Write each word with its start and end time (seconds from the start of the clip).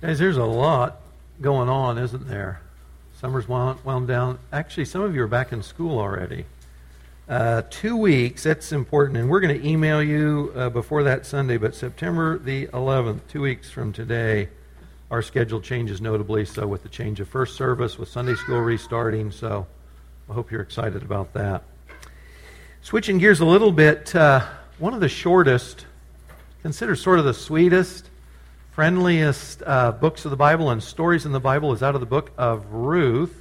Guys, 0.00 0.20
there's 0.20 0.36
a 0.36 0.44
lot 0.44 1.00
going 1.40 1.68
on, 1.68 1.98
isn't 1.98 2.28
there? 2.28 2.60
Summer's 3.20 3.48
wound, 3.48 3.80
wound 3.84 4.06
down. 4.06 4.38
Actually, 4.52 4.84
some 4.84 5.00
of 5.00 5.12
you 5.12 5.24
are 5.24 5.26
back 5.26 5.52
in 5.52 5.60
school 5.60 5.98
already. 5.98 6.44
Uh, 7.28 7.62
two 7.68 7.96
weeks, 7.96 8.44
that's 8.44 8.70
important. 8.70 9.18
And 9.18 9.28
we're 9.28 9.40
going 9.40 9.60
to 9.60 9.68
email 9.68 10.00
you 10.00 10.52
uh, 10.54 10.68
before 10.70 11.02
that 11.02 11.26
Sunday, 11.26 11.56
but 11.56 11.74
September 11.74 12.38
the 12.38 12.68
11th, 12.68 13.22
two 13.26 13.40
weeks 13.40 13.72
from 13.72 13.92
today, 13.92 14.48
our 15.10 15.20
schedule 15.20 15.60
changes 15.60 16.00
notably. 16.00 16.44
So, 16.44 16.64
with 16.64 16.84
the 16.84 16.88
change 16.88 17.18
of 17.18 17.28
first 17.28 17.56
service, 17.56 17.98
with 17.98 18.08
Sunday 18.08 18.36
school 18.36 18.60
restarting. 18.60 19.32
So, 19.32 19.66
I 20.30 20.32
hope 20.32 20.52
you're 20.52 20.62
excited 20.62 21.02
about 21.02 21.32
that. 21.32 21.64
Switching 22.82 23.18
gears 23.18 23.40
a 23.40 23.46
little 23.46 23.72
bit, 23.72 24.14
uh, 24.14 24.46
one 24.78 24.94
of 24.94 25.00
the 25.00 25.08
shortest, 25.08 25.86
considered 26.62 26.96
sort 26.96 27.18
of 27.18 27.24
the 27.24 27.34
sweetest, 27.34 28.07
friendliest 28.78 29.60
uh, 29.66 29.90
books 29.90 30.24
of 30.24 30.30
the 30.30 30.36
Bible 30.36 30.70
and 30.70 30.80
stories 30.80 31.26
in 31.26 31.32
the 31.32 31.40
Bible 31.40 31.72
is 31.72 31.82
out 31.82 31.96
of 31.96 32.00
the 32.00 32.06
book 32.06 32.30
of 32.38 32.64
Ruth. 32.66 33.34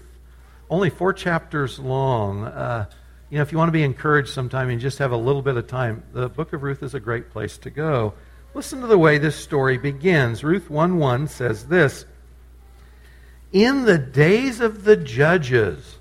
Only 0.68 0.90
four 0.90 1.14
chapters 1.14 1.78
long. 1.78 2.46
Uh, 2.46 2.88
you 3.30 3.38
know, 3.38 3.44
if 3.44 3.52
you 3.52 3.58
want 3.60 3.68
to 3.68 3.72
be 3.72 3.84
encouraged 3.84 4.30
sometime 4.30 4.68
and 4.70 4.82
just 4.82 4.98
have 4.98 5.12
a 5.12 5.16
little 5.16 5.44
bit 5.44 5.56
of 5.56 5.68
time, 5.68 6.02
the 6.12 6.28
book 6.28 6.54
of 6.54 6.64
Ruth 6.64 6.82
is 6.82 6.96
a 6.96 7.00
great 7.00 7.30
place 7.30 7.60
to 7.60 7.70
go. 7.70 8.16
Listen 8.56 8.82
to 8.82 8.88
the 8.88 8.98
way 8.98 9.20
this 9.20 9.36
story 9.36 9.78
begins. 9.78 10.44
Ruth 10.44 10.72
1 10.72 10.98
1 10.98 11.28
says 11.28 11.68
this 11.68 12.06
In 13.52 13.86
the 13.86 14.00
days 14.00 14.60
of 14.60 14.86
the 14.86 14.98
judges, 14.98 16.00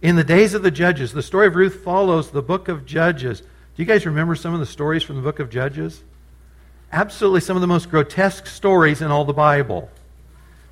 in 0.00 0.14
the 0.14 0.22
days 0.22 0.54
of 0.54 0.62
the 0.62 0.70
judges, 0.70 1.12
the 1.12 1.24
story 1.24 1.48
of 1.48 1.56
Ruth 1.56 1.82
follows 1.82 2.30
the 2.30 2.40
book 2.40 2.68
of 2.68 2.86
Judges. 2.86 3.40
Do 3.40 3.48
you 3.82 3.84
guys 3.84 4.06
remember 4.06 4.36
some 4.36 4.54
of 4.54 4.60
the 4.60 4.66
stories 4.66 5.02
from 5.02 5.16
the 5.16 5.22
book 5.22 5.40
of 5.40 5.50
Judges? 5.50 6.04
Absolutely 6.94 7.40
some 7.40 7.56
of 7.56 7.60
the 7.60 7.66
most 7.66 7.90
grotesque 7.90 8.46
stories 8.46 9.02
in 9.02 9.10
all 9.10 9.24
the 9.24 9.32
Bible. 9.32 9.90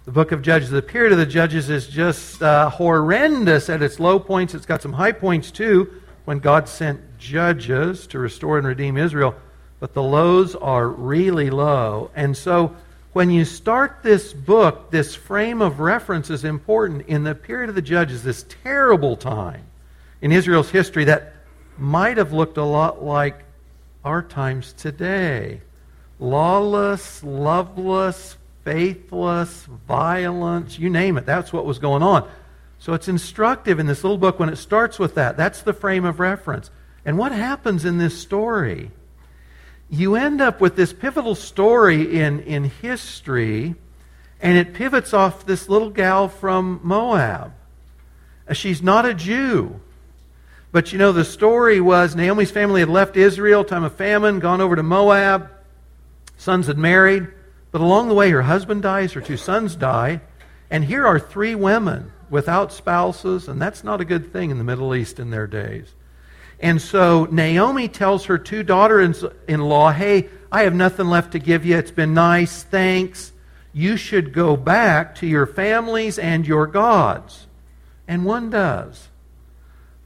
The 0.05 0.13
book 0.13 0.31
of 0.31 0.41
Judges, 0.41 0.71
the 0.71 0.81
period 0.81 1.11
of 1.11 1.19
the 1.19 1.27
Judges 1.27 1.69
is 1.69 1.89
just 1.89 2.41
uh, 2.41 2.71
horrendous 2.71 3.69
at 3.69 3.83
its 3.83 3.99
low 3.99 4.21
points. 4.21 4.55
It's 4.55 4.65
got 4.65 4.83
some 4.83 4.93
high 4.93 5.11
points 5.11 5.51
too 5.51 6.01
when 6.25 6.39
God 6.39 6.69
sent 6.69 7.19
judges 7.19 8.07
to 8.07 8.21
restore 8.21 8.57
and 8.57 8.65
redeem 8.65 8.97
Israel. 8.97 9.35
But 9.81 9.95
the 9.95 10.03
lows 10.03 10.55
are 10.55 10.87
really 10.87 11.51
low. 11.51 12.13
And 12.15 12.37
so 12.37 12.77
when 13.13 13.33
you 13.33 13.45
start 13.45 13.99
this 14.05 14.33
book, 14.33 14.93
this 14.93 15.17
frame 15.17 15.61
of 15.61 15.81
reference 15.81 16.31
is 16.31 16.45
important. 16.45 17.09
In 17.09 17.25
the 17.25 17.35
period 17.35 17.69
of 17.69 17.75
the 17.75 17.83
Judges, 17.83 18.23
this 18.23 18.45
terrible 18.63 19.17
time 19.17 19.65
in 20.21 20.31
Israel's 20.31 20.71
history 20.71 21.05
that 21.07 21.35
might 21.77 22.17
have 22.17 22.33
looked 22.33 22.59
a 22.59 22.65
lot 22.65 23.03
like 23.03 23.43
our 24.05 24.23
times 24.23 24.73
today 24.73 25.61
lawless, 26.23 27.23
loveless, 27.25 28.37
faithless, 28.65 29.65
violence, 29.89 30.79
you 30.79 30.89
name 30.89 31.19
it. 31.19 31.27
That's 31.27 31.53
what 31.53 31.67
was 31.67 31.79
going 31.79 32.03
on. 32.03 32.29
So 32.79 32.95
it's 32.95 33.09
instructive 33.09 33.79
in 33.79 33.87
this 33.87 34.03
little 34.03 34.19
book 34.19 34.39
when 34.39 34.49
it 34.49 34.57
starts 34.57 34.99
with 34.99 35.15
that. 35.17 35.37
That's 35.37 35.63
the 35.63 35.73
frame 35.73 36.05
of 36.05 36.21
reference. 36.21 36.71
And 37.05 37.19
what 37.19 37.33
happens 37.33 37.85
in 37.85 37.99
this 37.99 38.19
story? 38.19 38.91
You 39.91 40.15
end 40.15 40.41
up 40.41 40.61
with 40.61 40.77
this 40.77 40.93
pivotal 40.93 41.35
story 41.35 42.19
in, 42.19 42.41
in 42.41 42.65
history, 42.65 43.75
and 44.41 44.57
it 44.57 44.75
pivots 44.75 45.13
off 45.13 45.45
this 45.45 45.69
little 45.69 45.91
gal 45.91 46.29
from 46.29 46.81
Moab. 46.83 47.53
Uh, 48.49 48.55
she's 48.55 48.83
not 48.83 49.05
a 49.05 49.15
Jew. 49.15 49.81
But 50.71 50.93
you 50.93 50.99
know, 50.99 51.13
the 51.13 51.25
story 51.25 51.81
was 51.81 52.17
Naomi's 52.17 52.51
family 52.51 52.81
had 52.81 52.89
left 52.89 53.17
Israel, 53.17 53.65
time 53.65 53.85
of 53.85 53.95
famine, 53.95 54.39
gone 54.39 54.61
over 54.61 54.75
to 54.75 54.83
Moab. 54.83 55.52
Sons 56.37 56.67
had 56.67 56.79
married, 56.79 57.29
but 57.71 57.81
along 57.81 58.09
the 58.09 58.15
way, 58.15 58.31
her 58.31 58.43
husband 58.43 58.83
dies, 58.83 59.13
her 59.13 59.21
two 59.21 59.37
sons 59.37 59.77
die, 59.77 60.21
and 60.71 60.85
here 60.85 61.07
are 61.07 61.19
three 61.19 61.55
women 61.55 62.13
without 62.31 62.73
spouses, 62.73 63.49
and 63.49 63.61
that's 63.61 63.85
not 63.85 64.01
a 64.01 64.05
good 64.05 64.33
thing 64.33 64.51
in 64.51 64.59
the 64.59 64.65
Middle 64.65 64.95
East 64.95 65.21
in 65.21 65.31
their 65.31 65.47
days. 65.47 65.95
And 66.61 66.81
so 66.81 67.27
Naomi 67.31 67.89
tells 67.89 68.27
her 68.27 68.39
two 68.39 68.63
daughters 68.63 69.25
in 69.49 69.61
law, 69.61 69.91
Hey, 69.91 70.29
I 70.51 70.63
have 70.63 70.75
nothing 70.75 71.09
left 71.09 71.33
to 71.33 71.39
give 71.39 71.67
you. 71.67 71.77
It's 71.77 71.91
been 71.91 72.15
nice. 72.15 72.63
Thanks. 72.63 73.33
You 73.73 73.97
should 73.97 74.33
go 74.33 74.57
back 74.57 75.15
to 75.17 75.27
your 75.27 75.47
families 75.47 76.19
and 76.19 76.47
your 76.47 76.67
gods. 76.67 77.47
And 78.07 78.25
one 78.25 78.51
does. 78.51 79.09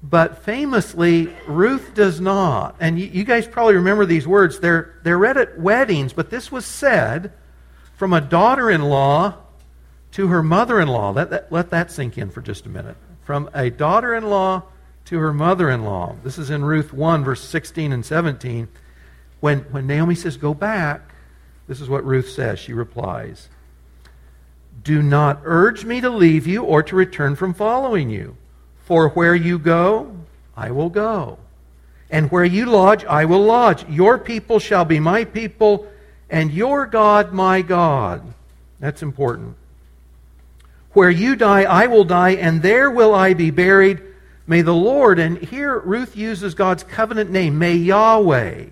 But 0.09 0.45
famously, 0.45 1.35
Ruth 1.49 1.95
does 1.95 2.21
not. 2.21 2.77
And 2.79 2.99
you, 2.99 3.07
you, 3.07 3.25
guys 3.25 3.49
probably 3.49 3.75
remember 3.75 4.07
these 4.07 4.27
words. 4.27 4.61
They're, 4.61 4.95
they're 5.03 5.19
read 5.19 5.37
at 5.37 5.59
weddings, 5.59 6.13
but 6.13 6.31
this 6.31 6.53
was 6.53 6.65
said 6.65 7.33
from 7.97 8.13
a 8.13 8.21
daughter 8.21 8.71
in 8.71 8.83
law 8.83 9.35
to 10.13 10.29
her 10.29 10.45
mother 10.45 10.81
in 10.81 10.87
law. 10.89 11.11
Let 11.11 11.31
that, 11.31 11.51
let 11.51 11.71
that 11.71 11.91
sink 11.91 12.19
in 12.19 12.31
for 12.31 12.41
just 12.41 12.67
a 12.67 12.69
minute. 12.69 12.97
From 13.25 13.51
a 13.53 13.69
daughter 13.69 14.15
in 14.15 14.31
law 14.31 14.63
to 15.07 15.19
her 15.19 15.33
mother 15.33 15.71
in 15.71 15.85
law. 15.85 16.15
This 16.23 16.39
is 16.39 16.51
in 16.51 16.65
Ruth 16.65 16.93
1, 16.93 17.25
verse 17.25 17.43
16 17.43 17.93
and 17.93 18.07
17. 18.07 18.69
When, 19.41 19.61
when 19.73 19.89
Naomi 19.89 20.15
says, 20.15 20.37
Go 20.37 20.55
back, 20.55 21.15
this 21.67 21.81
is 21.81 21.89
what 21.89 22.05
Ruth 22.05 22.29
says. 22.29 22.61
She 22.61 22.73
replies, 22.73 23.49
Do 24.85 25.03
not 25.03 25.41
urge 25.45 25.85
me 25.85 26.01
to 26.01 26.11
leave 26.11 26.47
you 26.47 26.63
or 26.63 26.85
to 26.85 26.95
return 26.95 27.35
from 27.35 27.55
following 27.55 28.09
you. 28.09 28.37
For 28.87 29.11
where 29.11 29.35
you 29.35 29.59
go, 29.59 30.17
I 30.57 30.71
will 30.71 30.89
go. 30.89 31.39
And 32.09 32.31
where 32.31 32.45
you 32.45 32.67
lodge, 32.67 33.05
I 33.05 33.25
will 33.25 33.43
lodge. 33.43 33.87
Your 33.89 34.17
people 34.17 34.61
shall 34.61 34.85
be 34.85 35.01
my 35.01 35.25
people, 35.25 35.87
and 36.31 36.53
your 36.53 36.87
God 36.87 37.33
my 37.33 37.63
God. 37.63 38.23
That's 38.79 39.03
important. 39.03 39.57
Where 40.93 41.11
you 41.11 41.35
die, 41.37 41.65
I 41.65 41.89
will 41.89 42.05
die, 42.05 42.37
and 42.37 42.63
there 42.63 42.91
will 42.91 43.13
I 43.13 43.35
be 43.35 43.51
buried. 43.51 44.01
May 44.47 44.63
the 44.63 44.73
Lord, 44.73 45.19
and 45.19 45.37
here 45.37 45.79
Ruth 45.81 46.17
uses 46.17 46.55
God's 46.55 46.85
covenant 46.85 47.31
name, 47.31 47.59
may 47.59 47.75
Yahweh. 47.75 48.67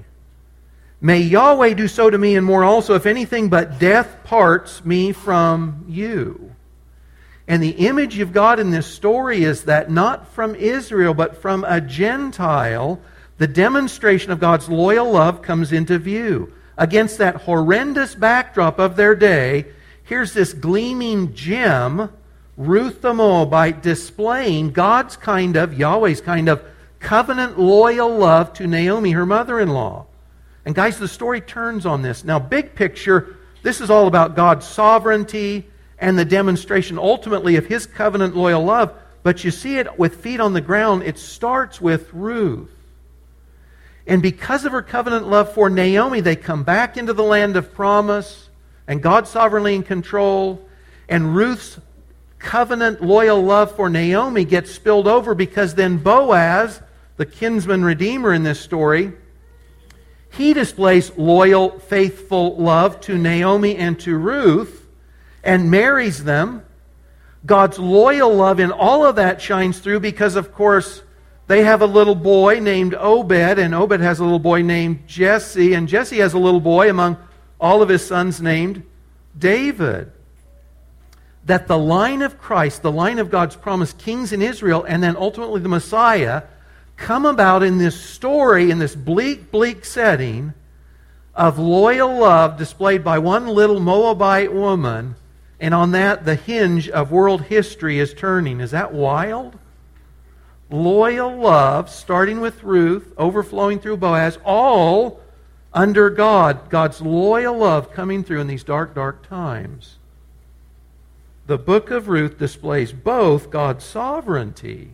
May 1.00 1.20
Yahweh 1.20 1.74
do 1.74 1.88
so 1.88 2.08
to 2.08 2.16
me 2.16 2.36
and 2.36 2.47
more 2.47 2.62
also, 2.62 2.94
if 2.94 3.04
anything 3.04 3.48
but 3.48 3.80
death 3.80 4.22
parts 4.22 4.84
me 4.84 5.12
from 5.12 5.84
you. 5.88 6.53
And 7.47 7.62
the 7.62 7.87
image 7.87 8.19
of 8.21 8.32
God 8.32 8.59
in 8.59 8.71
this 8.71 8.87
story 8.87 9.44
is 9.44 9.65
that 9.65 9.91
not 9.91 10.28
from 10.28 10.55
Israel, 10.55 11.12
but 11.12 11.37
from 11.37 11.65
a 11.65 11.81
Gentile, 11.81 13.00
the 13.37 13.47
demonstration 13.47 14.32
of 14.32 14.41
God's 14.41 14.69
loyal 14.69 15.10
love 15.10 15.43
comes 15.43 15.72
into 15.72 15.99
view. 15.99 16.53
Against 16.78 17.19
that 17.19 17.37
horrendous 17.37 18.15
backdrop 18.15 18.78
of 18.78 18.97
their 18.97 19.15
day, 19.15 19.66
here's 20.04 20.33
this 20.33 20.53
gleaming 20.53 21.34
gem, 21.34 22.10
Ruth 22.56 23.03
the 23.03 23.12
Moabite, 23.12 23.83
displaying 23.83 24.71
God's 24.71 25.16
kind 25.16 25.56
of, 25.56 25.75
Yahweh's 25.75 26.21
kind 26.21 26.49
of, 26.49 26.65
covenant 26.99 27.59
loyal 27.59 28.16
love 28.16 28.54
to 28.54 28.66
Naomi, 28.66 29.10
her 29.10 29.27
mother 29.27 29.60
in 29.60 29.69
law. 29.69 30.06
And 30.65 30.75
guys, 30.75 30.99
the 30.99 31.09
story 31.09 31.43
turns 31.43 31.84
on 31.84 32.00
this. 32.00 32.25
Now, 32.25 32.38
big 32.38 32.75
picture, 32.75 33.37
this 33.62 33.83
is 33.83 33.91
all 33.91 34.06
about 34.06 34.34
God's 34.34 34.66
sovereignty 34.66 35.69
and 35.99 36.19
the 36.19 36.25
demonstration 36.25 36.99
ultimately 36.99 37.56
of 37.56 37.66
his 37.66 37.87
covenant 37.87 38.37
loyal 38.37 38.65
love. 38.65 38.94
But 39.22 39.44
you 39.44 39.50
see 39.50 39.78
it 39.78 39.99
with 39.99 40.16
feet 40.16 40.41
on 40.41 40.53
the 40.53 40.60
ground, 40.60 41.03
it 41.03 41.19
starts 41.19 41.81
with 41.81 42.12
Ruth. 42.12 42.71
And 44.06 44.21
because 44.21 44.65
of 44.65 44.72
her 44.72 44.83
covenant 44.83 45.28
love 45.28 45.54
for 45.54 45.71
Naomi, 45.71 46.21
they 46.21 46.37
come 46.37 46.62
back 46.62 46.97
into 46.97 47.15
the 47.15 47.22
land 47.22 47.56
of 47.56 47.72
promise, 47.72 48.50
and 48.87 49.03
God 49.03 49.27
sovereignly 49.27 49.75
in 49.75 49.83
control. 49.83 50.69
And 51.09 51.34
Ruth's 51.34 51.78
covenant 52.38 53.03
loyal 53.03 53.43
love 53.43 53.75
for 53.75 53.88
Naomi 53.88 54.44
gets 54.44 54.71
spilled 54.71 55.09
over 55.09 55.34
because 55.34 55.75
then 55.75 55.97
Boaz, 55.97 56.83
the 57.16 57.25
kinsman 57.25 57.83
redeemer 57.83 58.34
in 58.34 58.43
this 58.43 58.60
story, 58.60 59.12
he 60.31 60.53
displays 60.53 61.16
loyal, 61.16 61.78
faithful 61.78 62.56
love 62.56 63.00
to 63.03 63.16
Naomi 63.16 63.77
and 63.77 63.99
to 64.00 64.16
Ruth 64.16 64.84
and 65.44 65.71
marries 65.71 66.24
them. 66.24 66.65
God's 67.47 67.78
loyal 67.78 68.34
love 68.34 68.59
in 68.59 68.72
all 68.72 69.04
of 69.04 69.16
that 69.16 69.41
shines 69.41 69.78
through 69.78 70.01
because, 70.01 70.34
of 70.34 70.53
course, 70.53 71.03
they 71.47 71.63
have 71.65 71.83
a 71.83 71.86
little 71.86 72.15
boy 72.15 72.59
named 72.60 72.95
Obed, 72.95 73.59
and 73.59 73.74
Obed 73.74 74.01
has 74.01 74.18
a 74.18 74.24
little 74.24 74.39
boy 74.39 74.63
named 74.63 75.07
Jesse, 75.07 75.74
and 75.74 75.86
Jesse 75.86 76.18
has 76.18 76.33
a 76.33 76.39
little 76.39 76.60
boy 76.60 76.89
among 76.89 77.18
all 77.60 77.83
of 77.83 77.91
his 77.91 78.04
sons 78.04 78.41
named 78.41 78.83
David. 79.39 80.10
That 81.45 81.68
the 81.68 81.77
line 81.77 82.22
of 82.22 82.39
Christ, 82.39 82.80
the 82.80 82.91
line 82.91 83.18
of 83.18 83.30
God's 83.30 83.57
promised 83.57 83.98
kings 83.98 84.33
in 84.33 84.41
Israel, 84.41 84.84
and 84.89 85.03
then 85.03 85.16
ultimately 85.18 85.60
the 85.60 85.68
Messiah, 85.68 86.45
come 86.97 87.27
about 87.27 87.63
in 87.63 87.77
this 87.77 88.01
story, 88.01 88.71
in 88.71 88.78
this 88.78 88.97
bleak, 88.97 89.51
bleak 89.51 89.84
setting 89.84 90.54
of 91.34 91.59
loyal 91.59 92.21
love 92.21 92.57
displayed 92.57 93.04
by 93.04 93.18
one 93.18 93.48
little 93.48 93.80
Moabite 93.80 94.54
woman 94.54 95.16
and 95.65 95.72
on 95.72 95.93
that, 95.93 96.27
the 96.27 96.34
hinge 96.34 96.91
of 96.91 97.11
world 97.11 97.45
history 97.45 97.99
is 97.99 98.13
turning. 98.13 98.61
Is 98.61 98.72
that 98.72 98.93
wild? 98.93 99.59
Loyal 100.69 101.34
love, 101.34 101.89
starting 101.89 102.43
with 102.43 102.63
Ruth, 102.63 103.15
overflowing 103.16 103.78
through 103.81 103.97
Boaz, 103.97 104.39
all 104.45 105.22
under 105.72 106.11
God. 106.11 106.69
God's 106.69 107.01
loyal 107.01 107.57
love 107.57 107.95
coming 107.95 108.25
through 108.25 108.43
in 108.43 108.47
these 108.47 108.63
dark, 108.63 108.95
dark 108.95 109.27
times. 109.27 109.97
the 111.47 111.59
book 111.59 111.91
of 111.91 112.09
Ruth 112.09 112.39
displays 112.39 112.93
both 112.93 113.51
God's 113.51 113.84
sovereignty, 113.84 114.91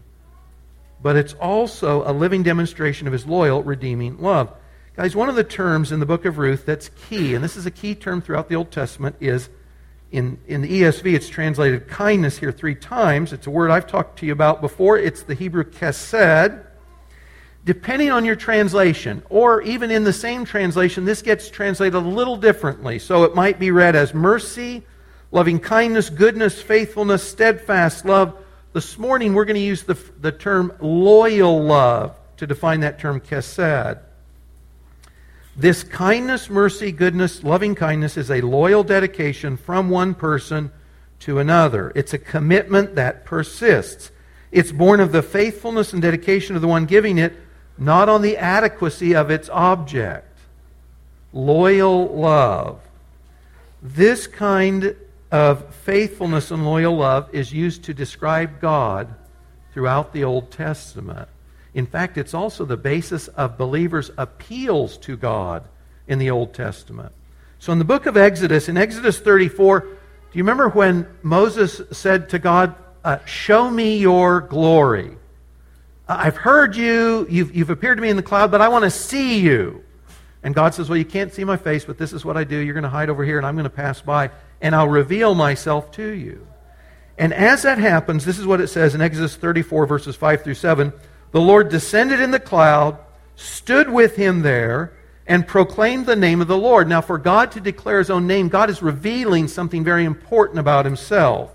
but 1.03 1.17
it's 1.17 1.35
also 1.35 2.09
a 2.09 2.13
living 2.13 2.43
demonstration 2.43 3.07
of 3.07 3.13
his 3.13 3.27
loyal, 3.27 3.63
redeeming 3.63 4.19
love. 4.19 4.53
Guys, 4.97 5.15
one 5.15 5.29
of 5.29 5.37
the 5.37 5.45
terms 5.45 5.93
in 5.93 6.01
the 6.01 6.07
book 6.07 6.25
of 6.25 6.39
Ruth 6.39 6.67
that's 6.67 6.91
key, 7.09 7.35
and 7.35 7.43
this 7.43 7.57
is 7.57 7.67
a 7.67 7.71
key 7.71 7.95
term 7.95 8.21
throughout 8.21 8.49
the 8.49 8.57
Old 8.57 8.71
Testament, 8.71 9.17
is 9.21 9.49
in, 10.13 10.39
in 10.49 10.63
the 10.63 10.83
ESV, 10.83 11.15
it's 11.15 11.29
translated 11.29 11.87
kindness 11.87 12.39
here 12.39 12.51
three 12.51 12.75
times. 12.75 13.33
It's 13.33 13.47
a 13.47 13.51
word 13.51 13.71
I've 13.71 13.87
talked 13.87 14.19
to 14.21 14.27
you 14.27 14.33
about 14.33 14.61
before. 14.61 14.99
It's 14.99 15.23
the 15.23 15.35
Hebrew 15.35 15.65
chesed. 15.65 16.65
Depending 17.65 18.11
on 18.11 18.25
your 18.25 18.37
translation, 18.37 19.23
or 19.29 19.63
even 19.63 19.91
in 19.91 20.03
the 20.03 20.13
same 20.13 20.45
translation, 20.45 21.05
this 21.05 21.23
gets 21.23 21.51
translated 21.51 21.95
a 21.95 21.99
little 21.99 22.37
differently. 22.37 22.99
So 22.99 23.25
it 23.25 23.35
might 23.35 23.59
be 23.59 23.71
read 23.71 23.95
as 23.95 24.15
mercy, 24.15 24.83
loving 25.31 25.61
kindness, 25.61 26.11
goodness, 26.11 26.61
faithfulness, 26.61 27.23
steadfast 27.23 28.05
love. 28.05 28.37
This 28.73 28.99
morning, 28.99 29.35
we're 29.35 29.45
going 29.45 29.57
to 29.57 29.61
use 29.61 29.83
the, 29.83 29.99
the 30.21 30.33
term 30.33 30.73
loyal 30.81 31.63
love 31.63 32.17
to 32.39 32.47
define 32.47 32.81
that 32.81 32.99
term 32.99 33.21
chesed. 33.21 34.01
This 35.57 35.83
kindness, 35.83 36.49
mercy, 36.49 36.93
goodness, 36.93 37.43
loving 37.43 37.75
kindness 37.75 38.17
is 38.17 38.31
a 38.31 38.41
loyal 38.41 38.85
dedication 38.85 39.57
from 39.57 39.91
one 39.91 40.15
person 40.15 40.71
to 41.21 41.39
another. 41.39 41.93
It's 41.95 42.15
a 42.15 42.19
commitment 42.19 42.95
that 42.95 43.25
persists. 43.25 44.11
It's 44.53 44.73
born 44.73 45.01
of 45.01 45.13
the 45.13 45.23
faithfulness 45.23 45.93
and 45.93 46.01
dedication 46.01 46.57
of 46.57 46.63
the 46.63 46.69
one 46.69 46.87
giving 46.87 47.19
it, 47.19 47.35
not 47.77 48.09
on 48.09 48.23
the 48.23 48.37
adequacy 48.37 49.15
of 49.15 49.31
its 49.31 49.49
object. 49.49 50.27
Loyal 51.33 52.07
love. 52.09 52.81
This 53.83 54.27
kind 54.27 54.97
of 55.31 55.75
faithfulness 55.75 56.51
and 56.51 56.65
loyal 56.65 56.97
love 56.97 57.29
is 57.33 57.53
used 57.53 57.85
to 57.85 57.95
describe 57.95 58.61
God 58.61 59.15
throughout 59.73 60.13
the 60.13 60.25
Old 60.25 60.51
Testament. 60.51 61.29
In 61.75 61.87
fact, 61.87 62.19
it's 62.19 62.35
also 62.35 62.65
the 62.65 62.77
basis 62.77 63.29
of 63.29 63.57
believers' 63.57 64.11
appeals 64.17 64.97
to 64.99 65.17
God 65.17 65.65
in 66.09 66.19
the 66.19 66.31
Old 66.31 66.53
Testament. 66.53 67.13
So 67.59 67.73
in 67.73 67.79
the 67.79 67.85
book 67.85 68.07
of 68.07 68.17
Exodus, 68.17 68.69
in 68.69 68.77
Exodus 68.77 69.19
34, 69.19 69.81
do 69.81 69.89
you 70.33 70.43
remember 70.43 70.69
when 70.69 71.07
Moses 71.23 71.81
said 71.93 72.31
to 72.31 72.39
God, 72.39 72.75
uh, 73.05 73.19
Show 73.25 73.71
me 73.71 73.99
your 73.99 74.41
glory? 74.41 75.17
I've 76.09 76.37
heard 76.37 76.75
you, 76.75 77.27
you've, 77.31 77.55
you've 77.55 77.71
appeared 77.71 77.99
to 77.99 78.03
me 78.03 78.11
in 78.11 78.17
the 78.17 78.23
cloud, 78.23 78.51
but 78.51 78.61
I 78.61 78.69
want 78.69 78.85
to 78.85 78.91
see 78.91 79.39
you. 79.39 79.85
And 80.43 80.55
God 80.55 80.75
says, 80.75 80.89
Well, 80.89 80.97
you 80.97 81.05
can't 81.05 81.33
see 81.33 81.45
my 81.45 81.57
face, 81.57 81.85
but 81.85 81.99
this 81.99 82.13
is 82.13 82.25
what 82.25 82.37
I 82.37 82.45
do. 82.45 82.57
You're 82.57 82.75
going 82.75 82.83
to 82.83 82.89
hide 82.89 83.11
over 83.11 83.25
here, 83.25 83.39
and 83.39 83.47
I'm 83.47 83.55
going 83.55 83.65
to 83.65 83.71
pass 83.71 84.01
by, 84.01 84.31
and 84.61 84.75
I'll 84.75 84.89
reveal 84.89 85.35
myself 85.35 85.93
to 85.93 86.09
you. 86.09 86.47
And 87.19 87.35
as 87.35 87.63
that 87.63 87.79
happens, 87.79 88.25
this 88.25 88.39
is 88.39 88.47
what 88.47 88.61
it 88.61 88.69
says 88.69 88.95
in 88.95 89.01
Exodus 89.01 89.37
34, 89.37 89.87
verses 89.87 90.17
5 90.17 90.43
through 90.43 90.55
7 90.55 90.93
the 91.33 91.41
Lord 91.41 91.69
descended 91.69 92.21
in 92.21 92.31
the 92.31 92.41
cloud, 92.41 92.99
stood 93.37 93.89
with 93.89 94.17
him 94.17 94.43
there, 94.43 94.93
and 95.27 95.47
proclaimed 95.47 96.07
the 96.07 96.17
name 96.17 96.41
of 96.41 96.49
the 96.49 96.59
Lord. 96.59 96.89
Now, 96.89 97.01
for 97.01 97.17
God 97.17 97.53
to 97.53 97.61
declare 97.61 97.99
his 97.99 98.11
own 98.11 98.27
name, 98.27 98.49
God 98.49 98.69
is 98.69 98.83
revealing 98.83 99.47
something 99.47 99.85
very 99.85 100.05
important 100.05 100.59
about 100.59 100.85
himself. 100.85 101.53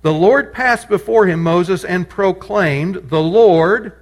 The 0.00 0.12
Lord 0.12 0.52
passed 0.52 0.88
before 0.88 1.26
him, 1.26 1.42
Moses, 1.42 1.84
and 1.84 2.08
proclaimed, 2.08 3.10
The 3.10 3.22
Lord, 3.22 3.92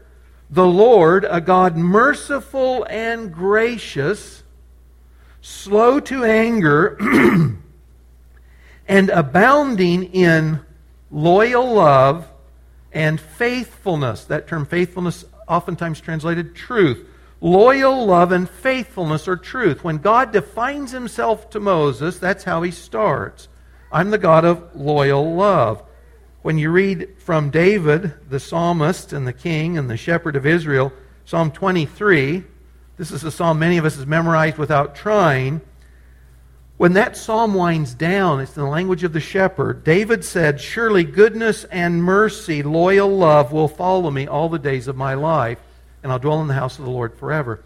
the 0.50 0.66
Lord, 0.66 1.26
a 1.28 1.40
God 1.40 1.76
merciful 1.76 2.84
and 2.88 3.32
gracious, 3.32 4.43
slow 5.40 5.98
to 6.00 6.25
anger, 6.25 6.96
and 8.88 9.10
abounding 9.10 10.12
in 10.12 10.60
loyal 11.10 11.75
love 11.75 12.28
and 12.93 13.21
faithfulness. 13.21 14.25
That 14.25 14.47
term 14.47 14.67
faithfulness, 14.67 15.25
oftentimes 15.49 16.00
translated 16.00 16.55
truth. 16.55 17.06
Loyal 17.41 18.06
love 18.06 18.31
and 18.31 18.49
faithfulness 18.49 19.27
are 19.27 19.37
truth. 19.37 19.83
When 19.83 19.99
God 19.99 20.33
defines 20.33 20.93
himself 20.93 21.50
to 21.50 21.61
Moses, 21.61 22.19
that's 22.19 22.44
how 22.44 22.62
he 22.62 22.71
starts. 22.71 23.49
I'm 23.91 24.11
the 24.11 24.19
God 24.19 24.44
of 24.44 24.77
loyal 24.77 25.35
love. 25.35 25.83
When 26.43 26.59
you 26.59 26.71
read 26.71 27.09
from 27.19 27.50
David, 27.50 28.15
the 28.29 28.41
psalmist 28.41 29.12
and 29.12 29.27
the 29.27 29.33
king 29.33 29.77
and 29.77 29.91
the 29.91 29.97
shepherd 29.97 30.37
of 30.37 30.47
Israel, 30.47 30.93
Psalm 31.25 31.50
23, 31.50 32.44
this 32.97 33.11
is 33.11 33.25
a 33.25 33.31
psalm 33.31 33.59
many 33.59 33.79
of 33.79 33.85
us 33.85 33.97
have 33.97 34.09
memorized 34.09 34.59
without 34.59 34.94
trying. 34.94 35.61
When 36.76 36.94
that 36.94 37.16
psalm 37.16 37.54
winds 37.54 37.94
down, 37.94 38.40
it's 38.40 38.56
in 38.56 38.62
the 38.62 38.69
language 38.69 39.04
of 39.04 39.12
the 39.12 39.20
shepherd. 39.20 39.84
David 39.84 40.24
said, 40.24 40.60
Surely 40.60 41.04
goodness 41.04 41.64
and 41.64 42.02
mercy, 42.02 42.62
loyal 42.62 43.10
love 43.10 43.52
will 43.52 43.69
follow 43.69 44.10
me 44.10 44.26
all 44.26 44.48
the 44.48 44.58
days 44.58 44.88
of 44.88 44.96
my 44.96 45.14
life, 45.14 45.58
and 46.02 46.10
I'll 46.10 46.19
dwell 46.19 46.40
in 46.40 46.48
the 46.48 46.54
house 46.54 46.78
of 46.78 46.84
the 46.84 46.90
Lord 46.90 47.14
forever. 47.16 47.62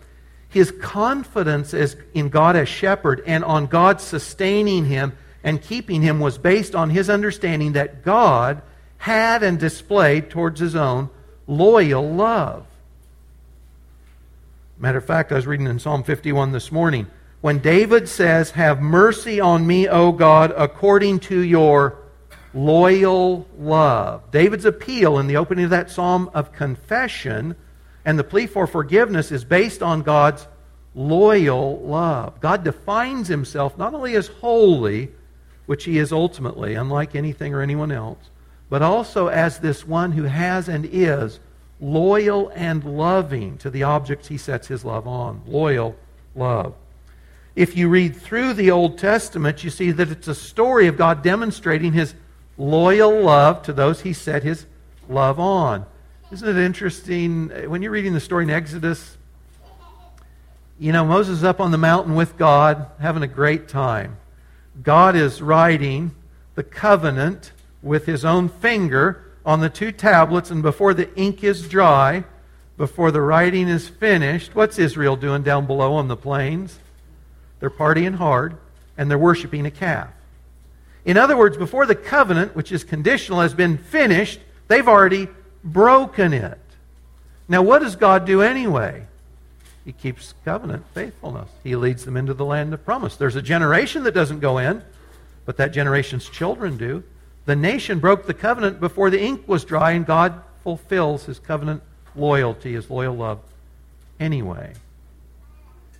His 0.48 0.70
confidence 0.70 1.72
in 1.72 2.28
God 2.28 2.56
as 2.56 2.68
shepherd 2.68 3.22
and 3.26 3.44
on 3.44 3.66
God 3.66 4.00
sustaining 4.00 4.84
him 4.84 5.12
and 5.42 5.62
keeping 5.62 6.02
him 6.02 6.20
was 6.20 6.38
based 6.38 6.74
on 6.74 6.90
his 6.90 7.08
understanding 7.08 7.72
that 7.72 8.04
God 8.04 8.62
had 8.98 9.42
and 9.42 9.58
displayed 9.58 10.30
towards 10.30 10.60
his 10.60 10.74
own 10.74 11.08
loyal 11.46 12.12
love. 12.12 12.66
Matter 14.78 14.98
of 14.98 15.04
fact, 15.04 15.32
I 15.32 15.36
was 15.36 15.46
reading 15.46 15.66
in 15.66 15.78
Psalm 15.78 16.02
51 16.02 16.52
this 16.52 16.70
morning 16.70 17.06
when 17.40 17.58
David 17.58 18.08
says, 18.08 18.50
Have 18.52 18.80
mercy 18.80 19.40
on 19.40 19.66
me, 19.66 19.88
O 19.88 20.12
God, 20.12 20.52
according 20.56 21.20
to 21.20 21.40
your 21.40 21.98
loyal 22.54 23.46
love. 23.58 24.30
David's 24.30 24.64
appeal 24.64 25.18
in 25.18 25.26
the 25.26 25.36
opening 25.36 25.64
of 25.64 25.70
that 25.70 25.90
psalm 25.90 26.30
of 26.32 26.52
confession 26.52 27.54
and 28.06 28.18
the 28.18 28.24
plea 28.24 28.46
for 28.46 28.66
forgiveness 28.66 29.32
is 29.32 29.44
based 29.44 29.82
on 29.82 30.02
God's 30.02 30.46
loyal 30.94 31.80
love. 31.80 32.40
God 32.40 32.64
defines 32.64 33.28
himself 33.28 33.76
not 33.76 33.92
only 33.92 34.14
as 34.14 34.28
holy, 34.28 35.10
which 35.66 35.84
he 35.84 35.98
is 35.98 36.12
ultimately, 36.12 36.74
unlike 36.74 37.16
anything 37.16 37.52
or 37.52 37.60
anyone 37.60 37.90
else, 37.90 38.30
but 38.70 38.80
also 38.80 39.26
as 39.26 39.58
this 39.58 39.86
one 39.86 40.12
who 40.12 40.22
has 40.22 40.68
and 40.68 40.88
is 40.90 41.40
loyal 41.80 42.50
and 42.54 42.84
loving 42.84 43.58
to 43.58 43.70
the 43.70 43.82
objects 43.82 44.28
he 44.28 44.38
sets 44.38 44.68
his 44.68 44.84
love 44.84 45.06
on. 45.06 45.42
Loyal 45.46 45.96
love. 46.36 46.74
If 47.56 47.74
you 47.74 47.88
read 47.88 48.14
through 48.14 48.52
the 48.52 48.70
Old 48.70 48.98
Testament, 48.98 49.64
you 49.64 49.70
see 49.70 49.90
that 49.90 50.10
it's 50.10 50.28
a 50.28 50.34
story 50.34 50.88
of 50.88 50.98
God 50.98 51.22
demonstrating 51.22 51.94
his 51.94 52.14
loyal 52.58 53.22
love 53.22 53.62
to 53.62 53.72
those 53.72 54.02
he 54.02 54.12
set 54.12 54.42
his 54.42 54.66
love 55.08 55.40
on. 55.40 55.86
Isn't 56.30 56.48
it 56.48 56.62
interesting? 56.62 57.50
Uh, 57.50 57.62
when 57.62 57.80
you're 57.80 57.92
reading 57.92 58.12
the 58.12 58.20
story 58.20 58.44
in 58.44 58.50
Exodus, 58.50 59.16
you 60.78 60.92
know, 60.92 61.06
Moses 61.06 61.38
is 61.38 61.44
up 61.44 61.58
on 61.58 61.70
the 61.70 61.78
mountain 61.78 62.14
with 62.14 62.36
God, 62.36 62.90
having 63.00 63.22
a 63.22 63.28
great 63.28 63.68
time. 63.68 64.18
God 64.82 65.16
is 65.16 65.40
writing 65.40 66.14
the 66.56 66.62
covenant 66.62 67.52
with 67.80 68.04
his 68.04 68.22
own 68.22 68.50
finger 68.50 69.32
on 69.46 69.60
the 69.60 69.70
two 69.70 69.92
tablets, 69.92 70.50
and 70.50 70.62
before 70.62 70.92
the 70.92 71.14
ink 71.16 71.42
is 71.42 71.66
dry, 71.66 72.24
before 72.76 73.10
the 73.10 73.22
writing 73.22 73.68
is 73.68 73.88
finished, 73.88 74.54
what's 74.54 74.78
Israel 74.78 75.16
doing 75.16 75.42
down 75.42 75.66
below 75.66 75.94
on 75.94 76.08
the 76.08 76.16
plains? 76.16 76.80
They're 77.60 77.70
partying 77.70 78.14
hard, 78.14 78.56
and 78.98 79.10
they're 79.10 79.18
worshiping 79.18 79.66
a 79.66 79.70
calf. 79.70 80.08
In 81.04 81.16
other 81.16 81.36
words, 81.36 81.56
before 81.56 81.86
the 81.86 81.94
covenant, 81.94 82.56
which 82.56 82.72
is 82.72 82.84
conditional, 82.84 83.40
has 83.40 83.54
been 83.54 83.78
finished, 83.78 84.40
they've 84.68 84.88
already 84.88 85.28
broken 85.62 86.32
it. 86.32 86.58
Now, 87.48 87.62
what 87.62 87.80
does 87.80 87.96
God 87.96 88.26
do 88.26 88.42
anyway? 88.42 89.06
He 89.84 89.92
keeps 89.92 90.34
covenant 90.44 90.84
faithfulness. 90.94 91.48
He 91.62 91.76
leads 91.76 92.04
them 92.04 92.16
into 92.16 92.34
the 92.34 92.44
land 92.44 92.74
of 92.74 92.84
promise. 92.84 93.16
There's 93.16 93.36
a 93.36 93.42
generation 93.42 94.02
that 94.02 94.14
doesn't 94.14 94.40
go 94.40 94.58
in, 94.58 94.82
but 95.44 95.56
that 95.58 95.72
generation's 95.72 96.28
children 96.28 96.76
do. 96.76 97.04
The 97.44 97.54
nation 97.54 98.00
broke 98.00 98.26
the 98.26 98.34
covenant 98.34 98.80
before 98.80 99.10
the 99.10 99.22
ink 99.22 99.46
was 99.46 99.64
dry, 99.64 99.92
and 99.92 100.04
God 100.04 100.42
fulfills 100.64 101.26
his 101.26 101.38
covenant 101.38 101.82
loyalty, 102.16 102.72
his 102.72 102.90
loyal 102.90 103.14
love 103.14 103.38
anyway. 104.18 104.72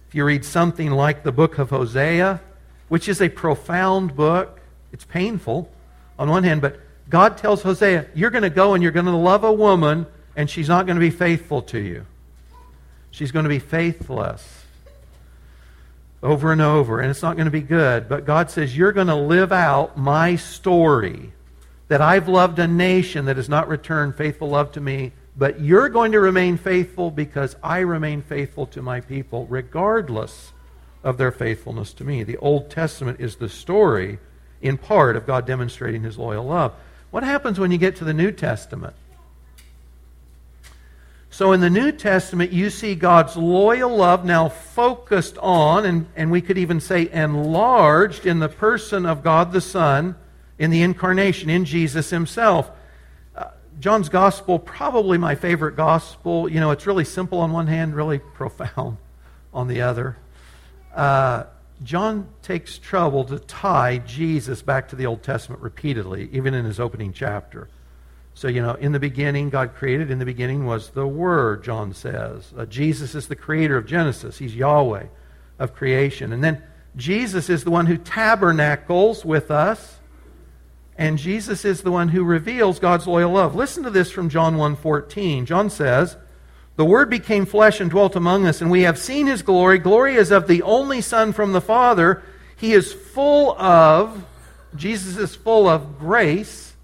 If 0.08 0.14
you 0.14 0.24
read 0.24 0.44
something 0.44 0.90
like 0.90 1.22
the 1.22 1.32
book 1.32 1.58
of 1.58 1.70
Hosea, 1.70 2.40
which 2.88 3.08
is 3.08 3.20
a 3.20 3.28
profound 3.28 4.16
book, 4.16 4.60
it's 4.92 5.04
painful 5.04 5.70
on 6.18 6.28
one 6.30 6.44
hand, 6.44 6.60
but 6.60 6.80
God 7.08 7.36
tells 7.36 7.62
Hosea, 7.62 8.06
You're 8.14 8.30
going 8.30 8.42
to 8.42 8.50
go 8.50 8.74
and 8.74 8.82
you're 8.82 8.92
going 8.92 9.06
to 9.06 9.12
love 9.12 9.44
a 9.44 9.52
woman, 9.52 10.06
and 10.34 10.48
she's 10.48 10.68
not 10.68 10.86
going 10.86 10.96
to 10.96 11.00
be 11.00 11.10
faithful 11.10 11.62
to 11.62 11.78
you. 11.78 12.06
She's 13.10 13.32
going 13.32 13.44
to 13.44 13.48
be 13.48 13.58
faithless 13.58 14.64
over 16.22 16.52
and 16.52 16.60
over, 16.60 17.00
and 17.00 17.10
it's 17.10 17.22
not 17.22 17.36
going 17.36 17.46
to 17.46 17.52
be 17.52 17.60
good. 17.60 18.08
But 18.08 18.24
God 18.24 18.50
says, 18.50 18.76
You're 18.76 18.92
going 18.92 19.06
to 19.06 19.14
live 19.14 19.52
out 19.52 19.96
my 19.96 20.36
story 20.36 21.32
that 21.88 22.00
I've 22.00 22.28
loved 22.28 22.58
a 22.58 22.66
nation 22.66 23.26
that 23.26 23.36
has 23.36 23.48
not 23.48 23.68
returned 23.68 24.16
faithful 24.16 24.48
love 24.48 24.72
to 24.72 24.80
me 24.80 25.12
but 25.36 25.60
you're 25.60 25.88
going 25.88 26.12
to 26.12 26.20
remain 26.20 26.56
faithful 26.56 27.10
because 27.10 27.56
I 27.62 27.80
remain 27.80 28.22
faithful 28.22 28.66
to 28.68 28.82
my 28.82 29.00
people, 29.00 29.46
regardless 29.46 30.52
of 31.04 31.18
their 31.18 31.32
faithfulness 31.32 31.92
to 31.94 32.04
me. 32.04 32.22
The 32.22 32.38
Old 32.38 32.70
Testament 32.70 33.20
is 33.20 33.36
the 33.36 33.48
story 33.48 34.18
in 34.62 34.78
part 34.78 35.14
of 35.14 35.26
God 35.26 35.46
demonstrating 35.46 36.02
his 36.02 36.18
loyal 36.18 36.44
love. 36.44 36.74
What 37.10 37.22
happens 37.22 37.58
when 37.58 37.70
you 37.70 37.78
get 37.78 37.96
to 37.96 38.04
the 38.04 38.14
New 38.14 38.32
Testament? 38.32 38.94
So 41.30 41.52
in 41.52 41.60
the 41.60 41.68
New 41.68 41.92
Testament, 41.92 42.50
you 42.50 42.70
see 42.70 42.94
God's 42.94 43.36
loyal 43.36 43.94
love 43.94 44.24
now 44.24 44.48
focused 44.48 45.36
on, 45.36 45.84
and, 45.84 46.06
and 46.16 46.30
we 46.30 46.40
could 46.40 46.56
even 46.56 46.80
say 46.80 47.10
enlarged 47.12 48.24
in 48.24 48.38
the 48.38 48.48
person 48.48 49.04
of 49.04 49.22
God 49.22 49.52
the 49.52 49.60
Son, 49.60 50.16
in 50.58 50.70
the 50.70 50.80
incarnation, 50.80 51.50
in 51.50 51.66
Jesus 51.66 52.08
himself. 52.08 52.70
John's 53.78 54.08
Gospel, 54.08 54.58
probably 54.58 55.18
my 55.18 55.34
favorite 55.34 55.76
Gospel. 55.76 56.48
You 56.48 56.60
know, 56.60 56.70
it's 56.70 56.86
really 56.86 57.04
simple 57.04 57.40
on 57.40 57.52
one 57.52 57.66
hand, 57.66 57.94
really 57.94 58.18
profound 58.18 58.96
on 59.54 59.68
the 59.68 59.82
other. 59.82 60.16
Uh, 60.94 61.44
John 61.82 62.28
takes 62.42 62.78
trouble 62.78 63.24
to 63.24 63.38
tie 63.38 63.98
Jesus 63.98 64.62
back 64.62 64.88
to 64.88 64.96
the 64.96 65.04
Old 65.06 65.22
Testament 65.22 65.60
repeatedly, 65.60 66.30
even 66.32 66.54
in 66.54 66.64
his 66.64 66.80
opening 66.80 67.12
chapter. 67.12 67.68
So, 68.32 68.48
you 68.48 68.62
know, 68.62 68.74
in 68.74 68.92
the 68.92 69.00
beginning, 69.00 69.50
God 69.50 69.74
created. 69.74 70.10
In 70.10 70.18
the 70.18 70.24
beginning 70.24 70.66
was 70.66 70.90
the 70.90 71.06
Word, 71.06 71.64
John 71.64 71.92
says. 71.92 72.52
Uh, 72.56 72.66
Jesus 72.66 73.14
is 73.14 73.28
the 73.28 73.36
creator 73.36 73.76
of 73.76 73.86
Genesis. 73.86 74.38
He's 74.38 74.54
Yahweh 74.54 75.06
of 75.58 75.74
creation. 75.74 76.32
And 76.32 76.42
then 76.42 76.62
Jesus 76.96 77.48
is 77.50 77.64
the 77.64 77.70
one 77.70 77.86
who 77.86 77.96
tabernacles 77.96 79.24
with 79.24 79.50
us. 79.50 79.95
And 80.98 81.18
Jesus 81.18 81.64
is 81.64 81.82
the 81.82 81.92
one 81.92 82.08
who 82.08 82.24
reveals 82.24 82.78
God's 82.78 83.06
loyal 83.06 83.32
love. 83.32 83.54
Listen 83.54 83.82
to 83.82 83.90
this 83.90 84.10
from 84.10 84.30
John 84.30 84.56
1.14. 84.56 85.44
John 85.44 85.68
says, 85.68 86.16
The 86.76 86.86
Word 86.86 87.10
became 87.10 87.44
flesh 87.44 87.80
and 87.80 87.90
dwelt 87.90 88.16
among 88.16 88.46
us, 88.46 88.62
and 88.62 88.70
we 88.70 88.82
have 88.82 88.98
seen 88.98 89.26
His 89.26 89.42
glory. 89.42 89.78
Glory 89.78 90.14
is 90.14 90.30
of 90.30 90.46
the 90.46 90.62
only 90.62 91.02
Son 91.02 91.32
from 91.32 91.52
the 91.52 91.60
Father. 91.60 92.22
He 92.56 92.72
is 92.72 92.92
full 92.92 93.52
of, 93.60 94.24
Jesus 94.74 95.18
is 95.18 95.36
full 95.36 95.68
of 95.68 95.98
grace 95.98 96.74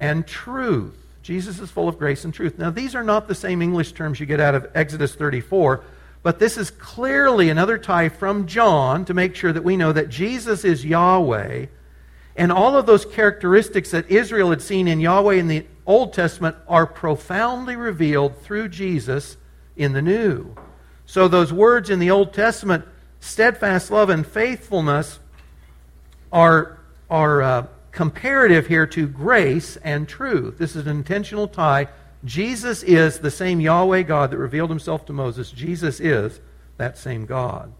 and 0.00 0.26
truth. 0.26 0.94
Jesus 1.22 1.60
is 1.60 1.70
full 1.70 1.88
of 1.88 1.98
grace 1.98 2.24
and 2.24 2.34
truth. 2.34 2.58
Now, 2.58 2.70
these 2.70 2.94
are 2.94 3.04
not 3.04 3.28
the 3.28 3.34
same 3.34 3.62
English 3.62 3.92
terms 3.92 4.18
you 4.18 4.26
get 4.26 4.40
out 4.40 4.54
of 4.56 4.68
Exodus 4.74 5.14
34, 5.14 5.84
but 6.24 6.40
this 6.40 6.56
is 6.56 6.72
clearly 6.72 7.48
another 7.48 7.78
tie 7.78 8.08
from 8.08 8.46
John 8.46 9.04
to 9.04 9.14
make 9.14 9.36
sure 9.36 9.52
that 9.52 9.64
we 9.64 9.76
know 9.76 9.92
that 9.92 10.08
Jesus 10.08 10.64
is 10.64 10.84
Yahweh. 10.84 11.66
And 12.36 12.52
all 12.52 12.76
of 12.76 12.86
those 12.86 13.04
characteristics 13.04 13.90
that 13.92 14.10
Israel 14.10 14.50
had 14.50 14.60
seen 14.60 14.88
in 14.88 15.00
Yahweh 15.00 15.34
in 15.34 15.48
the 15.48 15.66
Old 15.86 16.12
Testament 16.12 16.56
are 16.68 16.86
profoundly 16.86 17.76
revealed 17.76 18.40
through 18.42 18.68
Jesus 18.68 19.36
in 19.76 19.92
the 19.92 20.02
New. 20.02 20.54
So, 21.06 21.28
those 21.28 21.52
words 21.52 21.88
in 21.88 21.98
the 21.98 22.10
Old 22.10 22.34
Testament, 22.34 22.84
steadfast 23.20 23.90
love 23.90 24.10
and 24.10 24.26
faithfulness, 24.26 25.20
are, 26.32 26.78
are 27.08 27.42
uh, 27.42 27.66
comparative 27.92 28.66
here 28.66 28.86
to 28.88 29.06
grace 29.06 29.76
and 29.78 30.08
truth. 30.08 30.58
This 30.58 30.76
is 30.76 30.86
an 30.86 30.96
intentional 30.96 31.48
tie. 31.48 31.88
Jesus 32.24 32.82
is 32.82 33.20
the 33.20 33.30
same 33.30 33.60
Yahweh 33.60 34.02
God 34.02 34.32
that 34.32 34.38
revealed 34.38 34.70
himself 34.70 35.06
to 35.06 35.12
Moses. 35.12 35.50
Jesus 35.50 36.00
is 36.00 36.40
that 36.76 36.98
same 36.98 37.24
God. 37.24 37.72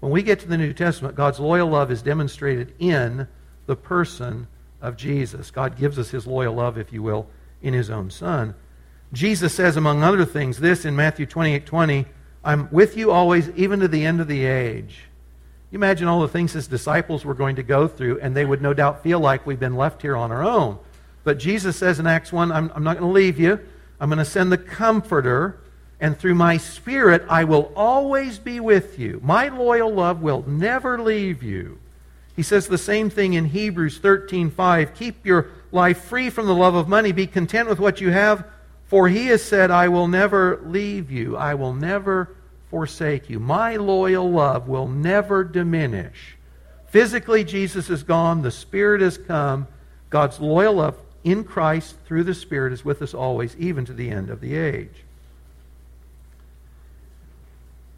When 0.00 0.10
we 0.10 0.22
get 0.22 0.40
to 0.40 0.48
the 0.48 0.58
New 0.58 0.72
Testament, 0.72 1.14
God's 1.14 1.38
loyal 1.38 1.68
love 1.68 1.92
is 1.92 2.02
demonstrated 2.02 2.74
in 2.80 3.28
the 3.66 3.76
person 3.76 4.46
of 4.80 4.96
Jesus. 4.96 5.50
God 5.50 5.78
gives 5.78 5.98
us 5.98 6.10
his 6.10 6.26
loyal 6.26 6.54
love, 6.54 6.76
if 6.76 6.92
you 6.92 7.02
will, 7.02 7.26
in 7.62 7.74
his 7.74 7.90
own 7.90 8.10
Son. 8.10 8.54
Jesus 9.12 9.54
says, 9.54 9.76
among 9.76 10.02
other 10.02 10.24
things, 10.24 10.58
this 10.58 10.84
in 10.84 10.96
Matthew 10.96 11.26
28 11.26 11.66
20, 11.66 12.06
I'm 12.44 12.68
with 12.72 12.96
you 12.96 13.10
always, 13.10 13.50
even 13.50 13.80
to 13.80 13.88
the 13.88 14.04
end 14.04 14.20
of 14.20 14.28
the 14.28 14.44
age. 14.44 15.04
You 15.70 15.78
imagine 15.78 16.08
all 16.08 16.20
the 16.20 16.28
things 16.28 16.52
his 16.52 16.66
disciples 16.66 17.24
were 17.24 17.34
going 17.34 17.56
to 17.56 17.62
go 17.62 17.86
through, 17.88 18.20
and 18.20 18.36
they 18.36 18.44
would 18.44 18.60
no 18.60 18.74
doubt 18.74 19.02
feel 19.02 19.20
like 19.20 19.46
we've 19.46 19.60
been 19.60 19.76
left 19.76 20.02
here 20.02 20.16
on 20.16 20.32
our 20.32 20.42
own. 20.42 20.78
But 21.24 21.38
Jesus 21.38 21.76
says 21.76 22.00
in 22.00 22.06
Acts 22.06 22.32
1, 22.32 22.50
I'm, 22.50 22.70
I'm 22.74 22.82
not 22.82 22.98
going 22.98 23.08
to 23.08 23.14
leave 23.14 23.38
you. 23.38 23.60
I'm 24.00 24.08
going 24.08 24.18
to 24.18 24.24
send 24.24 24.50
the 24.50 24.58
Comforter, 24.58 25.60
and 26.00 26.18
through 26.18 26.34
my 26.34 26.56
Spirit, 26.56 27.24
I 27.28 27.44
will 27.44 27.72
always 27.76 28.38
be 28.38 28.58
with 28.60 28.98
you. 28.98 29.20
My 29.22 29.48
loyal 29.48 29.92
love 29.92 30.20
will 30.20 30.44
never 30.48 31.00
leave 31.00 31.42
you. 31.42 31.78
He 32.34 32.42
says 32.42 32.66
the 32.66 32.78
same 32.78 33.10
thing 33.10 33.34
in 33.34 33.46
Hebrews 33.46 33.98
13:5. 33.98 34.94
Keep 34.94 35.26
your 35.26 35.48
life 35.70 36.04
free 36.04 36.30
from 36.30 36.46
the 36.46 36.54
love 36.54 36.74
of 36.74 36.88
money. 36.88 37.12
Be 37.12 37.26
content 37.26 37.68
with 37.68 37.78
what 37.78 38.00
you 38.00 38.10
have, 38.10 38.44
for 38.86 39.08
he 39.08 39.26
has 39.26 39.42
said, 39.42 39.70
I 39.70 39.88
will 39.88 40.08
never 40.08 40.60
leave 40.64 41.10
you. 41.10 41.36
I 41.36 41.54
will 41.54 41.74
never 41.74 42.34
forsake 42.70 43.28
you. 43.28 43.38
My 43.38 43.76
loyal 43.76 44.30
love 44.30 44.68
will 44.68 44.88
never 44.88 45.44
diminish. 45.44 46.36
Physically, 46.88 47.44
Jesus 47.44 47.90
is 47.90 48.02
gone. 48.02 48.42
The 48.42 48.50
Spirit 48.50 49.00
has 49.00 49.18
come. 49.18 49.66
God's 50.10 50.40
loyal 50.40 50.74
love 50.74 50.96
in 51.24 51.44
Christ 51.44 51.96
through 52.06 52.24
the 52.24 52.34
Spirit 52.34 52.72
is 52.72 52.84
with 52.84 53.00
us 53.02 53.14
always, 53.14 53.56
even 53.56 53.84
to 53.86 53.92
the 53.92 54.10
end 54.10 54.30
of 54.30 54.40
the 54.40 54.54
age. 54.56 55.04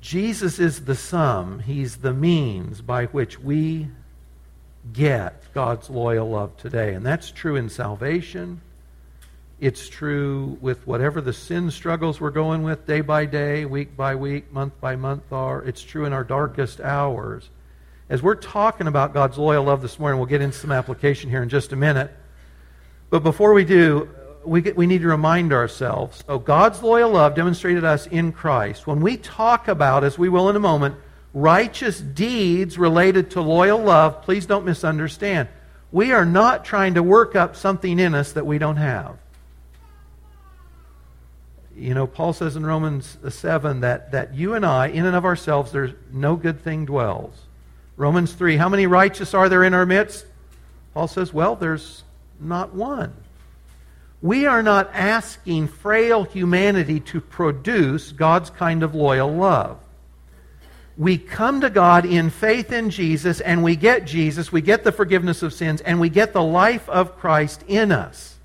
Jesus 0.00 0.58
is 0.58 0.84
the 0.84 0.94
sum, 0.94 1.60
He's 1.60 1.96
the 1.96 2.12
means 2.12 2.82
by 2.82 3.06
which 3.06 3.40
we 3.40 3.88
get 4.92 5.52
God's 5.54 5.88
loyal 5.88 6.28
love 6.28 6.56
today. 6.56 6.94
And 6.94 7.04
that's 7.04 7.30
true 7.30 7.56
in 7.56 7.68
salvation. 7.68 8.60
It's 9.60 9.88
true 9.88 10.58
with 10.60 10.86
whatever 10.86 11.20
the 11.20 11.32
sin 11.32 11.70
struggles 11.70 12.20
we're 12.20 12.30
going 12.30 12.64
with 12.64 12.86
day 12.86 13.00
by 13.00 13.24
day, 13.24 13.64
week 13.64 13.96
by 13.96 14.14
week, 14.14 14.52
month 14.52 14.78
by 14.80 14.96
month 14.96 15.32
are. 15.32 15.62
It's 15.62 15.82
true 15.82 16.04
in 16.04 16.12
our 16.12 16.24
darkest 16.24 16.80
hours. 16.80 17.48
As 18.08 18.22
we're 18.22 18.34
talking 18.34 18.86
about 18.86 19.14
God's 19.14 19.38
loyal 19.38 19.64
love 19.64 19.80
this 19.80 19.98
morning, 19.98 20.18
we'll 20.18 20.26
get 20.26 20.42
into 20.42 20.58
some 20.58 20.72
application 20.72 21.30
here 21.30 21.42
in 21.42 21.48
just 21.48 21.72
a 21.72 21.76
minute. 21.76 22.10
But 23.08 23.22
before 23.22 23.54
we 23.54 23.64
do, 23.64 24.10
we, 24.44 24.60
get, 24.60 24.76
we 24.76 24.86
need 24.86 25.00
to 25.00 25.08
remind 25.08 25.52
ourselves. 25.52 26.22
So, 26.26 26.38
God's 26.38 26.82
loyal 26.82 27.10
love 27.10 27.34
demonstrated 27.34 27.84
us 27.84 28.06
in 28.06 28.32
Christ. 28.32 28.86
When 28.86 29.00
we 29.00 29.16
talk 29.16 29.68
about, 29.68 30.04
as 30.04 30.18
we 30.18 30.28
will 30.28 30.50
in 30.50 30.56
a 30.56 30.60
moment, 30.60 30.96
righteous 31.34 32.00
deeds 32.00 32.78
related 32.78 33.32
to 33.32 33.40
loyal 33.42 33.80
love, 33.80 34.22
please 34.22 34.46
don't 34.46 34.64
misunderstand. 34.64 35.48
We 35.92 36.12
are 36.12 36.24
not 36.24 36.64
trying 36.64 36.94
to 36.94 37.02
work 37.02 37.36
up 37.36 37.56
something 37.56 37.98
in 37.98 38.14
us 38.14 38.32
that 38.32 38.46
we 38.46 38.58
don't 38.58 38.76
have. 38.76 39.18
You 41.76 41.92
know, 41.92 42.06
Paul 42.06 42.32
says 42.32 42.54
in 42.54 42.64
Romans 42.64 43.18
uh, 43.24 43.30
7 43.30 43.80
that, 43.80 44.12
that 44.12 44.34
you 44.34 44.54
and 44.54 44.64
I, 44.64 44.86
in 44.86 45.06
and 45.06 45.16
of 45.16 45.24
ourselves, 45.24 45.72
there's 45.72 45.92
no 46.12 46.36
good 46.36 46.60
thing 46.60 46.84
dwells. 46.84 47.34
Romans 47.96 48.32
3, 48.32 48.56
how 48.56 48.68
many 48.68 48.86
righteous 48.86 49.34
are 49.34 49.48
there 49.48 49.64
in 49.64 49.74
our 49.74 49.86
midst? 49.86 50.24
Paul 50.94 51.08
says, 51.08 51.32
well, 51.32 51.56
there's 51.56 52.04
not 52.40 52.74
one. 52.74 53.12
We 54.22 54.46
are 54.46 54.62
not 54.62 54.90
asking 54.94 55.68
frail 55.68 56.22
humanity 56.22 57.00
to 57.00 57.20
produce 57.20 58.12
God's 58.12 58.50
kind 58.50 58.84
of 58.84 58.94
loyal 58.94 59.32
love. 59.32 59.78
We 60.96 61.18
come 61.18 61.60
to 61.60 61.70
God 61.70 62.06
in 62.06 62.30
faith 62.30 62.70
in 62.70 62.90
Jesus, 62.90 63.40
and 63.40 63.64
we 63.64 63.74
get 63.74 64.04
Jesus, 64.04 64.52
we 64.52 64.60
get 64.60 64.84
the 64.84 64.92
forgiveness 64.92 65.42
of 65.42 65.52
sins, 65.52 65.80
and 65.80 65.98
we 65.98 66.08
get 66.08 66.32
the 66.32 66.42
life 66.42 66.88
of 66.88 67.18
Christ 67.18 67.64
in 67.66 67.90
us. 67.90 68.36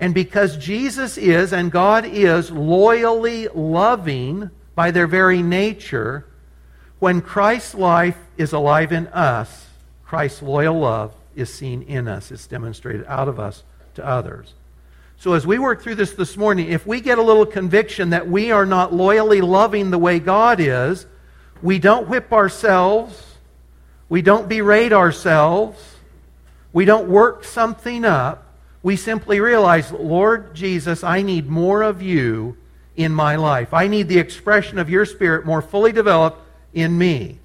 And 0.00 0.14
because 0.14 0.56
Jesus 0.56 1.18
is 1.18 1.52
and 1.52 1.70
God 1.70 2.06
is 2.06 2.50
loyally 2.50 3.48
loving 3.48 4.50
by 4.74 4.90
their 4.90 5.06
very 5.06 5.42
nature, 5.42 6.26
when 6.98 7.20
Christ's 7.20 7.74
life 7.74 8.18
is 8.36 8.52
alive 8.52 8.92
in 8.92 9.06
us, 9.08 9.68
Christ's 10.04 10.42
loyal 10.42 10.78
love 10.80 11.14
is 11.36 11.52
seen 11.52 11.82
in 11.82 12.08
us. 12.08 12.32
It's 12.32 12.46
demonstrated 12.46 13.04
out 13.06 13.28
of 13.28 13.38
us 13.38 13.62
to 13.94 14.04
others. 14.04 14.54
So, 15.18 15.34
as 15.34 15.46
we 15.46 15.58
work 15.58 15.82
through 15.82 15.96
this 15.96 16.12
this 16.12 16.36
morning, 16.36 16.68
if 16.68 16.86
we 16.86 17.00
get 17.00 17.18
a 17.18 17.22
little 17.22 17.44
conviction 17.44 18.10
that 18.10 18.26
we 18.26 18.50
are 18.50 18.64
not 18.64 18.92
loyally 18.92 19.42
loving 19.42 19.90
the 19.90 19.98
way 19.98 20.18
God 20.18 20.60
is, 20.60 21.06
we 21.62 21.78
don't 21.78 22.08
whip 22.08 22.32
ourselves, 22.32 23.36
we 24.08 24.22
don't 24.22 24.48
berate 24.48 24.92
ourselves, 24.92 25.96
we 26.72 26.84
don't 26.84 27.08
work 27.08 27.44
something 27.44 28.04
up 28.04 28.50
we 28.82 28.96
simply 28.96 29.40
realize, 29.40 29.92
Lord 29.92 30.54
Jesus, 30.54 31.04
I 31.04 31.22
need 31.22 31.48
more 31.48 31.82
of 31.82 32.00
you 32.00 32.56
in 32.96 33.12
my 33.12 33.36
life. 33.36 33.74
I 33.74 33.88
need 33.88 34.08
the 34.08 34.18
expression 34.18 34.78
of 34.78 34.88
your 34.88 35.04
Spirit 35.04 35.44
more 35.44 35.60
fully 35.60 35.92
developed 35.92 36.40
in 36.72 36.96
me. 36.96 37.38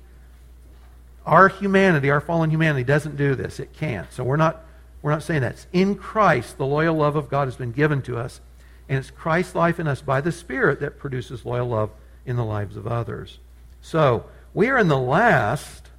Our 1.25 1.49
humanity, 1.49 2.09
our 2.09 2.21
fallen 2.21 2.51
humanity, 2.51 2.83
doesn't 2.83 3.17
do 3.17 3.35
this. 3.35 3.59
It 3.59 3.73
can't. 3.73 4.11
So 4.13 4.23
we're 4.23 4.37
not, 4.37 4.63
we're 5.01 5.11
not 5.11 5.23
saying 5.23 5.41
that. 5.41 5.53
It's 5.53 5.67
in 5.73 5.95
Christ, 5.95 6.57
the 6.57 6.65
loyal 6.65 6.95
love 6.95 7.15
of 7.15 7.29
God 7.29 7.47
has 7.47 7.55
been 7.55 7.71
given 7.71 8.01
to 8.03 8.17
us. 8.17 8.39
And 8.87 8.99
it's 8.99 9.11
Christ's 9.11 9.55
life 9.55 9.79
in 9.79 9.87
us 9.87 10.01
by 10.01 10.21
the 10.21 10.31
Spirit 10.31 10.79
that 10.79 10.99
produces 10.99 11.43
loyal 11.43 11.67
love 11.67 11.89
in 12.25 12.37
the 12.37 12.45
lives 12.45 12.77
of 12.77 12.87
others. 12.87 13.39
So, 13.85 14.25
we 14.55 14.69
are 14.69 14.79
in 14.79 14.87
the 14.87 14.97
last 14.97 15.89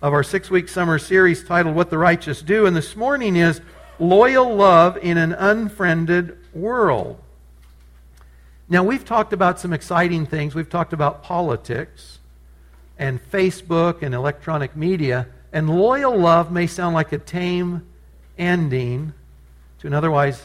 of 0.00 0.14
our 0.14 0.22
six 0.22 0.48
week 0.48 0.66
summer 0.66 0.98
series 0.98 1.44
titled 1.44 1.74
What 1.76 1.90
the 1.90 1.98
Righteous 1.98 2.40
Do. 2.40 2.64
And 2.64 2.74
this 2.74 2.96
morning 2.96 3.36
is 3.36 3.60
loyal 3.98 4.54
love 4.54 4.96
in 4.96 5.18
an 5.18 5.34
unfriended 5.34 6.38
world. 6.54 7.20
Now, 8.66 8.82
we've 8.82 9.04
talked 9.04 9.34
about 9.34 9.60
some 9.60 9.74
exciting 9.74 10.24
things. 10.24 10.54
We've 10.54 10.70
talked 10.70 10.94
about 10.94 11.22
politics 11.22 12.18
and 12.98 13.20
Facebook 13.30 14.00
and 14.00 14.14
electronic 14.14 14.74
media. 14.74 15.26
And 15.52 15.68
loyal 15.68 16.16
love 16.16 16.50
may 16.50 16.66
sound 16.66 16.94
like 16.94 17.12
a 17.12 17.18
tame 17.18 17.86
ending 18.38 19.12
to 19.80 19.86
an 19.86 19.92
otherwise 19.92 20.42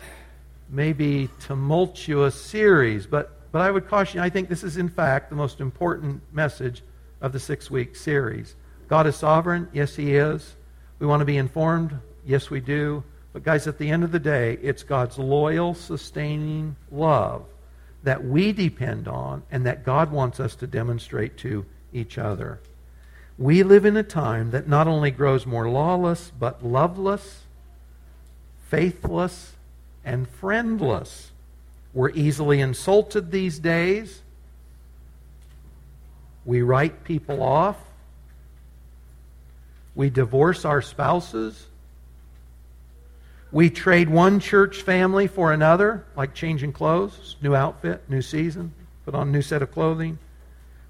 maybe 0.70 1.30
tumultuous 1.40 2.36
series, 2.36 3.06
but, 3.08 3.33
but 3.54 3.62
I 3.62 3.70
would 3.70 3.88
caution 3.88 4.18
you, 4.18 4.24
I 4.24 4.32
think 4.32 4.50
this 4.50 4.64
is 4.64 4.78
in 4.78 4.90
fact 4.90 5.30
the 5.30 5.36
most 5.36 5.62
important 5.62 6.24
message 6.34 6.82
of 7.22 7.32
the 7.32 7.40
six 7.40 7.70
week 7.70 7.96
series. 7.96 8.56
God 8.88 9.06
is 9.06 9.16
sovereign. 9.16 9.70
Yes, 9.72 9.96
He 9.96 10.16
is. 10.16 10.56
We 10.98 11.06
want 11.06 11.22
to 11.22 11.26
be 11.26 11.38
informed. 11.38 11.96
Yes, 12.26 12.50
we 12.50 12.60
do. 12.60 13.04
But, 13.32 13.44
guys, 13.44 13.68
at 13.68 13.78
the 13.78 13.92
end 13.92 14.04
of 14.04 14.12
the 14.12 14.20
day, 14.20 14.58
it's 14.64 14.82
God's 14.82 15.20
loyal, 15.20 15.76
sustaining 15.76 16.76
love 16.92 17.46
that 18.02 18.26
we 18.26 18.54
depend 18.54 19.08
on 19.08 19.44
and 19.52 19.68
that 19.68 19.86
God 19.86 20.12
wants 20.12 20.40
us 20.40 20.56
to 20.56 20.68
demonstrate 20.68 21.38
to 21.38 21.64
each 21.94 22.18
other. 22.18 22.60
We 23.38 23.62
live 23.62 23.86
in 23.86 23.98
a 23.98 24.04
time 24.04 24.50
that 24.50 24.68
not 24.68 24.88
only 24.88 25.12
grows 25.12 25.46
more 25.46 25.70
lawless, 25.70 26.32
but 26.40 26.66
loveless, 26.66 27.44
faithless, 28.68 29.54
and 30.04 30.28
friendless. 30.28 31.33
We're 31.94 32.10
easily 32.12 32.60
insulted 32.60 33.32
these 33.32 33.60
days. 33.60 34.22
We 36.46 36.62
write 36.62 37.04
people 37.04 37.42
off. 37.42 37.78
We 39.96 40.10
divorce 40.10 40.66
our 40.66 40.82
spouses. 40.82 41.68
We 43.52 43.70
trade 43.70 44.10
one 44.10 44.40
church 44.40 44.82
family 44.82 45.28
for 45.28 45.54
another, 45.54 46.06
like 46.16 46.34
changing 46.34 46.74
clothes, 46.74 47.36
new 47.42 47.54
outfit, 47.54 48.02
new 48.10 48.24
season, 48.24 48.74
put 49.06 49.14
on 49.14 49.28
a 49.28 49.32
new 49.32 49.44
set 49.44 49.62
of 49.62 49.72
clothing. 49.72 50.18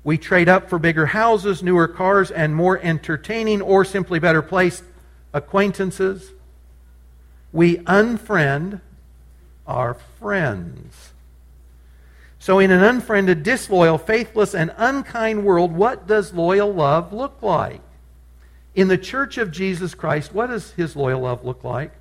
We 0.05 0.17
trade 0.17 0.47
up 0.47 0.69
for 0.69 0.79
bigger 0.79 1.07
houses, 1.07 1.61
newer 1.61 1.89
cars, 1.89 2.31
and 2.31 2.55
more 2.55 2.79
entertaining 2.81 3.61
or 3.61 3.83
simply 3.83 4.19
better 4.19 4.41
placed 4.41 4.83
acquaintances. 5.33 6.31
We 7.51 7.77
unfriend 7.79 8.79
our 9.67 9.93
friends. 9.93 11.13
So, 12.39 12.59
in 12.59 12.71
an 12.71 12.83
unfriended, 12.83 13.43
disloyal, 13.43 13.97
faithless, 13.97 14.53
and 14.53 14.73
unkind 14.77 15.45
world, 15.45 15.71
what 15.71 16.07
does 16.07 16.33
loyal 16.33 16.73
love 16.73 17.13
look 17.13 17.41
like? 17.41 17.81
In 18.75 18.87
the 18.87 18.97
church 18.97 19.37
of 19.37 19.51
Jesus 19.51 19.95
Christ, 19.95 20.33
what 20.33 20.47
does 20.47 20.71
his 20.71 20.95
loyal 20.95 21.21
love 21.21 21.45
look 21.45 21.63
like? 21.63 21.93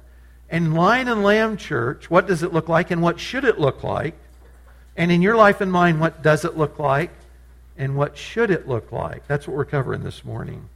And 0.50 0.74
Lion 0.74 1.08
and 1.08 1.22
Lamb 1.22 1.56
Church, 1.56 2.10
what 2.10 2.26
does 2.26 2.42
it 2.42 2.52
look 2.52 2.68
like 2.68 2.90
and 2.90 3.00
what 3.00 3.20
should 3.20 3.44
it 3.44 3.58
look 3.60 3.84
like? 3.84 4.14
And 4.96 5.12
in 5.12 5.22
your 5.22 5.36
life 5.36 5.60
and 5.60 5.70
mine, 5.70 5.98
what 5.98 6.22
does 6.22 6.44
it 6.44 6.56
look 6.56 6.78
like 6.78 7.10
and 7.78 7.96
what 7.96 8.18
should 8.18 8.50
it 8.50 8.68
look 8.68 8.92
like? 8.92 9.26
That's 9.26 9.46
what 9.46 9.56
we're 9.56 9.64
covering 9.64 10.02
this 10.02 10.24
morning. 10.24 10.68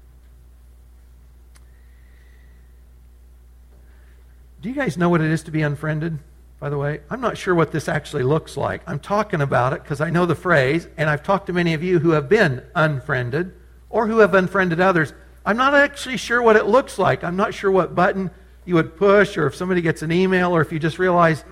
Do 4.63 4.69
you 4.69 4.75
guys 4.75 4.97
know 4.97 5.09
what 5.09 5.21
it 5.21 5.31
is 5.31 5.43
to 5.45 5.51
be 5.51 5.63
unfriended? 5.63 6.19
By 6.59 6.71
the 6.71 6.79
way, 6.79 7.01
I'm 7.11 7.21
not 7.21 7.37
sure 7.37 7.55
what 7.55 7.71
this 7.71 7.89
actually 7.89 8.23
looks 8.23 8.57
like. 8.57 8.83
I'm 8.87 8.99
talking 8.99 9.43
about 9.43 9.75
it 9.75 9.83
because 9.83 10.01
I 10.01 10.09
know 10.09 10.25
the 10.25 10.35
phrase, 10.35 10.89
and 10.97 11.11
I've 11.11 11.23
talked 11.23 11.47
to 11.47 11.53
many 11.53 11.75
of 11.75 11.83
you 11.83 11.99
who 11.99 12.11
have 12.11 12.29
been 12.29 12.63
unfriended 12.75 13.53
or 13.91 14.07
who 14.07 14.19
have 14.19 14.35
unfriended 14.35 14.81
others. 14.81 15.13
I'm 15.45 15.59
not 15.59 15.75
actually 15.75 16.17
sure 16.17 16.43
what 16.43 16.57
it 16.57 16.67
looks 16.67 16.99
like. 16.99 17.23
I'm 17.23 17.37
not 17.37 17.53
sure 17.53 17.71
what 17.71 17.95
button 17.95 18.31
you 18.65 18.75
would 18.75 18.97
push, 18.97 19.37
or 19.37 19.47
if 19.47 19.55
somebody 19.55 19.83
gets 19.83 20.03
an 20.03 20.11
email, 20.11 20.57
or 20.57 20.63
if 20.63 20.73
you 20.73 20.79
just 20.79 20.99
realize, 20.99 21.45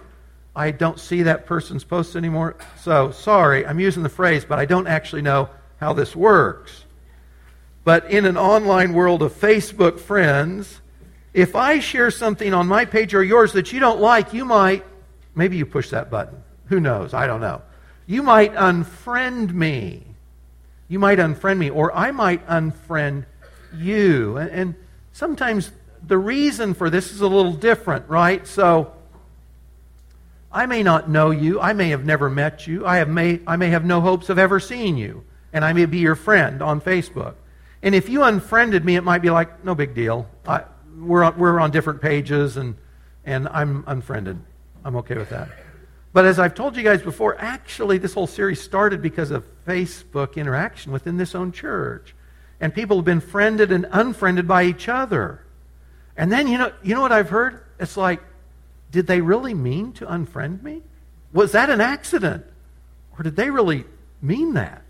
I 0.56 0.70
don't 0.70 0.98
see 0.98 1.22
that 1.24 1.46
person's 1.46 1.84
post 1.84 2.16
anymore. 2.16 2.56
So, 2.80 3.10
sorry, 3.10 3.66
I'm 3.66 3.78
using 3.78 4.02
the 4.02 4.08
phrase, 4.08 4.44
but 4.44 4.58
I 4.58 4.64
don't 4.64 4.86
actually 4.86 5.22
know 5.22 5.50
how 5.76 5.92
this 5.92 6.16
works. 6.16 6.84
But 7.84 8.10
in 8.10 8.24
an 8.24 8.38
online 8.38 8.94
world 8.94 9.22
of 9.22 9.32
Facebook 9.32 10.00
friends, 10.00 10.80
if 11.34 11.54
I 11.54 11.78
share 11.78 12.10
something 12.10 12.54
on 12.54 12.66
my 12.66 12.84
page 12.84 13.14
or 13.14 13.22
yours 13.22 13.52
that 13.52 13.72
you 13.72 13.80
don't 13.80 14.00
like, 14.00 14.32
you 14.32 14.44
might, 14.44 14.84
maybe 15.34 15.56
you 15.56 15.66
push 15.66 15.90
that 15.90 16.10
button. 16.10 16.42
Who 16.66 16.80
knows? 16.80 17.14
I 17.14 17.26
don't 17.26 17.40
know. 17.40 17.62
You 18.06 18.22
might 18.22 18.54
unfriend 18.54 19.52
me. 19.52 20.02
You 20.88 20.98
might 20.98 21.18
unfriend 21.18 21.58
me, 21.58 21.70
or 21.70 21.94
I 21.94 22.10
might 22.10 22.46
unfriend 22.46 23.24
you. 23.76 24.36
And, 24.36 24.50
and 24.50 24.74
sometimes 25.12 25.72
the 26.06 26.18
reason 26.18 26.74
for 26.74 26.90
this 26.90 27.12
is 27.12 27.20
a 27.20 27.26
little 27.26 27.54
different, 27.54 28.08
right? 28.08 28.46
So, 28.46 28.92
I 30.54 30.66
may 30.66 30.84
not 30.84 31.10
know 31.10 31.32
you. 31.32 31.60
I 31.60 31.72
may 31.72 31.88
have 31.88 32.04
never 32.04 32.30
met 32.30 32.66
you. 32.68 32.86
I, 32.86 32.98
have 32.98 33.08
may, 33.08 33.40
I 33.44 33.56
may 33.56 33.70
have 33.70 33.84
no 33.84 34.00
hopes 34.00 34.28
of 34.28 34.38
ever 34.38 34.60
seeing 34.60 34.96
you. 34.96 35.24
And 35.52 35.64
I 35.64 35.72
may 35.72 35.86
be 35.86 35.98
your 35.98 36.14
friend 36.14 36.62
on 36.62 36.80
Facebook. 36.80 37.34
And 37.82 37.92
if 37.92 38.08
you 38.08 38.22
unfriended 38.22 38.84
me, 38.84 38.94
it 38.94 39.02
might 39.02 39.20
be 39.20 39.30
like, 39.30 39.64
no 39.64 39.74
big 39.74 39.94
deal. 39.94 40.28
I, 40.46 40.62
we're, 40.96 41.24
on, 41.24 41.36
we're 41.38 41.58
on 41.58 41.72
different 41.72 42.00
pages, 42.00 42.56
and, 42.56 42.76
and 43.24 43.48
I'm 43.48 43.82
unfriended. 43.86 44.38
I'm 44.84 44.96
okay 44.96 45.16
with 45.16 45.30
that. 45.30 45.48
But 46.12 46.26
as 46.26 46.38
I've 46.38 46.54
told 46.54 46.76
you 46.76 46.84
guys 46.84 47.02
before, 47.02 47.36
actually, 47.40 47.98
this 47.98 48.14
whole 48.14 48.28
series 48.28 48.60
started 48.60 49.02
because 49.02 49.30
of 49.30 49.44
Facebook 49.64 50.36
interaction 50.36 50.92
within 50.92 51.16
this 51.16 51.34
own 51.34 51.50
church. 51.50 52.14
And 52.60 52.72
people 52.72 52.98
have 52.98 53.04
been 53.04 53.20
friended 53.20 53.72
and 53.72 53.86
unfriended 53.90 54.46
by 54.46 54.64
each 54.64 54.88
other. 54.88 55.44
And 56.16 56.30
then, 56.30 56.46
you 56.46 56.56
know, 56.56 56.72
you 56.84 56.94
know 56.94 57.00
what 57.00 57.10
I've 57.10 57.30
heard? 57.30 57.64
It's 57.80 57.96
like, 57.96 58.22
did 58.92 59.08
they 59.08 59.20
really 59.20 59.54
mean 59.54 59.92
to 59.94 60.06
unfriend 60.06 60.62
me? 60.62 60.82
Was 61.32 61.50
that 61.52 61.68
an 61.68 61.80
accident? 61.80 62.46
Or 63.18 63.24
did 63.24 63.34
they 63.34 63.50
really 63.50 63.84
mean 64.22 64.54
that? 64.54 64.82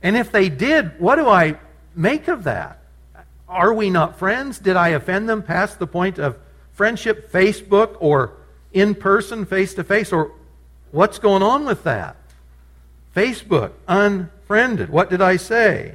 And 0.00 0.16
if 0.16 0.30
they 0.30 0.48
did, 0.48 1.00
what 1.00 1.16
do 1.16 1.28
I 1.28 1.58
make 1.96 2.28
of 2.28 2.44
that? 2.44 2.82
Are 3.48 3.74
we 3.74 3.90
not 3.90 4.18
friends? 4.18 4.60
Did 4.60 4.76
I 4.76 4.90
offend 4.90 5.28
them 5.28 5.42
past 5.42 5.80
the 5.80 5.86
point 5.88 6.18
of 6.18 6.38
friendship, 6.72 7.32
Facebook, 7.32 7.96
or 7.98 8.35
in 8.76 8.94
person, 8.94 9.46
face 9.46 9.72
to 9.74 9.82
face? 9.82 10.12
Or 10.12 10.32
what's 10.92 11.18
going 11.18 11.42
on 11.42 11.64
with 11.64 11.82
that? 11.84 12.16
Facebook, 13.14 13.72
unfriended. 13.88 14.90
What 14.90 15.08
did 15.08 15.22
I 15.22 15.36
say? 15.36 15.94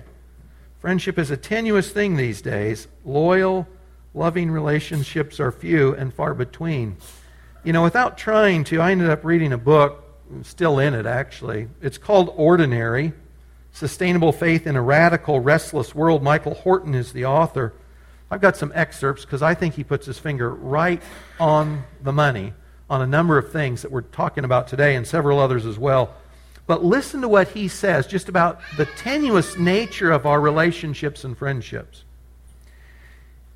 Friendship 0.80 1.20
is 1.20 1.30
a 1.30 1.38
tenuous 1.38 1.92
thing 1.92 2.16
these 2.16 2.42
days. 2.42 2.88
Loyal, 3.06 3.68
loving 4.16 4.50
relationships 4.50 5.40
are 5.40 5.52
few 5.52 5.94
and 5.94 6.12
far 6.12 6.34
between. 6.34 6.98
You 7.64 7.72
know, 7.72 7.84
without 7.84 8.18
trying 8.18 8.64
to, 8.66 8.82
I 8.82 8.92
ended 8.92 9.12
up 9.12 9.24
reading 9.24 9.54
a 9.54 9.60
book, 9.60 10.04
I'm 10.32 10.44
still 10.44 10.80
in 10.80 10.96
it 10.96 11.06
actually. 11.06 11.68
It's 11.84 12.00
called 12.00 12.34
Ordinary 12.36 13.14
Sustainable 13.74 14.32
Faith 14.32 14.66
in 14.66 14.76
a 14.76 14.82
Radical, 14.82 15.40
Restless 15.40 15.94
World. 15.94 16.24
Michael 16.24 16.56
Horton 16.56 16.96
is 16.96 17.14
the 17.14 17.26
author. 17.26 17.74
I've 18.32 18.42
got 18.42 18.58
some 18.58 18.72
excerpts 18.74 19.24
because 19.24 19.44
I 19.44 19.54
think 19.54 19.76
he 19.76 19.84
puts 19.84 20.08
his 20.08 20.18
finger 20.18 20.50
right 20.50 21.04
on 21.40 21.84
the 22.02 22.12
money 22.12 22.54
on 22.92 23.02
a 23.02 23.08
number 23.08 23.38
of 23.38 23.54
things 23.54 23.84
that 23.84 23.92
we're 23.92 24.02
talking 24.02 24.44
about 24.44 24.68
today 24.68 24.96
and 24.96 25.08
several 25.08 25.40
others 25.40 25.66
as 25.66 25.80
well. 25.80 26.14
But 26.68 26.84
listen 26.84 27.22
to 27.22 27.30
what 27.30 27.48
he 27.48 27.70
says 27.70 28.06
just 28.06 28.28
about 28.28 28.60
the 28.76 28.86
tenuous 28.86 29.58
nature 29.58 30.12
of 30.12 30.26
our 30.26 30.42
relationships 30.42 31.24
and 31.24 31.38
friendships. 31.38 32.04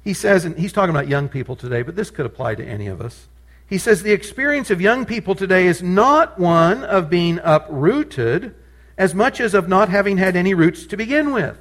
He 0.05 0.13
says, 0.13 0.45
and 0.45 0.57
he's 0.57 0.71
talking 0.71 0.89
about 0.89 1.09
young 1.09 1.27
people 1.27 1.57
today, 1.57 1.81
but 1.81 1.97
this 1.97 2.11
could 2.11 2.25
apply 2.25 2.55
to 2.55 2.65
any 2.65 2.87
of 2.87 3.01
us. 3.01 3.27
He 3.67 3.77
says, 3.77 4.03
the 4.03 4.13
experience 4.13 4.71
of 4.71 4.79
young 4.79 5.05
people 5.05 5.35
today 5.35 5.65
is 5.65 5.83
not 5.83 6.39
one 6.39 6.85
of 6.85 7.09
being 7.09 7.41
uprooted 7.43 8.55
as 8.97 9.13
much 9.13 9.41
as 9.41 9.53
of 9.53 9.67
not 9.67 9.89
having 9.89 10.15
had 10.15 10.37
any 10.37 10.53
roots 10.53 10.85
to 10.85 10.95
begin 10.95 11.33
with. 11.33 11.57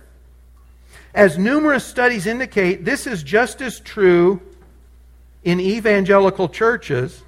As 1.13 1.39
numerous 1.39 1.85
studies 1.85 2.25
indicate, 2.25 2.85
this 2.85 3.09
is 3.09 3.25
just 3.25 3.61
as 3.61 3.81
true 3.81 4.41
in 5.43 5.59
evangelical 5.59 6.49
churches, 6.49 7.24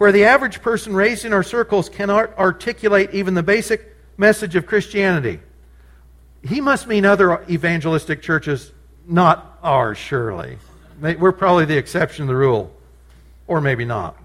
where 0.00 0.12
the 0.12 0.24
average 0.24 0.62
person 0.62 0.96
raised 0.96 1.26
in 1.26 1.34
our 1.34 1.42
circles 1.42 1.90
cannot 1.90 2.38
articulate 2.38 3.10
even 3.12 3.34
the 3.34 3.42
basic 3.42 3.94
message 4.16 4.56
of 4.56 4.64
Christianity. 4.64 5.38
He 6.42 6.62
must 6.62 6.86
mean 6.86 7.04
other 7.04 7.44
evangelistic 7.50 8.22
churches 8.22 8.72
not 9.06 9.58
ours, 9.62 9.98
surely. 9.98 10.56
We're 11.02 11.32
probably 11.32 11.66
the 11.66 11.76
exception 11.76 12.24
to 12.24 12.32
the 12.32 12.34
rule, 12.34 12.72
or 13.46 13.60
maybe 13.60 13.84
not. 13.84 14.16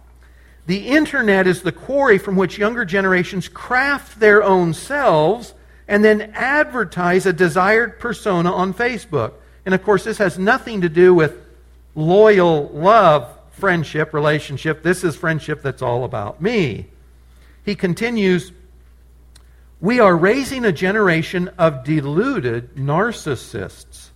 The 0.65 0.87
internet 0.87 1.45
is 1.45 1.61
the 1.61 1.73
quarry 1.73 2.19
from 2.19 2.37
which 2.37 2.57
younger 2.57 2.85
generations 2.85 3.49
craft 3.49 4.21
their 4.21 4.43
own 4.43 4.73
selves 4.73 5.53
and 5.89 6.05
then 6.05 6.31
advertise 6.35 7.25
a 7.25 7.33
desired 7.33 7.99
persona 7.99 8.49
on 8.49 8.73
Facebook. 8.73 9.33
And 9.65 9.75
of 9.75 9.83
course, 9.83 10.05
this 10.05 10.19
has 10.19 10.39
nothing 10.39 10.79
to 10.79 10.89
do 10.89 11.13
with 11.13 11.35
loyal 11.95 12.69
love, 12.69 13.29
friendship, 13.55 14.13
relationship. 14.13 14.83
This 14.83 15.03
is 15.03 15.15
friendship 15.15 15.61
that's 15.61 15.81
all 15.81 16.03
about 16.03 16.41
me. 16.41 16.87
He 17.63 17.75
continues 17.75 18.51
We 19.81 19.99
are 19.99 20.15
raising 20.15 20.65
a 20.65 20.71
generation 20.71 21.49
of 21.57 21.83
deluded 21.83 22.75
narcissists 22.75 24.09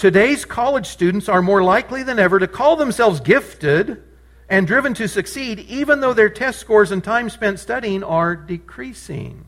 Today's 0.00 0.46
college 0.46 0.86
students 0.86 1.28
are 1.28 1.42
more 1.42 1.62
likely 1.62 2.02
than 2.02 2.18
ever 2.18 2.38
to 2.38 2.48
call 2.48 2.76
themselves 2.76 3.20
gifted 3.20 4.02
and 4.48 4.66
driven 4.66 4.94
to 4.94 5.06
succeed, 5.06 5.58
even 5.58 6.00
though 6.00 6.14
their 6.14 6.30
test 6.30 6.58
scores 6.58 6.90
and 6.90 7.04
time 7.04 7.28
spent 7.28 7.60
studying 7.60 8.02
are 8.02 8.34
decreasing. 8.34 9.44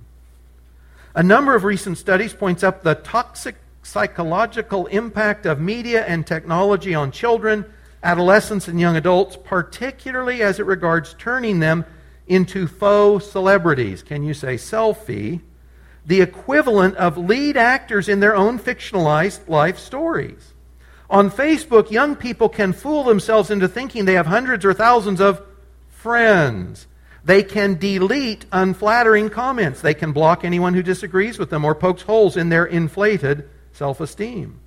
A 1.15 1.23
number 1.23 1.55
of 1.55 1.65
recent 1.65 1.97
studies 1.97 2.35
points 2.35 2.63
up 2.63 2.83
the 2.83 2.97
toxic 2.97 3.55
psychological 3.83 4.85
impact 4.89 5.47
of 5.47 5.59
media 5.59 6.05
and 6.05 6.27
technology 6.27 6.95
on 6.95 7.13
children, 7.13 7.65
adolescents, 8.03 8.69
and 8.69 8.81
young 8.81 8.97
adults, 8.97 9.37
particularly 9.43 10.43
as 10.43 10.59
it 10.59 10.67
regards 10.67 11.15
turning 11.15 11.61
them 11.61 11.85
into 12.27 12.67
faux 12.67 13.31
celebrities. 13.31 14.03
Can 14.03 14.23
you 14.23 14.35
say 14.35 14.55
selfie? 14.55 15.41
The 16.05 16.21
equivalent 16.21 16.97
of 16.97 17.17
lead 17.17 17.57
actors 17.57 18.09
in 18.09 18.21
their 18.21 18.35
own 18.35 18.59
fictionalized 18.59 19.49
life 19.49 19.79
stories. 19.79 20.53
On 21.09 21.31
Facebook, 21.31 21.91
young 21.91 22.17
people 22.17 22.49
can 22.49 22.73
fool 22.73 23.05
themselves 23.05 23.51
into 23.51 23.69
thinking 23.69 24.05
they 24.05 24.15
have 24.15 24.27
hundreds 24.27 24.65
or 24.65 24.73
thousands 24.73 25.21
of 25.21 25.43
friends. 25.89 26.87
They 27.25 27.43
can 27.43 27.75
delete 27.79 28.47
unflattering 28.51 29.29
comments. 29.31 29.81
They 29.81 29.95
can 29.95 30.13
block 30.13 30.45
anyone 30.45 30.75
who 30.75 30.83
disagrees 30.83 31.39
with 31.39 31.51
them 31.51 31.65
or 31.65 31.75
pokes 31.75 32.03
holes 32.03 32.37
in 32.37 32.49
their 32.49 32.65
inflated 32.65 33.49
self 33.73 34.01
esteem. 34.01 34.62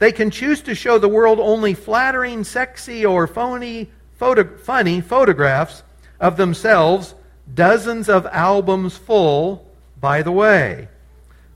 They 0.00 0.12
can 0.12 0.30
choose 0.30 0.62
to 0.62 0.74
show 0.74 0.98
the 0.98 1.08
world 1.08 1.38
only 1.38 1.74
flattering, 1.74 2.42
sexy, 2.42 3.04
or 3.04 3.26
phony, 3.26 3.90
photo, 4.16 4.56
funny 4.56 5.02
photographs 5.02 5.82
of 6.18 6.38
themselves, 6.38 7.14
dozens 7.52 8.08
of 8.08 8.24
albums 8.26 8.96
full, 8.96 9.70
by 10.00 10.22
the 10.22 10.32
way. 10.32 10.88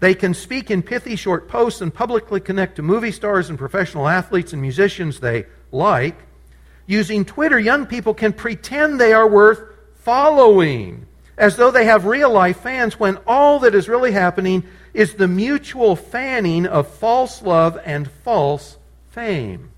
They 0.00 0.14
can 0.14 0.34
speak 0.34 0.70
in 0.70 0.82
pithy 0.82 1.16
short 1.16 1.48
posts 1.48 1.80
and 1.80 1.92
publicly 1.92 2.38
connect 2.38 2.76
to 2.76 2.82
movie 2.82 3.12
stars 3.12 3.48
and 3.48 3.58
professional 3.58 4.06
athletes 4.06 4.52
and 4.52 4.60
musicians 4.60 5.20
they 5.20 5.46
like. 5.72 6.18
Using 6.86 7.24
Twitter, 7.24 7.58
young 7.58 7.86
people 7.86 8.12
can 8.12 8.34
pretend 8.34 9.00
they 9.00 9.14
are 9.14 9.26
worth 9.26 9.62
following 9.94 11.06
as 11.38 11.56
though 11.56 11.70
they 11.70 11.86
have 11.86 12.04
real 12.04 12.30
life 12.30 12.60
fans 12.60 13.00
when 13.00 13.16
all 13.26 13.60
that 13.60 13.74
is 13.74 13.88
really 13.88 14.12
happening 14.12 14.64
is 14.94 15.14
the 15.14 15.28
mutual 15.28 15.96
fanning 15.96 16.66
of 16.66 16.88
false 16.88 17.42
love 17.42 17.78
and 17.84 18.10
false 18.10 18.78
fame. 19.10 19.70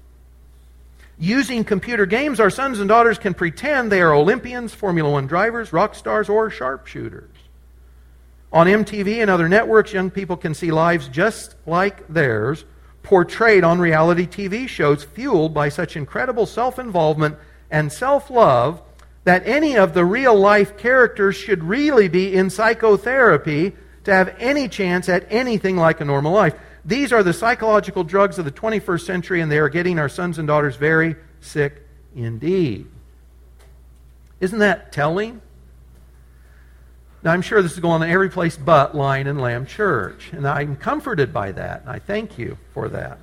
Using 1.19 1.65
computer 1.65 2.05
games, 2.05 2.39
our 2.39 2.51
sons 2.51 2.79
and 2.79 2.89
daughters 2.89 3.19
can 3.19 3.33
pretend 3.33 3.91
they 3.91 4.03
are 4.03 4.13
Olympians, 4.13 4.75
Formula 4.75 5.11
One 5.11 5.27
drivers, 5.27 5.73
rock 5.73 5.95
stars, 5.95 6.29
or 6.29 6.51
sharpshooters. 6.51 7.31
On 8.53 8.67
MTV 8.67 9.23
and 9.23 9.31
other 9.31 9.49
networks, 9.49 9.95
young 9.95 10.11
people 10.11 10.37
can 10.37 10.53
see 10.53 10.71
lives 10.71 11.09
just 11.09 11.57
like 11.65 12.07
theirs 12.09 12.65
portrayed 13.03 13.65
on 13.65 13.79
reality 13.79 14.27
TV 14.27 14.69
shows 14.69 15.05
fueled 15.05 15.55
by 15.55 15.71
such 15.71 15.97
incredible 15.97 16.45
self 16.45 16.79
involvement 16.79 17.37
and 17.71 17.91
self 17.91 18.29
love 18.31 18.83
that 19.25 19.47
any 19.47 19.77
of 19.77 19.95
the 19.95 20.05
real 20.05 20.35
life 20.35 20.77
characters 20.77 21.35
should 21.35 21.65
really 21.65 22.09
be 22.09 22.35
in 22.35 22.51
psychotherapy 22.51 23.75
to 24.07 24.15
have 24.15 24.37
any 24.39 24.69
chance 24.69 25.09
at 25.09 25.27
anything 25.31 25.77
like 25.77 26.01
a 26.01 26.05
normal 26.05 26.33
life. 26.33 26.55
These 26.85 27.13
are 27.13 27.25
the 27.25 27.33
psychological 27.33 28.05
drugs 28.05 28.39
of 28.39 28.45
the 28.45 28.53
21st 28.53 29.05
century, 29.05 29.41
and 29.41 29.51
they 29.51 29.59
are 29.59 29.69
getting 29.69 29.99
our 29.99 30.09
sons 30.09 30.39
and 30.39 30.47
daughters 30.47 30.77
very 30.77 31.17
sick 31.41 31.83
indeed. 32.15 32.87
Isn't 34.41 34.61
that 34.61 34.93
telling? 34.93 35.41
Now, 37.25 37.33
I'm 37.33 37.43
sure 37.43 37.61
this 37.63 37.73
is 37.73 37.81
going 37.81 38.03
on 38.03 38.09
every 38.09 38.31
place 38.31 38.57
but 38.57 38.95
Lion 38.95 39.27
and 39.27 39.41
Lamb 39.41 39.67
Church, 39.67 40.31
and 40.33 40.47
I'm 40.47 40.77
comforted 40.77 41.33
by 41.33 41.51
that, 41.53 41.81
and 41.81 41.91
I 41.91 41.99
thank 41.99 42.39
you 42.39 42.59
for 42.75 42.89
that. 42.91 43.19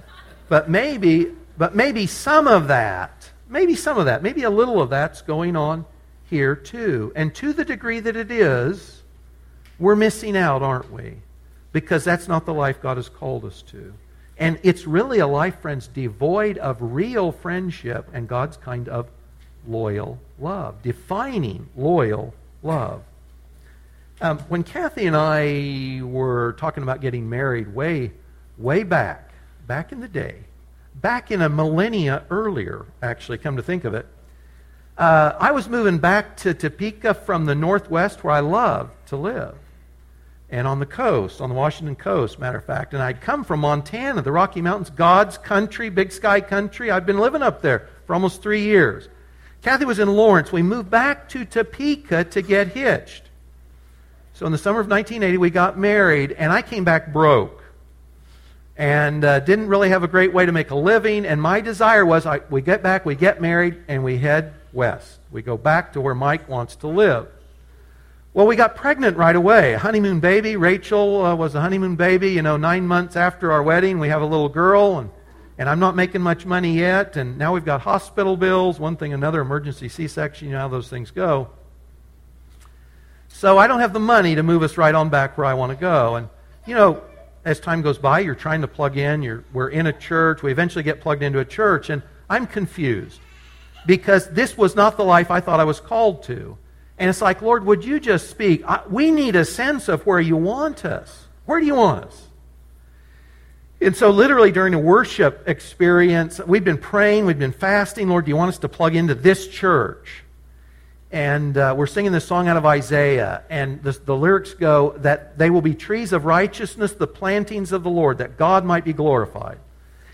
But 0.50 0.69
maybe, 0.69 1.28
but 1.58 1.76
maybe 1.76 2.08
some 2.08 2.46
of 2.46 2.67
that, 2.67 3.32
maybe 3.48 3.76
some 3.76 3.98
of 3.98 4.06
that, 4.06 4.22
maybe 4.22 4.43
a 4.43 4.50
little 4.50 4.82
of 4.82 4.89
that's 4.89 5.22
going 5.22 5.56
on 5.56 5.86
here 6.30 6.58
too. 6.58 7.13
And 7.15 7.34
to 7.36 7.54
the 7.54 7.63
degree 7.63 8.02
that 8.02 8.17
it 8.17 8.32
is, 8.32 9.03
we're 9.84 9.98
missing 9.98 10.38
out, 10.38 10.63
aren't 10.63 10.93
we? 10.93 11.15
Because 11.74 12.06
that's 12.06 12.30
not 12.30 12.46
the 12.46 12.54
life 12.54 12.82
God 12.82 12.96
has 12.96 13.10
called 13.10 13.43
us 13.43 13.62
to. 13.63 13.93
And 14.38 14.58
it's 14.63 14.88
really 14.88 15.19
a 15.19 15.28
life, 15.28 15.60
friends, 15.60 15.88
devoid 15.88 16.58
of 16.58 16.78
real 16.80 17.34
friendship 17.34 18.08
and 18.13 18.26
God's 18.26 18.56
kind 18.56 18.88
of 18.88 19.10
loyal 19.67 20.19
love, 20.39 20.82
defining 20.82 21.67
loyal 21.76 22.34
love. 22.63 23.04
Um, 24.22 24.39
when 24.48 24.63
Kathy 24.63 25.06
and 25.06 25.17
I 25.17 26.02
were 26.02 26.56
talking 26.58 26.82
about 26.82 27.02
getting 27.02 27.30
married 27.30 27.76
way, 27.76 28.13
way 28.58 28.84
back, 28.84 29.34
back 29.67 29.91
in 29.91 30.00
the 30.00 30.08
day, 30.08 30.46
back 30.96 31.30
in 31.30 31.41
a 31.41 31.50
millennia 31.50 32.24
earlier, 32.30 32.86
actually, 33.02 33.38
come 33.38 33.58
to 33.58 33.63
think 33.63 33.84
of 33.84 33.93
it, 33.93 34.06
uh, 34.98 35.34
I 35.38 35.52
was 35.52 35.67
moving 35.67 35.98
back 35.98 36.38
to 36.38 36.54
Topeka 36.54 37.15
from 37.15 37.43
the 37.43 37.56
Northwest 37.56 38.24
where 38.24 38.34
I 38.34 38.39
love 38.39 38.89
to 39.08 39.17
live. 39.17 39.56
And 40.54 40.68
on 40.68 40.78
the 40.78 40.86
coast, 40.86 41.42
on 41.42 41.50
the 41.50 41.56
Washington 41.56 41.96
coast, 41.96 42.38
matter 42.38 42.60
of 42.60 42.63
fact. 42.63 42.94
And 42.94 43.02
I'd 43.02 43.22
come 43.22 43.44
from 43.44 43.62
Montana, 43.62 44.22
the 44.22 44.32
Rocky 44.32 44.62
Mountains, 44.62 44.92
God's 44.92 45.36
country, 45.36 45.89
big 45.89 46.12
sky 46.12 46.42
country. 46.42 46.92
I've 46.92 47.08
been 47.08 47.18
living 47.18 47.42
up 47.42 47.63
there 47.63 47.89
for 48.06 48.13
almost 48.13 48.44
three 48.44 48.62
years. 48.62 49.10
Kathy 49.63 49.86
was 49.86 49.98
in 49.98 50.10
Lawrence. 50.10 50.52
We 50.52 50.62
moved 50.62 50.92
back 50.92 51.28
to 51.30 51.44
Topeka 51.44 52.26
to 52.26 52.44
get 52.44 52.68
hitched. 52.68 53.24
So 54.36 54.46
in 54.46 54.52
the 54.52 54.60
summer 54.60 54.80
of 54.80 54.88
1980, 54.88 55.39
we 55.39 55.50
got 55.50 55.80
married, 55.80 56.34
and 56.34 56.54
I 56.54 56.62
came 56.62 56.84
back 56.84 57.12
broke 57.12 57.63
and 58.78 59.26
uh, 59.26 59.39
didn't 59.39 59.70
really 59.70 59.89
have 59.89 60.04
a 60.04 60.08
great 60.08 60.34
way 60.34 60.46
to 60.46 60.52
make 60.52 60.70
a 60.70 60.76
living. 60.76 61.26
And 61.26 61.42
my 61.42 61.62
desire 61.62 62.06
was 62.06 62.28
I, 62.28 62.42
we 62.52 62.62
get 62.62 62.84
back, 62.84 63.08
we 63.08 63.16
get 63.16 63.42
married, 63.42 63.82
and 63.88 64.04
we 64.04 64.20
head 64.20 64.54
west. 64.72 65.18
We 65.32 65.42
go 65.42 65.58
back 65.58 65.94
to 65.94 66.02
where 66.02 66.13
Mike 66.13 66.48
wants 66.48 66.76
to 66.76 66.88
live. 66.88 67.28
Well, 68.36 68.48
we 68.48 68.56
got 68.56 68.76
pregnant 68.76 69.15
right 69.15 69.36
away. 69.36 69.76
Honeymoon 69.76 70.19
baby. 70.19 70.56
Rachel 70.56 71.24
uh, 71.24 71.36
was 71.36 71.54
a 71.54 71.62
honeymoon 71.62 71.96
baby. 71.96 72.32
You 72.32 72.41
know, 72.41 72.58
nine 72.58 72.88
months 72.88 73.15
after 73.15 73.52
our 73.52 73.62
wedding, 73.62 74.00
we 74.00 74.10
have 74.10 74.24
a 74.24 74.26
little 74.26 74.50
girl, 74.50 74.98
and, 74.98 75.12
and 75.60 75.69
I'm 75.69 75.80
not 75.80 75.96
making 75.96 76.22
much 76.22 76.43
money 76.43 76.76
yet. 76.80 77.15
And 77.15 77.38
now 77.38 77.54
we've 77.54 77.63
got 77.63 77.82
hospital 77.82 78.36
bills, 78.36 78.80
one 78.80 78.98
thing, 78.98 79.13
another, 79.13 79.39
emergency 79.41 79.88
C 79.88 80.08
section. 80.08 80.48
You 80.48 80.56
know 80.56 80.62
how 80.62 80.67
those 80.67 80.89
things 80.89 81.12
go. 81.12 81.52
So 83.28 83.60
I 83.60 83.67
don't 83.67 83.82
have 83.82 83.93
the 83.93 84.00
money 84.00 84.34
to 84.34 84.41
move 84.41 84.63
us 84.63 84.78
right 84.78 84.96
on 84.96 85.10
back 85.10 85.38
where 85.38 85.46
I 85.46 85.54
want 85.54 85.72
to 85.72 85.76
go. 85.76 86.15
And, 86.15 86.28
you 86.65 86.74
know, 86.74 87.04
as 87.46 87.60
time 87.60 87.84
goes 87.84 88.00
by, 88.00 88.22
you're 88.22 88.34
trying 88.34 88.62
to 88.62 88.67
plug 88.67 88.98
in. 88.98 89.22
You're, 89.22 89.43
we're 89.54 89.69
in 89.69 89.86
a 89.86 89.93
church. 89.93 90.41
We 90.41 90.52
eventually 90.52 90.84
get 90.84 91.02
plugged 91.02 91.22
into 91.22 91.38
a 91.38 91.46
church, 91.46 91.91
and 91.91 92.02
I'm 92.32 92.48
confused 92.48 93.19
because 93.86 94.28
this 94.30 94.58
was 94.58 94.76
not 94.76 94.98
the 94.98 95.04
life 95.04 95.30
I 95.30 95.39
thought 95.39 95.60
I 95.60 95.65
was 95.65 95.80
called 95.80 96.24
to. 96.24 96.58
And 97.04 97.10
it's 97.10 97.22
like, 97.22 97.42
Lord, 97.42 97.66
would 97.66 97.84
you 97.84 98.00
just 98.00 98.30
speak? 98.30 98.63
I, 98.66 98.80
we 98.89 99.12
need 99.12 99.36
a 99.36 99.44
sense 99.44 99.89
of 99.89 100.06
where 100.06 100.22
you 100.22 100.38
want 100.38 100.86
us. 100.86 101.28
Where 101.46 101.60
do 101.60 101.66
you 101.66 101.76
want 101.76 102.06
us? 102.06 102.28
And 103.82 103.94
so, 103.94 104.10
literally, 104.10 104.54
during 104.54 104.72
the 104.72 104.80
worship 104.80 105.44
experience, 105.46 106.39
we've 106.48 106.63
been 106.63 106.78
praying, 106.78 107.26
we've 107.26 107.38
been 107.38 107.52
fasting. 107.52 108.08
Lord, 108.08 108.24
do 108.24 108.30
you 108.30 108.38
want 108.38 108.48
us 108.48 108.60
to 108.60 108.70
plug 108.70 108.96
into 108.96 109.16
this 109.16 109.50
church? 109.50 110.24
And 111.12 111.58
uh, 111.58 111.76
we're 111.78 111.88
singing 111.88 112.13
this 112.13 112.24
song 112.24 112.48
out 112.48 112.56
of 112.56 112.66
Isaiah. 112.66 113.44
And 113.50 113.84
the, 113.84 113.92
the 113.92 114.16
lyrics 114.16 114.54
go 114.54 114.96
that 115.00 115.38
they 115.38 115.50
will 115.50 115.62
be 115.62 115.76
trees 115.76 116.13
of 116.13 116.24
righteousness, 116.24 116.94
the 116.94 117.06
plantings 117.06 117.74
of 117.74 117.84
the 117.84 117.89
Lord, 117.89 118.20
that 118.20 118.38
God 118.38 118.63
might 118.63 118.86
be 118.86 118.94
glorified. 118.94 119.58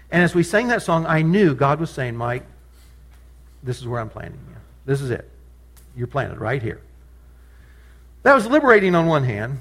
And 0.10 0.23
as 0.23 0.34
we 0.34 0.41
sang 0.41 0.69
that 0.69 0.82
song, 0.82 1.06
I 1.06 1.21
knew 1.21 1.54
God 1.54 1.80
was 1.80 1.91
saying, 1.91 2.15
Mike, 2.15 2.47
this 3.62 3.78
is 3.78 3.86
where 3.86 4.02
I'm 4.02 4.10
planting 4.10 4.41
you. 4.49 4.56
This 4.88 5.02
is 5.02 5.12
it. 5.12 5.30
You're 5.95 6.08
planted 6.08 6.39
right 6.39 6.62
here. 6.62 6.82
That 8.23 8.36
was 8.36 8.45
liberating 8.45 8.95
on 8.95 9.08
one 9.08 9.23
hand, 9.23 9.60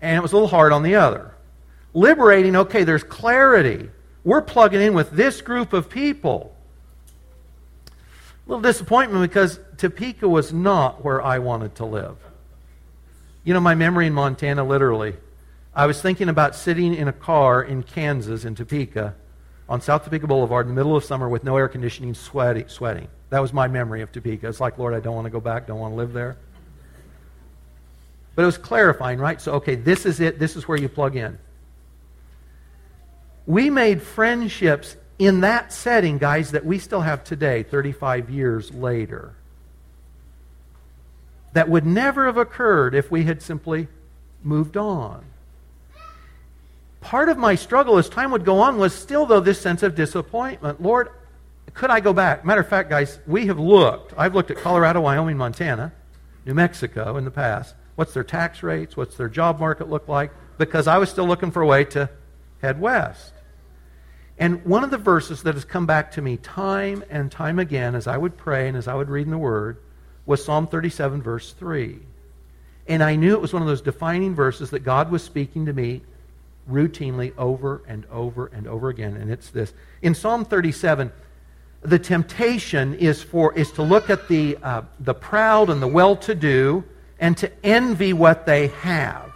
and 0.00 0.16
it 0.16 0.20
was 0.22 0.32
a 0.32 0.36
little 0.36 0.48
hard 0.48 0.72
on 0.72 0.82
the 0.82 0.94
other. 0.94 1.34
Liberating, 1.94 2.54
okay, 2.56 2.84
there's 2.84 3.02
clarity. 3.02 3.90
We're 4.24 4.42
plugging 4.42 4.80
in 4.80 4.94
with 4.94 5.10
this 5.10 5.40
group 5.40 5.72
of 5.72 5.90
people. 5.90 6.54
A 7.86 8.48
little 8.48 8.62
disappointment 8.62 9.28
because 9.28 9.58
Topeka 9.76 10.28
was 10.28 10.52
not 10.52 11.04
where 11.04 11.22
I 11.22 11.38
wanted 11.38 11.74
to 11.76 11.84
live. 11.84 12.16
You 13.44 13.54
know, 13.54 13.60
my 13.60 13.74
memory 13.74 14.06
in 14.06 14.12
Montana, 14.12 14.64
literally, 14.64 15.16
I 15.74 15.86
was 15.86 16.00
thinking 16.00 16.28
about 16.28 16.54
sitting 16.54 16.94
in 16.94 17.08
a 17.08 17.12
car 17.12 17.62
in 17.62 17.82
Kansas, 17.82 18.44
in 18.44 18.54
Topeka, 18.54 19.14
on 19.68 19.80
South 19.80 20.04
Topeka 20.04 20.26
Boulevard 20.26 20.66
in 20.66 20.74
the 20.74 20.78
middle 20.78 20.96
of 20.96 21.04
summer 21.04 21.28
with 21.28 21.44
no 21.44 21.56
air 21.56 21.68
conditioning, 21.68 22.14
sweaty, 22.14 22.64
sweating. 22.68 23.08
That 23.30 23.40
was 23.40 23.52
my 23.52 23.68
memory 23.68 24.02
of 24.02 24.10
Topeka. 24.12 24.48
It's 24.48 24.60
like, 24.60 24.78
Lord, 24.78 24.94
I 24.94 25.00
don't 25.00 25.14
want 25.14 25.26
to 25.26 25.30
go 25.30 25.40
back, 25.40 25.66
don't 25.66 25.78
want 25.78 25.92
to 25.92 25.96
live 25.96 26.12
there. 26.12 26.36
But 28.34 28.42
it 28.42 28.46
was 28.46 28.58
clarifying, 28.58 29.18
right? 29.18 29.40
So, 29.40 29.54
okay, 29.54 29.74
this 29.74 30.06
is 30.06 30.20
it. 30.20 30.38
This 30.38 30.56
is 30.56 30.68
where 30.68 30.78
you 30.78 30.88
plug 30.88 31.16
in. 31.16 31.38
We 33.46 33.70
made 33.70 34.02
friendships 34.02 34.96
in 35.18 35.40
that 35.40 35.72
setting, 35.72 36.18
guys, 36.18 36.52
that 36.52 36.64
we 36.64 36.78
still 36.78 37.00
have 37.00 37.24
today, 37.24 37.64
35 37.64 38.30
years 38.30 38.72
later, 38.72 39.34
that 41.52 41.68
would 41.68 41.84
never 41.84 42.26
have 42.26 42.36
occurred 42.36 42.94
if 42.94 43.10
we 43.10 43.24
had 43.24 43.42
simply 43.42 43.88
moved 44.44 44.76
on 44.76 45.24
part 47.00 47.28
of 47.28 47.38
my 47.38 47.54
struggle 47.54 47.98
as 47.98 48.08
time 48.08 48.30
would 48.30 48.44
go 48.44 48.60
on 48.60 48.78
was 48.78 48.94
still, 48.94 49.26
though, 49.26 49.40
this 49.40 49.60
sense 49.60 49.82
of 49.82 49.94
disappointment. 49.94 50.82
Lord, 50.82 51.10
could 51.78 51.90
I 51.90 52.00
go 52.00 52.12
back? 52.12 52.44
Matter 52.44 52.60
of 52.60 52.68
fact, 52.68 52.90
guys, 52.90 53.20
we 53.24 53.46
have 53.46 53.58
looked. 53.60 54.12
I've 54.18 54.34
looked 54.34 54.50
at 54.50 54.56
Colorado, 54.56 55.00
Wyoming, 55.00 55.36
Montana, 55.36 55.92
New 56.44 56.52
Mexico 56.52 57.16
in 57.16 57.24
the 57.24 57.30
past. 57.30 57.76
What's 57.94 58.12
their 58.12 58.24
tax 58.24 58.64
rates? 58.64 58.96
What's 58.96 59.16
their 59.16 59.28
job 59.28 59.60
market 59.60 59.88
look 59.88 60.08
like? 60.08 60.32
Because 60.58 60.88
I 60.88 60.98
was 60.98 61.08
still 61.08 61.26
looking 61.26 61.52
for 61.52 61.62
a 61.62 61.66
way 61.66 61.84
to 61.84 62.10
head 62.60 62.80
west. 62.80 63.32
And 64.38 64.64
one 64.64 64.82
of 64.82 64.90
the 64.90 64.98
verses 64.98 65.44
that 65.44 65.54
has 65.54 65.64
come 65.64 65.86
back 65.86 66.10
to 66.12 66.22
me 66.22 66.36
time 66.36 67.04
and 67.10 67.30
time 67.30 67.60
again 67.60 67.94
as 67.94 68.08
I 68.08 68.16
would 68.16 68.36
pray 68.36 68.66
and 68.66 68.76
as 68.76 68.88
I 68.88 68.94
would 68.94 69.08
read 69.08 69.26
in 69.26 69.30
the 69.30 69.38
Word 69.38 69.78
was 70.26 70.44
Psalm 70.44 70.66
37, 70.66 71.22
verse 71.22 71.52
3. 71.52 72.00
And 72.88 73.04
I 73.04 73.14
knew 73.14 73.34
it 73.34 73.40
was 73.40 73.52
one 73.52 73.62
of 73.62 73.68
those 73.68 73.82
defining 73.82 74.34
verses 74.34 74.70
that 74.70 74.80
God 74.80 75.12
was 75.12 75.22
speaking 75.22 75.66
to 75.66 75.72
me 75.72 76.02
routinely 76.68 77.32
over 77.38 77.82
and 77.86 78.04
over 78.10 78.46
and 78.48 78.66
over 78.66 78.88
again. 78.88 79.16
And 79.16 79.30
it's 79.30 79.50
this. 79.50 79.72
In 80.02 80.16
Psalm 80.16 80.44
37, 80.44 81.12
the 81.82 81.98
temptation 81.98 82.94
is, 82.94 83.22
for, 83.22 83.54
is 83.54 83.70
to 83.72 83.82
look 83.82 84.10
at 84.10 84.28
the, 84.28 84.56
uh, 84.62 84.82
the 85.00 85.14
proud 85.14 85.70
and 85.70 85.80
the 85.80 85.86
well 85.86 86.16
to 86.16 86.34
do 86.34 86.84
and 87.20 87.36
to 87.38 87.50
envy 87.64 88.12
what 88.12 88.46
they 88.46 88.68
have. 88.68 89.32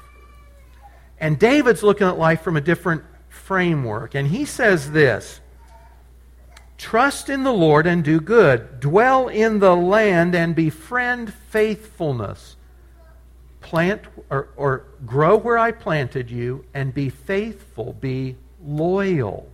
And 1.20 1.38
David's 1.38 1.82
looking 1.82 2.06
at 2.06 2.18
life 2.18 2.42
from 2.42 2.56
a 2.56 2.60
different 2.60 3.04
framework. 3.28 4.14
And 4.14 4.26
he 4.26 4.44
says 4.44 4.90
this 4.90 5.40
Trust 6.78 7.28
in 7.28 7.44
the 7.44 7.52
Lord 7.52 7.86
and 7.86 8.02
do 8.02 8.20
good, 8.20 8.80
dwell 8.80 9.28
in 9.28 9.60
the 9.60 9.76
land 9.76 10.34
and 10.34 10.54
befriend 10.54 11.32
faithfulness. 11.32 12.56
Plant 13.60 14.02
or, 14.28 14.48
or 14.56 14.86
grow 15.06 15.36
where 15.36 15.58
I 15.58 15.70
planted 15.70 16.28
you 16.28 16.64
and 16.74 16.92
be 16.92 17.08
faithful, 17.08 17.92
be 17.92 18.36
loyal. 18.60 19.48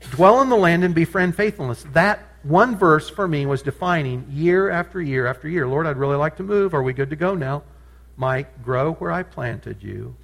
Dwell 0.00 0.40
in 0.42 0.48
the 0.48 0.56
land 0.56 0.84
and 0.84 0.94
befriend 0.94 1.36
faithfulness. 1.36 1.84
That 1.92 2.20
one 2.42 2.76
verse 2.76 3.08
for 3.10 3.26
me 3.26 3.46
was 3.46 3.62
defining 3.62 4.26
year 4.30 4.70
after 4.70 5.02
year 5.02 5.26
after 5.26 5.48
year. 5.48 5.66
Lord, 5.66 5.86
I'd 5.86 5.96
really 5.96 6.16
like 6.16 6.36
to 6.36 6.42
move. 6.42 6.74
Are 6.74 6.82
we 6.82 6.92
good 6.92 7.10
to 7.10 7.16
go 7.16 7.34
now? 7.34 7.62
Mike, 8.16 8.62
grow 8.62 8.94
where 8.94 9.12
I 9.12 9.22
planted 9.22 9.82
you. 9.82 10.16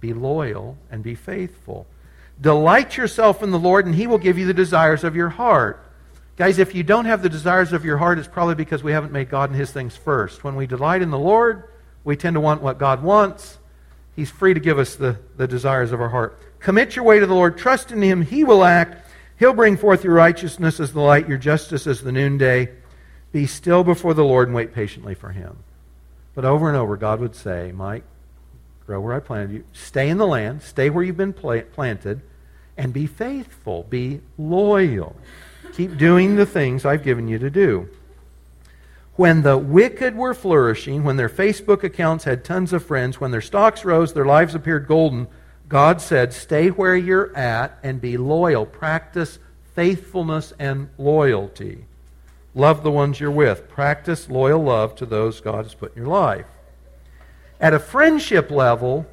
Be 0.00 0.12
loyal 0.12 0.76
and 0.90 1.02
be 1.02 1.14
faithful. 1.14 1.86
Delight 2.40 2.96
yourself 2.96 3.42
in 3.42 3.50
the 3.50 3.58
Lord, 3.58 3.86
and 3.86 3.94
He 3.94 4.06
will 4.06 4.18
give 4.18 4.38
you 4.38 4.46
the 4.46 4.54
desires 4.54 5.02
of 5.02 5.16
your 5.16 5.28
heart. 5.28 5.84
Guys, 6.36 6.58
if 6.58 6.74
you 6.74 6.84
don't 6.84 7.06
have 7.06 7.20
the 7.20 7.28
desires 7.28 7.72
of 7.72 7.84
your 7.84 7.96
heart, 7.96 8.18
it's 8.18 8.28
probably 8.28 8.54
because 8.54 8.82
we 8.82 8.92
haven't 8.92 9.12
made 9.12 9.28
God 9.28 9.50
and 9.50 9.58
His 9.58 9.72
things 9.72 9.96
first. 9.96 10.44
When 10.44 10.54
we 10.54 10.66
delight 10.66 11.02
in 11.02 11.10
the 11.10 11.18
Lord, 11.18 11.64
we 12.04 12.16
tend 12.16 12.34
to 12.34 12.40
want 12.40 12.62
what 12.62 12.78
God 12.78 13.02
wants. 13.02 13.58
He's 14.14 14.30
free 14.30 14.54
to 14.54 14.60
give 14.60 14.78
us 14.78 14.94
the, 14.94 15.18
the 15.36 15.48
desires 15.48 15.90
of 15.90 16.00
our 16.00 16.08
heart. 16.08 16.38
Commit 16.60 16.94
your 16.94 17.04
way 17.04 17.18
to 17.18 17.26
the 17.26 17.34
Lord. 17.34 17.58
Trust 17.58 17.90
in 17.90 18.00
Him. 18.02 18.22
He 18.22 18.44
will 18.44 18.62
act. 18.62 19.07
He'll 19.38 19.52
bring 19.52 19.76
forth 19.76 20.04
your 20.04 20.14
righteousness 20.14 20.80
as 20.80 20.92
the 20.92 21.00
light, 21.00 21.28
your 21.28 21.38
justice 21.38 21.86
as 21.86 22.00
the 22.02 22.12
noonday. 22.12 22.70
Be 23.30 23.46
still 23.46 23.84
before 23.84 24.14
the 24.14 24.24
Lord 24.24 24.48
and 24.48 24.54
wait 24.54 24.74
patiently 24.74 25.14
for 25.14 25.30
Him. 25.30 25.58
But 26.34 26.44
over 26.44 26.68
and 26.68 26.76
over, 26.76 26.96
God 26.96 27.20
would 27.20 27.34
say, 27.34 27.72
Mike, 27.72 28.04
grow 28.86 29.00
where 29.00 29.14
I 29.14 29.20
planted 29.20 29.52
you. 29.52 29.64
Stay 29.72 30.08
in 30.08 30.18
the 30.18 30.26
land. 30.26 30.62
Stay 30.62 30.90
where 30.90 31.04
you've 31.04 31.16
been 31.16 31.32
planted. 31.32 32.20
And 32.76 32.92
be 32.92 33.06
faithful. 33.06 33.84
Be 33.84 34.20
loyal. 34.36 35.16
Keep 35.74 35.98
doing 35.98 36.36
the 36.36 36.46
things 36.46 36.84
I've 36.84 37.04
given 37.04 37.28
you 37.28 37.38
to 37.38 37.50
do. 37.50 37.88
When 39.14 39.42
the 39.42 39.58
wicked 39.58 40.16
were 40.16 40.34
flourishing, 40.34 41.02
when 41.02 41.16
their 41.16 41.28
Facebook 41.28 41.82
accounts 41.82 42.24
had 42.24 42.44
tons 42.44 42.72
of 42.72 42.84
friends, 42.84 43.20
when 43.20 43.32
their 43.32 43.40
stocks 43.40 43.84
rose, 43.84 44.12
their 44.12 44.24
lives 44.24 44.54
appeared 44.54 44.86
golden, 44.86 45.26
God 45.68 46.00
said, 46.00 46.32
Stay 46.32 46.68
where 46.68 46.96
you're 46.96 47.36
at 47.36 47.78
and 47.82 48.00
be 48.00 48.16
loyal. 48.16 48.64
Practice 48.64 49.38
faithfulness 49.74 50.52
and 50.58 50.88
loyalty. 50.98 51.84
Love 52.54 52.82
the 52.82 52.90
ones 52.90 53.20
you're 53.20 53.30
with. 53.30 53.68
Practice 53.68 54.28
loyal 54.28 54.62
love 54.62 54.94
to 54.96 55.06
those 55.06 55.40
God 55.40 55.64
has 55.64 55.74
put 55.74 55.94
in 55.94 56.02
your 56.02 56.10
life. 56.10 56.46
At 57.60 57.74
a 57.74 57.78
friendship 57.78 58.50
level, 58.50 59.06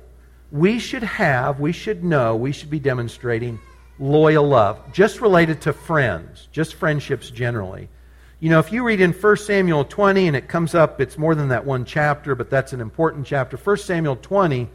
we 0.52 0.80
should 0.80 1.04
have, 1.04 1.60
we 1.60 1.72
should 1.72 2.04
know, 2.04 2.36
we 2.36 2.52
should 2.52 2.70
be 2.70 2.80
demonstrating 2.80 3.60
loyal 4.00 4.48
love, 4.48 4.80
just 4.94 5.22
related 5.22 5.62
to 5.62 5.74
friends, 5.74 6.48
just 6.52 6.76
friendships 6.76 7.30
generally. 7.30 7.90
You 8.40 8.50
know, 8.50 8.60
if 8.60 8.72
you 8.72 8.84
read 8.84 9.02
in 9.02 9.14
1 9.14 9.38
Samuel 9.38 9.86
20, 9.86 10.28
and 10.28 10.36
it 10.36 10.48
comes 10.48 10.76
up, 10.76 11.02
it's 11.02 11.18
more 11.18 11.36
than 11.36 11.50
that 11.50 11.66
one 11.66 11.86
chapter, 11.86 12.36
but 12.36 12.50
that's 12.50 12.74
an 12.74 12.82
important 12.82 13.26
chapter. 13.26 13.58
1 13.58 13.78
Samuel 13.78 14.18
20, 14.18 14.70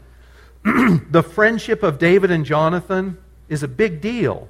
the 0.63 1.23
friendship 1.23 1.83
of 1.83 1.97
David 1.97 2.31
and 2.31 2.45
Jonathan 2.45 3.17
is 3.49 3.63
a 3.63 3.67
big 3.67 4.01
deal. 4.01 4.47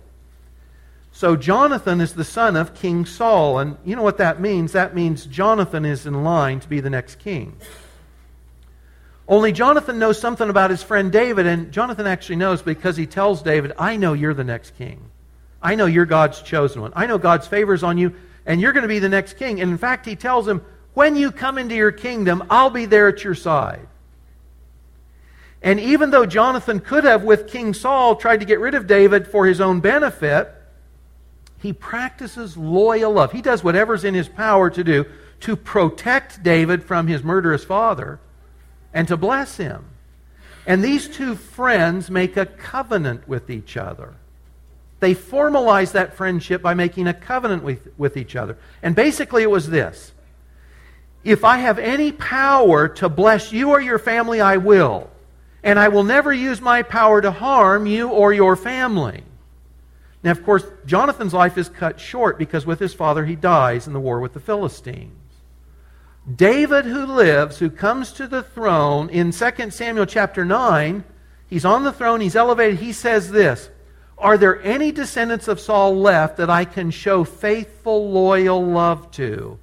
So, 1.14 1.36
Jonathan 1.36 2.00
is 2.02 2.14
the 2.14 2.24
son 2.24 2.56
of 2.56 2.74
King 2.74 3.06
Saul. 3.06 3.60
And 3.60 3.78
you 3.86 3.96
know 3.96 4.02
what 4.02 4.18
that 4.18 4.40
means? 4.40 4.72
That 4.72 4.96
means 4.96 5.26
Jonathan 5.26 5.86
is 5.86 6.06
in 6.06 6.24
line 6.24 6.60
to 6.62 6.70
be 6.70 6.80
the 6.80 6.90
next 6.90 7.20
king. 7.20 7.56
Only 9.28 9.52
Jonathan 9.52 10.00
knows 10.00 10.20
something 10.20 10.50
about 10.50 10.72
his 10.72 10.84
friend 10.84 11.12
David, 11.12 11.46
and 11.46 11.72
Jonathan 11.72 12.08
actually 12.08 12.38
knows 12.38 12.62
because 12.62 12.98
he 12.98 13.06
tells 13.06 13.42
David, 13.42 13.72
I 13.78 13.96
know 13.96 14.14
you're 14.14 14.34
the 14.34 14.44
next 14.44 14.76
king. 14.78 15.00
I 15.62 15.76
know 15.76 15.86
you're 15.86 16.06
God's 16.06 16.42
chosen 16.42 16.82
one. 16.82 16.92
I 16.96 17.06
know 17.06 17.18
God's 17.18 17.48
favors 17.48 17.84
on 17.84 17.98
you, 17.98 18.14
and 18.46 18.60
you're 18.60 18.74
going 18.74 18.82
to 18.84 18.90
be 18.90 19.00
the 19.00 19.10
next 19.10 19.38
king. 19.38 19.62
And 19.62 19.72
in 19.72 19.78
fact, 19.78 20.06
he 20.06 20.16
tells 20.16 20.48
him, 20.48 20.62
When 20.96 21.16
you 21.16 21.32
come 21.32 21.58
into 21.58 21.76
your 21.76 21.92
kingdom, 21.92 22.44
I'll 22.50 22.70
be 22.70 22.86
there 22.86 23.08
at 23.08 23.24
your 23.24 23.36
side. 23.36 23.88
And 25.62 25.80
even 25.80 26.10
though 26.10 26.26
Jonathan 26.26 26.80
could 26.80 27.04
have, 27.04 27.24
with 27.24 27.48
King 27.48 27.74
Saul, 27.74 28.16
tried 28.16 28.40
to 28.40 28.46
get 28.46 28.60
rid 28.60 28.74
of 28.74 28.88
David 28.88 29.28
for 29.28 29.46
his 29.46 29.62
own 29.62 29.80
benefit, 29.80 30.52
he 31.60 31.72
practices 31.72 32.58
loyal 32.58 33.14
love. 33.14 33.32
He 33.32 33.42
does 33.42 33.64
whatever's 33.64 34.04
in 34.04 34.16
his 34.16 34.28
power 34.28 34.70
to 34.72 34.84
do 34.84 35.06
to 35.42 35.56
protect 35.56 36.42
David 36.42 36.84
from 36.84 37.08
his 37.08 37.24
murderous 37.24 37.64
father 37.64 38.20
and 38.94 39.08
to 39.08 39.18
bless 39.18 39.58
him. 39.58 39.86
And 40.66 40.84
these 40.84 41.08
two 41.08 41.36
friends 41.36 42.10
make 42.10 42.38
a 42.38 42.46
covenant 42.46 43.28
with 43.28 43.50
each 43.50 43.78
other. 43.78 44.16
They 45.00 45.16
formalize 45.16 45.94
that 45.94 46.16
friendship 46.16 46.62
by 46.62 46.76
making 46.76 47.08
a 47.08 47.14
covenant 47.14 47.64
with, 47.64 47.88
with 47.98 48.18
each 48.18 48.36
other. 48.36 48.58
And 48.84 48.96
basically, 48.96 49.44
it 49.44 49.50
was 49.50 49.70
this 49.70 50.12
If 51.24 51.44
I 51.44 51.58
have 51.58 51.78
any 51.80 52.12
power 52.12 52.88
to 52.88 53.10
bless 53.10 53.52
you 53.52 53.70
or 53.70 53.82
your 53.82 54.00
family, 54.00 54.42
I 54.42 54.58
will 54.58 55.10
and 55.64 55.80
I 55.80 55.90
will 55.90 56.04
never 56.04 56.34
use 56.34 56.60
my 56.62 56.82
power 56.82 57.22
to 57.22 57.32
harm 57.32 57.86
you 57.86 58.10
or 58.10 58.34
your 58.34 58.56
family. 58.56 59.24
Now, 60.24 60.32
of 60.32 60.44
course, 60.44 60.64
Jonathan's 60.86 61.34
life 61.34 61.58
is 61.58 61.70
cut 61.70 62.00
short 62.00 62.38
because 62.38 62.66
with 62.66 62.80
his 62.80 62.94
father 62.94 63.26
he 63.26 63.36
dies 63.36 63.88
in 63.88 63.94
the 63.94 64.00
war 64.00 64.20
with 64.20 64.34
the 64.34 64.40
Philistines. 64.40 65.18
David, 66.36 66.86
who 66.86 67.06
lives, 67.06 67.58
who 67.58 67.70
comes 67.70 68.14
to 68.14 68.28
the 68.28 68.44
throne 68.44 69.10
in 69.10 69.32
2 69.32 69.72
Samuel 69.72 70.06
chapter 70.06 70.46
9, 70.46 71.04
he's 71.48 71.66
on 71.66 71.84
the 71.84 71.92
throne, 71.92 72.22
he's 72.22 72.36
elevated, 72.36 72.80
he 72.80 72.94
says 72.94 73.32
this 73.32 73.70
Are 74.20 74.38
there 74.38 74.62
any 74.62 74.92
descendants 74.92 75.48
of 75.48 75.60
Saul 75.60 75.98
left 75.98 76.38
that 76.38 76.50
I 76.50 76.66
can 76.66 76.92
show 76.92 77.24
faithful, 77.24 78.12
loyal 78.12 78.64
love 78.64 79.10
to? 79.12 79.58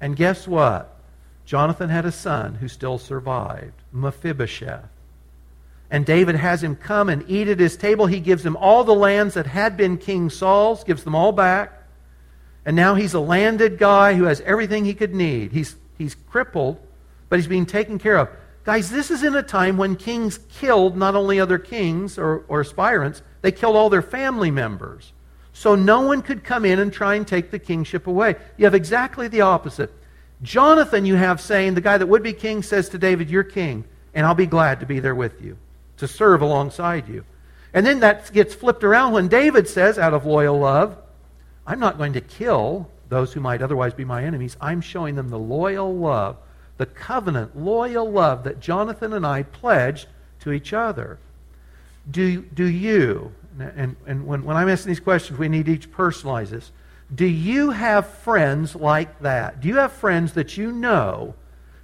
And 0.00 0.14
guess 0.14 0.46
what? 0.46 1.00
Jonathan 1.44 1.90
had 1.90 2.06
a 2.06 2.12
son 2.12 2.54
who 2.54 2.68
still 2.68 2.98
survived, 2.98 3.82
Mephibosheth. 3.92 4.93
And 5.94 6.04
David 6.04 6.34
has 6.34 6.60
him 6.60 6.74
come 6.74 7.08
and 7.08 7.24
eat 7.30 7.46
at 7.46 7.60
his 7.60 7.76
table. 7.76 8.06
He 8.06 8.18
gives 8.18 8.44
him 8.44 8.56
all 8.56 8.82
the 8.82 8.92
lands 8.92 9.34
that 9.34 9.46
had 9.46 9.76
been 9.76 9.96
King 9.96 10.28
Saul's, 10.28 10.82
gives 10.82 11.04
them 11.04 11.14
all 11.14 11.30
back. 11.30 11.84
And 12.66 12.74
now 12.74 12.96
he's 12.96 13.14
a 13.14 13.20
landed 13.20 13.78
guy 13.78 14.14
who 14.14 14.24
has 14.24 14.40
everything 14.40 14.84
he 14.84 14.94
could 14.94 15.14
need. 15.14 15.52
He's, 15.52 15.76
he's 15.96 16.16
crippled, 16.16 16.84
but 17.28 17.38
he's 17.38 17.46
being 17.46 17.64
taken 17.64 18.00
care 18.00 18.16
of. 18.16 18.28
Guys, 18.64 18.90
this 18.90 19.08
is 19.12 19.22
in 19.22 19.36
a 19.36 19.42
time 19.44 19.76
when 19.76 19.94
kings 19.94 20.40
killed 20.58 20.96
not 20.96 21.14
only 21.14 21.38
other 21.38 21.58
kings 21.58 22.18
or, 22.18 22.44
or 22.48 22.58
aspirants, 22.58 23.22
they 23.42 23.52
killed 23.52 23.76
all 23.76 23.88
their 23.88 24.02
family 24.02 24.50
members. 24.50 25.12
So 25.52 25.76
no 25.76 26.00
one 26.00 26.22
could 26.22 26.42
come 26.42 26.64
in 26.64 26.80
and 26.80 26.92
try 26.92 27.14
and 27.14 27.24
take 27.24 27.52
the 27.52 27.60
kingship 27.60 28.08
away. 28.08 28.34
You 28.56 28.64
have 28.64 28.74
exactly 28.74 29.28
the 29.28 29.42
opposite. 29.42 29.92
Jonathan, 30.42 31.06
you 31.06 31.14
have 31.14 31.40
saying, 31.40 31.74
the 31.74 31.80
guy 31.80 31.98
that 31.98 32.08
would 32.08 32.24
be 32.24 32.32
king, 32.32 32.64
says 32.64 32.88
to 32.88 32.98
David, 32.98 33.30
You're 33.30 33.44
king, 33.44 33.84
and 34.12 34.26
I'll 34.26 34.34
be 34.34 34.46
glad 34.46 34.80
to 34.80 34.86
be 34.86 34.98
there 34.98 35.14
with 35.14 35.40
you 35.40 35.56
to 35.98 36.08
serve 36.08 36.42
alongside 36.42 37.08
you. 37.08 37.24
And 37.72 37.84
then 37.84 38.00
that 38.00 38.32
gets 38.32 38.54
flipped 38.54 38.84
around 38.84 39.12
when 39.12 39.28
David 39.28 39.68
says, 39.68 39.98
out 39.98 40.14
of 40.14 40.24
loyal 40.24 40.58
love, 40.58 40.96
I'm 41.66 41.80
not 41.80 41.98
going 41.98 42.12
to 42.12 42.20
kill 42.20 42.88
those 43.08 43.32
who 43.32 43.40
might 43.40 43.62
otherwise 43.62 43.94
be 43.94 44.04
my 44.04 44.24
enemies. 44.24 44.56
I'm 44.60 44.80
showing 44.80 45.14
them 45.14 45.28
the 45.28 45.38
loyal 45.38 45.94
love, 45.94 46.36
the 46.76 46.86
covenant, 46.86 47.56
loyal 47.56 48.10
love 48.10 48.44
that 48.44 48.60
Jonathan 48.60 49.12
and 49.12 49.26
I 49.26 49.42
pledged 49.42 50.06
to 50.40 50.52
each 50.52 50.72
other. 50.72 51.18
Do, 52.10 52.42
do 52.42 52.64
you, 52.64 53.32
and, 53.58 53.96
and 54.06 54.26
when, 54.26 54.44
when 54.44 54.56
I'm 54.56 54.68
asking 54.68 54.90
these 54.90 55.00
questions, 55.00 55.38
we 55.38 55.48
need 55.48 55.68
each 55.68 55.90
personalize 55.90 56.50
this. 56.50 56.70
Do 57.14 57.26
you 57.26 57.70
have 57.70 58.08
friends 58.08 58.74
like 58.74 59.20
that? 59.20 59.60
Do 59.60 59.68
you 59.68 59.76
have 59.76 59.92
friends 59.92 60.32
that 60.34 60.56
you 60.56 60.72
know 60.72 61.34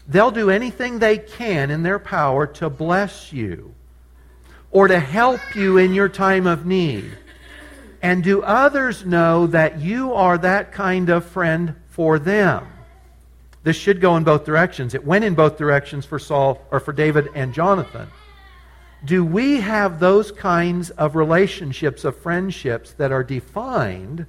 they'll 0.08 0.30
do 0.30 0.50
anything 0.50 0.98
they 0.98 1.18
can 1.18 1.70
in 1.70 1.82
their 1.82 1.98
power 1.98 2.46
to 2.46 2.68
bless 2.70 3.32
you? 3.32 3.74
Or 4.70 4.88
to 4.88 4.98
help 4.98 5.40
you 5.54 5.78
in 5.78 5.94
your 5.94 6.08
time 6.08 6.46
of 6.46 6.66
need? 6.66 7.16
And 8.02 8.24
do 8.24 8.42
others 8.42 9.04
know 9.04 9.46
that 9.48 9.80
you 9.80 10.14
are 10.14 10.38
that 10.38 10.72
kind 10.72 11.10
of 11.10 11.26
friend 11.26 11.74
for 11.88 12.18
them? 12.18 12.66
This 13.62 13.76
should 13.76 14.00
go 14.00 14.16
in 14.16 14.24
both 14.24 14.44
directions. 14.44 14.94
It 14.94 15.04
went 15.04 15.24
in 15.24 15.34
both 15.34 15.58
directions 15.58 16.06
for 16.06 16.18
Saul 16.18 16.64
or 16.70 16.80
for 16.80 16.92
David 16.92 17.28
and 17.34 17.52
Jonathan. 17.52 18.08
Do 19.04 19.24
we 19.24 19.60
have 19.60 20.00
those 20.00 20.32
kinds 20.32 20.90
of 20.90 21.16
relationships, 21.16 22.04
of 22.04 22.16
friendships 22.16 22.92
that 22.92 23.12
are 23.12 23.24
defined 23.24 24.26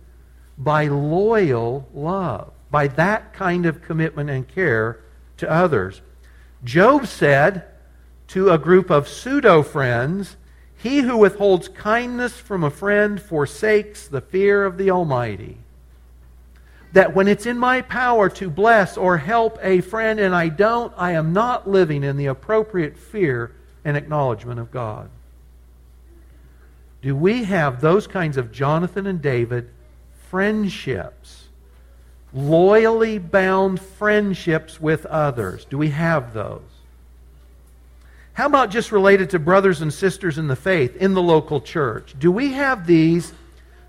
by 0.57 0.87
loyal 0.87 1.87
love, 1.93 2.51
by 2.69 2.87
that 2.87 3.33
kind 3.33 3.65
of 3.65 3.81
commitment 3.81 4.29
and 4.29 4.47
care 4.47 4.99
to 5.37 5.49
others? 5.49 6.01
Job 6.63 7.07
said 7.07 7.70
to 8.31 8.49
a 8.49 8.57
group 8.57 8.89
of 8.89 9.09
pseudo 9.09 9.61
friends, 9.61 10.37
He 10.77 11.01
who 11.01 11.17
withholds 11.17 11.67
kindness 11.67 12.37
from 12.37 12.63
a 12.63 12.69
friend 12.69 13.21
forsakes 13.21 14.07
the 14.07 14.21
fear 14.21 14.63
of 14.63 14.77
the 14.77 14.89
Almighty. 14.89 15.57
That 16.93 17.13
when 17.13 17.27
it's 17.27 17.45
in 17.45 17.57
my 17.57 17.81
power 17.81 18.29
to 18.29 18.49
bless 18.49 18.95
or 18.95 19.17
help 19.17 19.59
a 19.61 19.81
friend 19.81 20.17
and 20.17 20.33
I 20.33 20.47
don't, 20.47 20.93
I 20.95 21.11
am 21.11 21.33
not 21.33 21.69
living 21.69 22.05
in 22.05 22.15
the 22.15 22.27
appropriate 22.27 22.97
fear 22.97 23.51
and 23.83 23.97
acknowledgement 23.97 24.61
of 24.61 24.71
God. 24.71 25.09
Do 27.01 27.17
we 27.17 27.43
have 27.43 27.81
those 27.81 28.07
kinds 28.07 28.37
of 28.37 28.53
Jonathan 28.53 29.07
and 29.07 29.21
David 29.21 29.69
friendships? 30.29 31.49
Loyally 32.33 33.17
bound 33.17 33.81
friendships 33.81 34.79
with 34.79 35.05
others. 35.07 35.65
Do 35.65 35.77
we 35.77 35.89
have 35.89 36.33
those? 36.33 36.61
How 38.33 38.45
about 38.45 38.71
just 38.71 38.91
related 38.91 39.31
to 39.31 39.39
brothers 39.39 39.81
and 39.81 39.93
sisters 39.93 40.37
in 40.37 40.47
the 40.47 40.55
faith 40.55 40.95
in 40.95 41.13
the 41.13 41.21
local 41.21 41.61
church? 41.61 42.15
Do 42.17 42.31
we 42.31 42.53
have 42.53 42.87
these 42.87 43.33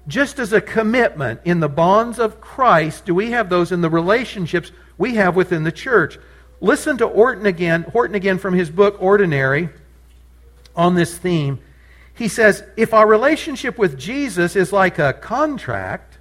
just 0.08 0.38
as 0.38 0.52
a 0.52 0.60
commitment 0.60 1.40
in 1.44 1.60
the 1.60 1.68
bonds 1.68 2.18
of 2.18 2.40
Christ? 2.40 3.04
Do 3.04 3.14
we 3.14 3.30
have 3.30 3.48
those 3.48 3.70
in 3.70 3.80
the 3.80 3.90
relationships 3.90 4.72
we 4.98 5.14
have 5.14 5.36
within 5.36 5.62
the 5.62 5.72
church? 5.72 6.18
Listen 6.60 6.98
to 6.98 7.06
Orton 7.06 7.46
again, 7.46 7.84
Horton 7.84 8.16
again 8.16 8.38
from 8.38 8.54
his 8.54 8.70
book 8.70 8.96
Ordinary 9.00 9.68
on 10.74 10.94
this 10.94 11.16
theme. 11.16 11.60
He 12.14 12.28
says, 12.28 12.64
if 12.76 12.92
our 12.92 13.06
relationship 13.06 13.78
with 13.78 13.98
Jesus 13.98 14.56
is 14.56 14.72
like 14.72 14.98
a 14.98 15.12
contract, 15.12 16.18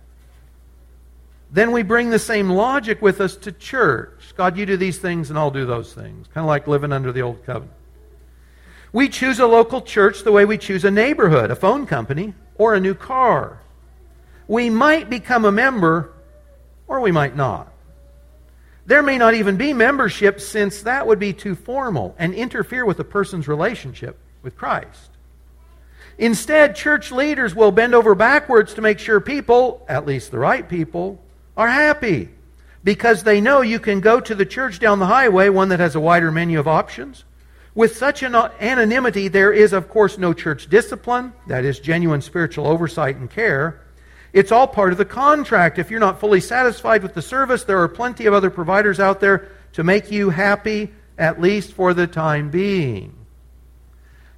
then 1.51 1.71
we 1.71 1.83
bring 1.83 2.11
the 2.11 2.19
same 2.19 2.49
logic 2.49 3.01
with 3.01 3.19
us 3.19 3.35
to 3.37 3.51
church. 3.51 4.33
God, 4.37 4.57
you 4.57 4.65
do 4.65 4.77
these 4.77 4.99
things 4.99 5.29
and 5.29 5.37
I'll 5.37 5.51
do 5.51 5.65
those 5.65 5.93
things. 5.93 6.27
Kind 6.33 6.45
of 6.45 6.47
like 6.47 6.67
living 6.67 6.93
under 6.93 7.11
the 7.11 7.21
old 7.21 7.45
covenant. 7.45 7.73
We 8.93 9.07
choose 9.07 9.39
a 9.39 9.47
local 9.47 9.81
church 9.81 10.23
the 10.23 10.31
way 10.31 10.45
we 10.45 10.57
choose 10.57 10.83
a 10.83 10.91
neighborhood, 10.91 11.49
a 11.49 11.55
phone 11.55 11.85
company, 11.85 12.33
or 12.55 12.73
a 12.73 12.79
new 12.79 12.93
car. 12.93 13.59
We 14.47 14.69
might 14.69 15.09
become 15.09 15.45
a 15.45 15.51
member 15.51 16.11
or 16.87 16.99
we 16.99 17.11
might 17.11 17.35
not. 17.35 17.71
There 18.85 19.01
may 19.03 19.17
not 19.17 19.33
even 19.33 19.55
be 19.55 19.71
membership 19.71 20.41
since 20.41 20.81
that 20.81 21.07
would 21.07 21.19
be 21.19 21.31
too 21.31 21.55
formal 21.55 22.15
and 22.19 22.33
interfere 22.33 22.85
with 22.85 22.99
a 22.99 23.05
person's 23.05 23.47
relationship 23.47 24.17
with 24.41 24.57
Christ. 24.57 25.11
Instead, 26.17 26.75
church 26.75 27.11
leaders 27.11 27.55
will 27.55 27.71
bend 27.71 27.95
over 27.95 28.13
backwards 28.13 28.73
to 28.73 28.81
make 28.81 28.99
sure 28.99 29.21
people, 29.21 29.85
at 29.87 30.05
least 30.05 30.31
the 30.31 30.39
right 30.39 30.67
people, 30.67 31.23
are 31.55 31.69
happy 31.69 32.29
because 32.83 33.23
they 33.23 33.39
know 33.39 33.61
you 33.61 33.79
can 33.79 34.01
go 34.01 34.19
to 34.19 34.35
the 34.35 34.45
church 34.45 34.79
down 34.79 34.99
the 34.99 35.05
highway, 35.05 35.47
one 35.49 35.69
that 35.69 35.79
has 35.79 35.95
a 35.95 35.99
wider 35.99 36.31
menu 36.31 36.59
of 36.59 36.67
options. 36.67 37.23
With 37.73 37.95
such 37.95 38.21
an 38.21 38.35
anonymity, 38.35 39.29
there 39.29 39.53
is, 39.53 39.71
of 39.71 39.89
course, 39.89 40.17
no 40.17 40.33
church 40.33 40.69
discipline, 40.69 41.31
that 41.47 41.63
is, 41.63 41.79
genuine 41.79 42.21
spiritual 42.21 42.67
oversight 42.67 43.15
and 43.15 43.29
care. 43.29 43.81
It's 44.33 44.51
all 44.51 44.67
part 44.67 44.91
of 44.91 44.97
the 44.97 45.05
contract. 45.05 45.79
If 45.79 45.89
you're 45.89 45.99
not 45.99 46.19
fully 46.19 46.41
satisfied 46.41 47.01
with 47.01 47.13
the 47.13 47.21
service, 47.21 47.63
there 47.63 47.81
are 47.81 47.87
plenty 47.87 48.25
of 48.25 48.33
other 48.33 48.49
providers 48.49 48.99
out 48.99 49.19
there 49.19 49.49
to 49.73 49.83
make 49.83 50.11
you 50.11 50.29
happy, 50.29 50.91
at 51.17 51.39
least 51.39 51.71
for 51.73 51.93
the 51.93 52.07
time 52.07 52.49
being. 52.49 53.13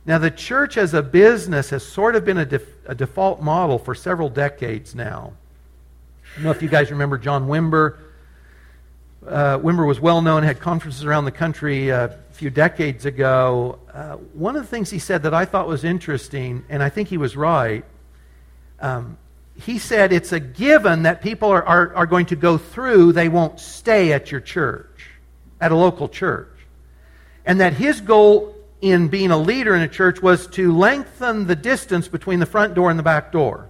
Now, 0.05 0.17
the 0.17 0.31
church 0.31 0.77
as 0.77 0.93
a 0.93 1.01
business 1.01 1.69
has 1.69 1.83
sort 1.83 2.15
of 2.15 2.25
been 2.25 2.37
a, 2.37 2.45
def- 2.45 2.67
a 2.85 2.93
default 2.93 3.41
model 3.41 3.79
for 3.79 3.95
several 3.95 4.29
decades 4.29 4.93
now. 4.93 5.33
I 6.23 6.35
don't 6.35 6.43
know 6.45 6.51
if 6.51 6.61
you 6.61 6.69
guys 6.69 6.91
remember 6.91 7.17
John 7.17 7.47
Wimber. 7.47 7.99
Uh, 9.25 9.57
Wimber 9.59 9.87
was 9.87 9.99
well 9.99 10.21
known, 10.21 10.43
had 10.43 10.59
conferences 10.59 11.05
around 11.05 11.25
the 11.25 11.31
country 11.31 11.91
uh, 11.91 12.09
few 12.43 12.49
decades 12.49 13.05
ago. 13.05 13.79
Uh, 13.93 14.17
one 14.33 14.57
of 14.57 14.63
the 14.63 14.67
things 14.67 14.89
he 14.89 14.99
said 14.99 15.23
that 15.23 15.33
I 15.33 15.45
thought 15.45 15.65
was 15.65 15.85
interesting, 15.85 16.65
and 16.67 16.83
I 16.83 16.89
think 16.89 17.07
he 17.07 17.17
was 17.17 17.37
right, 17.37 17.85
um, 18.81 19.17
he 19.55 19.79
said 19.79 20.11
it's 20.11 20.33
a 20.33 20.41
given 20.41 21.03
that 21.03 21.21
people 21.21 21.47
are, 21.47 21.63
are, 21.63 21.95
are 21.95 22.05
going 22.05 22.25
to 22.25 22.35
go 22.35 22.57
through, 22.57 23.13
they 23.13 23.29
won't 23.29 23.61
stay 23.61 24.11
at 24.11 24.29
your 24.29 24.41
church, 24.41 25.07
at 25.61 25.71
a 25.71 25.75
local 25.77 26.09
church. 26.09 26.49
And 27.45 27.61
that 27.61 27.75
his 27.75 28.01
goal 28.01 28.53
in 28.81 29.07
being 29.07 29.31
a 29.31 29.37
leader 29.37 29.73
in 29.73 29.81
a 29.81 29.87
church 29.87 30.21
was 30.21 30.45
to 30.47 30.77
lengthen 30.77 31.47
the 31.47 31.55
distance 31.55 32.09
between 32.09 32.41
the 32.41 32.45
front 32.45 32.73
door 32.73 32.89
and 32.89 32.99
the 32.99 33.03
back 33.03 33.31
door. 33.31 33.69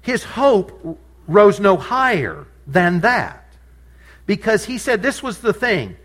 His 0.00 0.24
hope 0.24 0.98
rose 1.28 1.60
no 1.60 1.76
higher 1.76 2.46
than 2.66 3.00
that 3.00 3.52
because 4.24 4.64
he 4.64 4.78
said 4.78 5.02
this 5.02 5.22
was 5.22 5.40
the 5.40 5.52
thing. 5.52 5.98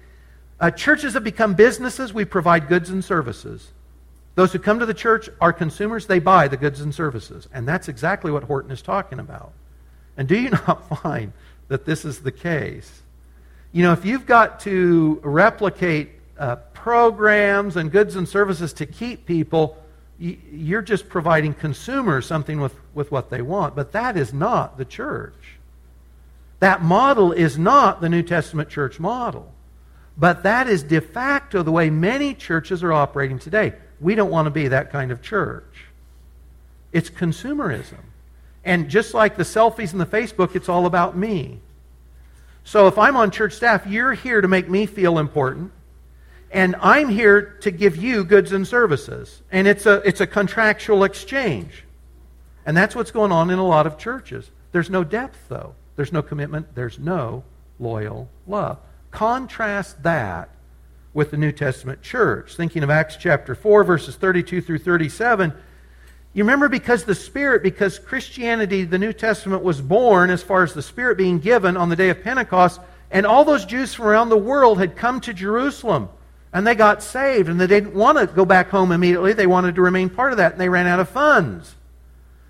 Uh, 0.61 0.69
churches 0.69 1.15
have 1.15 1.23
become 1.23 1.55
businesses, 1.55 2.13
we 2.13 2.23
provide 2.23 2.67
goods 2.67 2.91
and 2.91 3.03
services. 3.03 3.71
Those 4.35 4.53
who 4.53 4.59
come 4.59 4.77
to 4.77 4.85
the 4.85 4.93
church 4.93 5.27
are 5.41 5.51
consumers, 5.51 6.05
they 6.05 6.19
buy 6.19 6.47
the 6.47 6.55
goods 6.55 6.81
and 6.81 6.93
services. 6.93 7.49
And 7.51 7.67
that's 7.67 7.87
exactly 7.87 8.31
what 8.31 8.43
Horton 8.43 8.69
is 8.69 8.83
talking 8.83 9.19
about. 9.19 9.53
And 10.17 10.27
do 10.27 10.37
you 10.37 10.49
not 10.67 11.01
find 11.01 11.33
that 11.67 11.85
this 11.85 12.05
is 12.05 12.19
the 12.19 12.31
case? 12.31 13.01
You 13.71 13.81
know, 13.81 13.91
if 13.91 14.05
you've 14.05 14.27
got 14.27 14.59
to 14.61 15.19
replicate 15.23 16.11
uh, 16.37 16.57
programs 16.73 17.75
and 17.75 17.91
goods 17.91 18.15
and 18.15 18.29
services 18.29 18.71
to 18.73 18.85
keep 18.85 19.25
people, 19.25 19.77
you're 20.19 20.83
just 20.83 21.09
providing 21.09 21.55
consumers 21.55 22.27
something 22.27 22.61
with, 22.61 22.75
with 22.93 23.11
what 23.11 23.31
they 23.31 23.41
want. 23.41 23.75
But 23.75 23.93
that 23.93 24.15
is 24.15 24.31
not 24.31 24.77
the 24.77 24.85
church. 24.85 25.57
That 26.59 26.83
model 26.83 27.31
is 27.31 27.57
not 27.57 27.99
the 27.99 28.09
New 28.09 28.21
Testament 28.21 28.69
church 28.69 28.99
model. 28.99 29.50
But 30.17 30.43
that 30.43 30.67
is 30.67 30.83
de 30.83 31.01
facto 31.01 31.63
the 31.63 31.71
way 31.71 31.89
many 31.89 32.33
churches 32.33 32.83
are 32.83 32.93
operating 32.93 33.39
today. 33.39 33.73
We 33.99 34.15
don't 34.15 34.31
want 34.31 34.45
to 34.47 34.51
be 34.51 34.67
that 34.67 34.91
kind 34.91 35.11
of 35.11 35.21
church. 35.21 35.85
It's 36.91 37.09
consumerism. 37.09 37.99
And 38.63 38.89
just 38.89 39.13
like 39.13 39.37
the 39.37 39.43
selfies 39.43 39.91
and 39.91 40.01
the 40.01 40.05
Facebook, 40.05 40.55
it's 40.55 40.69
all 40.69 40.85
about 40.85 41.17
me. 41.17 41.59
So 42.63 42.87
if 42.87 42.97
I'm 42.97 43.15
on 43.15 43.31
church 43.31 43.53
staff, 43.53 43.87
you're 43.87 44.13
here 44.13 44.41
to 44.41 44.47
make 44.47 44.69
me 44.69 44.85
feel 44.85 45.17
important 45.17 45.71
and 46.51 46.75
I'm 46.81 47.09
here 47.09 47.57
to 47.61 47.71
give 47.71 47.95
you 47.95 48.23
goods 48.25 48.51
and 48.51 48.67
services. 48.67 49.41
And 49.51 49.67
it's 49.67 49.85
a, 49.85 50.01
it's 50.07 50.19
a 50.19 50.27
contractual 50.27 51.05
exchange. 51.05 51.85
And 52.65 52.75
that's 52.75 52.93
what's 52.93 53.11
going 53.11 53.31
on 53.31 53.49
in 53.49 53.57
a 53.57 53.65
lot 53.65 53.87
of 53.87 53.97
churches. 53.97 54.51
There's 54.71 54.89
no 54.89 55.03
depth, 55.03 55.47
though. 55.47 55.75
There's 55.95 56.11
no 56.11 56.21
commitment. 56.21 56.75
There's 56.75 56.99
no 56.99 57.43
loyal 57.79 58.29
love. 58.47 58.77
Contrast 59.11 60.01
that 60.03 60.49
with 61.13 61.31
the 61.31 61.37
New 61.37 61.51
Testament 61.51 62.01
church. 62.01 62.55
Thinking 62.55 62.83
of 62.83 62.89
Acts 62.89 63.17
chapter 63.17 63.53
4, 63.53 63.83
verses 63.83 64.15
32 64.15 64.61
through 64.61 64.79
37. 64.79 65.53
You 66.33 66.43
remember 66.43 66.69
because 66.69 67.03
the 67.03 67.15
Spirit, 67.15 67.61
because 67.61 67.99
Christianity, 67.99 68.85
the 68.85 68.97
New 68.97 69.11
Testament 69.11 69.63
was 69.63 69.81
born 69.81 70.29
as 70.29 70.41
far 70.41 70.63
as 70.63 70.73
the 70.73 70.81
Spirit 70.81 71.17
being 71.17 71.39
given 71.39 71.75
on 71.75 71.89
the 71.89 71.95
day 71.95 72.09
of 72.09 72.23
Pentecost, 72.23 72.79
and 73.11 73.25
all 73.25 73.43
those 73.43 73.65
Jews 73.65 73.93
from 73.93 74.05
around 74.05 74.29
the 74.29 74.37
world 74.37 74.79
had 74.79 74.95
come 74.95 75.19
to 75.21 75.33
Jerusalem 75.33 76.09
and 76.53 76.65
they 76.65 76.75
got 76.75 77.03
saved 77.03 77.49
and 77.49 77.59
they 77.59 77.67
didn't 77.67 77.93
want 77.93 78.17
to 78.17 78.27
go 78.27 78.45
back 78.45 78.69
home 78.69 78.91
immediately. 78.91 79.33
They 79.33 79.47
wanted 79.47 79.75
to 79.75 79.81
remain 79.81 80.09
part 80.09 80.31
of 80.31 80.37
that 80.37 80.53
and 80.53 80.61
they 80.61 80.69
ran 80.69 80.87
out 80.87 80.99
of 80.99 81.09
funds. 81.09 81.75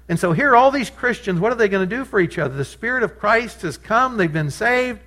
And 0.10 0.20
so 0.20 0.34
here, 0.34 0.56
all 0.56 0.72
these 0.72 0.90
Christians, 0.90 1.40
what 1.40 1.52
are 1.52 1.56
they 1.56 1.70
going 1.70 1.88
to 1.88 1.96
do 1.96 2.04
for 2.04 2.20
each 2.20 2.38
other? 2.38 2.56
The 2.56 2.66
Spirit 2.66 3.04
of 3.04 3.18
Christ 3.18 3.62
has 3.62 3.78
come, 3.78 4.18
they've 4.18 4.32
been 4.32 4.52
saved, 4.52 5.00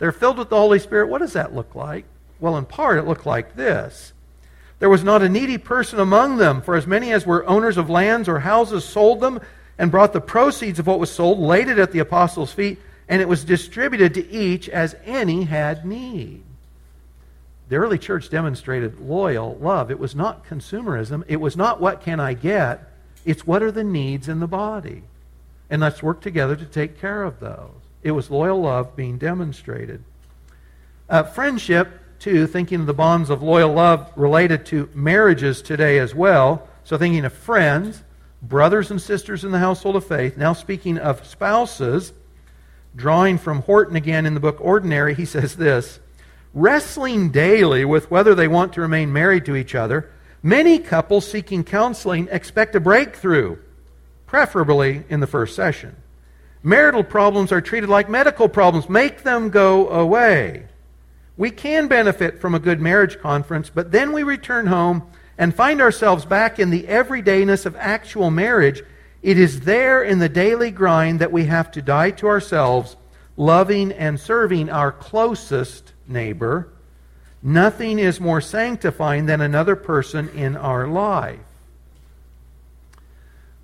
they're 0.00 0.10
filled 0.10 0.38
with 0.38 0.48
the 0.48 0.56
Holy 0.56 0.80
Spirit. 0.80 1.08
What 1.08 1.20
does 1.20 1.34
that 1.34 1.54
look 1.54 1.76
like? 1.76 2.04
Well, 2.40 2.56
in 2.56 2.64
part, 2.64 2.98
it 2.98 3.06
looked 3.06 3.26
like 3.26 3.54
this. 3.54 4.12
There 4.80 4.88
was 4.88 5.04
not 5.04 5.22
a 5.22 5.28
needy 5.28 5.58
person 5.58 6.00
among 6.00 6.38
them, 6.38 6.62
for 6.62 6.74
as 6.74 6.86
many 6.86 7.12
as 7.12 7.26
were 7.26 7.46
owners 7.46 7.76
of 7.76 7.90
lands 7.90 8.28
or 8.28 8.40
houses 8.40 8.82
sold 8.84 9.20
them 9.20 9.40
and 9.78 9.90
brought 9.90 10.14
the 10.14 10.20
proceeds 10.20 10.78
of 10.78 10.86
what 10.86 10.98
was 10.98 11.10
sold, 11.12 11.38
laid 11.38 11.68
it 11.68 11.78
at 11.78 11.92
the 11.92 11.98
apostles' 11.98 12.52
feet, 12.52 12.78
and 13.08 13.20
it 13.20 13.28
was 13.28 13.44
distributed 13.44 14.14
to 14.14 14.30
each 14.30 14.70
as 14.70 14.96
any 15.04 15.44
had 15.44 15.84
need. 15.84 16.42
The 17.68 17.76
early 17.76 17.98
church 17.98 18.30
demonstrated 18.30 19.00
loyal 19.00 19.56
love. 19.60 19.90
It 19.90 19.98
was 19.98 20.14
not 20.14 20.46
consumerism. 20.46 21.24
It 21.28 21.40
was 21.40 21.56
not 21.56 21.80
what 21.80 22.02
can 22.02 22.18
I 22.18 22.32
get. 22.32 22.90
It's 23.26 23.46
what 23.46 23.62
are 23.62 23.70
the 23.70 23.84
needs 23.84 24.28
in 24.28 24.40
the 24.40 24.46
body. 24.46 25.02
And 25.68 25.82
let's 25.82 26.02
work 26.02 26.20
together 26.20 26.56
to 26.56 26.64
take 26.64 26.98
care 27.00 27.22
of 27.22 27.38
those. 27.38 27.79
It 28.02 28.12
was 28.12 28.30
loyal 28.30 28.60
love 28.60 28.96
being 28.96 29.18
demonstrated. 29.18 30.02
Uh, 31.08 31.22
friendship, 31.24 31.88
too, 32.18 32.46
thinking 32.46 32.80
of 32.80 32.86
the 32.86 32.94
bonds 32.94 33.30
of 33.30 33.42
loyal 33.42 33.72
love 33.72 34.10
related 34.16 34.66
to 34.66 34.88
marriages 34.94 35.62
today 35.62 35.98
as 35.98 36.14
well. 36.14 36.68
So 36.84 36.96
thinking 36.96 37.24
of 37.24 37.32
friends, 37.32 38.02
brothers 38.42 38.90
and 38.90 39.00
sisters 39.00 39.44
in 39.44 39.52
the 39.52 39.58
household 39.58 39.96
of 39.96 40.06
faith. 40.06 40.36
Now 40.36 40.52
speaking 40.52 40.98
of 40.98 41.26
spouses, 41.26 42.12
drawing 42.96 43.38
from 43.38 43.62
Horton 43.62 43.96
again 43.96 44.26
in 44.26 44.34
the 44.34 44.40
book 44.40 44.58
Ordinary, 44.60 45.14
he 45.14 45.24
says 45.24 45.56
this 45.56 46.00
wrestling 46.52 47.30
daily 47.30 47.84
with 47.84 48.10
whether 48.10 48.34
they 48.34 48.48
want 48.48 48.72
to 48.72 48.80
remain 48.80 49.12
married 49.12 49.44
to 49.44 49.54
each 49.54 49.74
other, 49.74 50.10
Many 50.42 50.78
couples 50.78 51.30
seeking 51.30 51.64
counseling 51.64 52.28
expect 52.30 52.74
a 52.74 52.80
breakthrough, 52.80 53.58
preferably 54.26 55.04
in 55.10 55.20
the 55.20 55.26
first 55.26 55.54
session. 55.54 55.96
Marital 56.62 57.04
problems 57.04 57.52
are 57.52 57.60
treated 57.60 57.88
like 57.88 58.08
medical 58.08 58.48
problems. 58.48 58.88
Make 58.88 59.22
them 59.22 59.50
go 59.50 59.88
away. 59.88 60.66
We 61.36 61.50
can 61.50 61.88
benefit 61.88 62.38
from 62.38 62.54
a 62.54 62.58
good 62.58 62.80
marriage 62.80 63.18
conference, 63.18 63.70
but 63.70 63.92
then 63.92 64.12
we 64.12 64.22
return 64.22 64.66
home 64.66 65.04
and 65.38 65.54
find 65.54 65.80
ourselves 65.80 66.26
back 66.26 66.58
in 66.58 66.68
the 66.68 66.82
everydayness 66.82 67.64
of 67.64 67.74
actual 67.76 68.30
marriage. 68.30 68.82
It 69.22 69.38
is 69.38 69.60
there 69.60 70.02
in 70.02 70.18
the 70.18 70.28
daily 70.28 70.70
grind 70.70 71.20
that 71.20 71.32
we 71.32 71.46
have 71.46 71.70
to 71.72 71.82
die 71.82 72.10
to 72.12 72.26
ourselves, 72.26 72.96
loving 73.38 73.90
and 73.92 74.20
serving 74.20 74.68
our 74.68 74.92
closest 74.92 75.94
neighbor. 76.06 76.68
Nothing 77.42 77.98
is 77.98 78.20
more 78.20 78.42
sanctifying 78.42 79.24
than 79.24 79.40
another 79.40 79.76
person 79.76 80.28
in 80.30 80.58
our 80.58 80.86
life. 80.86 81.38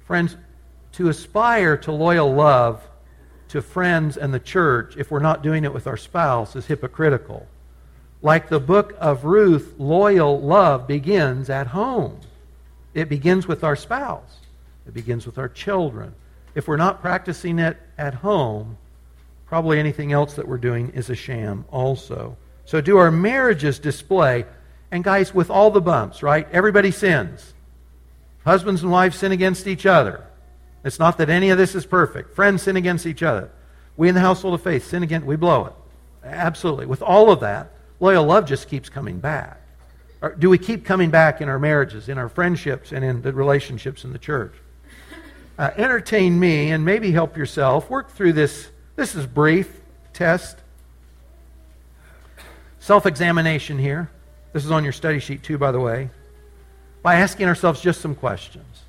Friends, 0.07 0.35
to 0.97 1.11
aspire 1.11 1.77
to 1.77 1.93
loyal 1.93 2.33
love 2.33 2.83
to 3.49 3.61
friends 3.61 4.17
and 4.17 4.33
the 4.33 4.41
church, 4.41 4.97
if 4.97 5.11
we're 5.11 5.21
not 5.21 5.43
doing 5.43 5.65
it 5.65 5.73
with 5.73 5.87
our 5.87 5.97
spouse, 5.97 6.57
is 6.57 6.67
hypocritical. 6.67 7.47
Like 8.23 8.49
the 8.49 8.59
book 8.59 8.97
of 8.99 9.27
Ruth, 9.27 9.75
loyal 9.79 10.41
love 10.41 10.87
begins 10.87 11.51
at 11.51 11.69
home. 11.69 12.21
It 12.95 13.11
begins 13.11 13.47
with 13.47 13.63
our 13.63 13.77
spouse, 13.77 14.39
it 14.87 14.95
begins 14.95 15.27
with 15.27 15.37
our 15.37 15.51
children. 15.51 16.15
If 16.55 16.67
we're 16.67 16.79
not 16.79 17.03
practicing 17.03 17.59
it 17.59 17.77
at 17.99 18.15
home, 18.15 18.79
probably 19.45 19.79
anything 19.79 20.13
else 20.13 20.33
that 20.35 20.49
we're 20.49 20.57
doing 20.57 20.91
is 20.95 21.11
a 21.11 21.15
sham 21.15 21.67
also. 21.71 22.39
So, 22.65 22.81
do 22.81 22.97
our 22.97 23.11
marriages 23.11 23.79
display, 23.79 24.47
and 24.91 25.05
guys, 25.05 25.35
with 25.35 25.51
all 25.51 25.71
the 25.71 25.83
bumps, 25.83 26.23
right? 26.23 26.49
Everybody 26.51 26.91
sins. 26.91 27.53
Husbands 28.47 28.83
and 28.83 28.91
wives 28.91 29.19
sin 29.19 29.31
against 29.31 29.67
each 29.67 29.85
other. 29.85 30.25
It's 30.87 31.01
not 31.01 31.19
that 31.19 31.29
any 31.29 31.51
of 31.51 31.59
this 31.59 31.75
is 31.75 31.85
perfect. 31.85 32.37
Friends 32.37 32.63
sin 32.63 32.77
against 32.77 33.07
each 33.07 33.25
other. 33.25 33.51
We 33.97 34.09
in 34.09 34.15
the 34.15 34.21
household 34.21 34.55
of 34.55 34.63
faith 34.63 34.87
sin 34.87 35.03
against, 35.03 35.27
we 35.27 35.35
blow 35.35 35.67
it. 35.67 35.73
Absolutely. 36.23 36.87
With 36.87 37.03
all 37.03 37.33
of 37.33 37.41
that, 37.41 37.73
loyal 37.99 38.25
love 38.25 38.47
just 38.47 38.69
keeps 38.69 38.89
coming 38.89 39.19
back. 39.19 39.61
Or 40.23 40.37
do 40.37 40.49
we 40.49 40.59
keep 40.59 40.85
coming 40.85 41.11
back 41.11 41.41
in 41.41 41.49
our 41.49 41.59
marriages, 41.59 42.09
in 42.09 42.19
our 42.19 42.29
friendships, 42.29 42.93
and 42.93 43.05
in 43.05 43.21
the 43.21 43.33
relationships 43.33 44.05
in 44.05 44.13
the 44.13 44.19
church? 44.19 44.55
Uh, 45.59 45.73
entertain 45.77 46.39
me 46.39 46.71
and 46.71 46.85
maybe 46.85 47.11
help 47.11 47.37
yourself. 47.37 47.91
Work 47.91 48.13
through 48.13 48.35
this. 48.35 48.69
This 48.95 49.17
is 49.17 49.27
brief 49.27 49.81
test. 50.13 50.57
Self 52.79 53.07
examination 53.07 53.77
here. 53.77 54.09
This 54.53 54.65
is 54.65 54.71
on 54.71 54.85
your 54.85 54.93
study 54.93 55.19
sheet, 55.19 55.43
too, 55.43 55.59
by 55.59 55.73
the 55.73 55.81
way. 55.81 56.11
By 57.03 57.17
asking 57.17 57.49
ourselves 57.49 57.81
just 57.81 58.01
some 58.01 58.15
questions. 58.15 58.83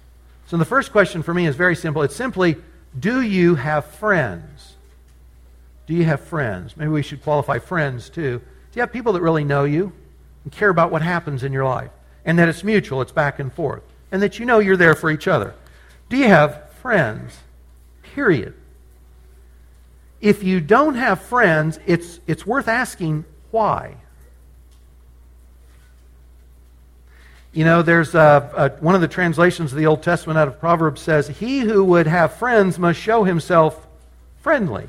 So 0.47 0.55
the 0.55 0.65
first 0.65 0.93
question 0.93 1.23
for 1.23 1.33
me 1.33 1.45
is 1.45 1.55
very 1.55 1.75
simple. 1.75 2.01
It's 2.03 2.15
simply 2.15 2.55
Do 2.97 3.21
you 3.21 3.55
have 3.55 3.85
friends? 3.85 4.75
Do 5.85 5.93
you 5.93 6.05
have 6.05 6.21
friends? 6.21 6.75
Maybe 6.75 6.89
we 6.89 7.03
should 7.03 7.21
qualify 7.21 7.59
friends, 7.59 8.09
too. 8.09 8.39
Do 8.39 8.43
you 8.73 8.81
have 8.81 8.91
people 8.91 9.13
that 9.13 9.21
really 9.21 9.43
know 9.43 9.65
you 9.65 9.91
and 10.43 10.51
care 10.51 10.69
about 10.69 10.91
what 10.91 11.01
happens 11.01 11.43
in 11.43 11.53
your 11.53 11.65
life? 11.65 11.91
And 12.25 12.39
that 12.39 12.49
it's 12.49 12.63
mutual, 12.63 13.01
it's 13.01 13.11
back 13.11 13.39
and 13.39 13.53
forth. 13.53 13.83
And 14.11 14.21
that 14.21 14.39
you 14.39 14.45
know 14.45 14.59
you're 14.59 14.77
there 14.77 14.95
for 14.95 15.11
each 15.11 15.27
other. 15.27 15.53
Do 16.09 16.17
you 16.17 16.27
have 16.27 16.71
friends? 16.81 17.37
Period. 18.01 18.53
If 20.21 20.43
you 20.43 20.61
don't 20.61 20.95
have 20.95 21.21
friends, 21.21 21.79
it's, 21.85 22.19
it's 22.25 22.45
worth 22.45 22.67
asking 22.67 23.25
why. 23.51 23.97
You 27.57 27.65
know, 27.65 27.81
there's 27.81 28.13
a, 28.13 28.75
a, 28.77 28.83
one 28.83 28.93
of 28.93 29.01
the 29.01 29.07
translations 29.07 29.71
of 29.71 29.79
the 29.79 29.87
Old 29.87 30.03
Testament 30.03 30.37
out 30.37 30.47
of 30.47 30.59
Proverbs 30.59 31.01
says, 31.01 31.27
He 31.27 31.61
who 31.61 31.83
would 31.85 32.05
have 32.05 32.35
friends 32.35 32.77
must 32.77 32.99
show 32.99 33.23
himself 33.23 33.87
friendly. 34.41 34.85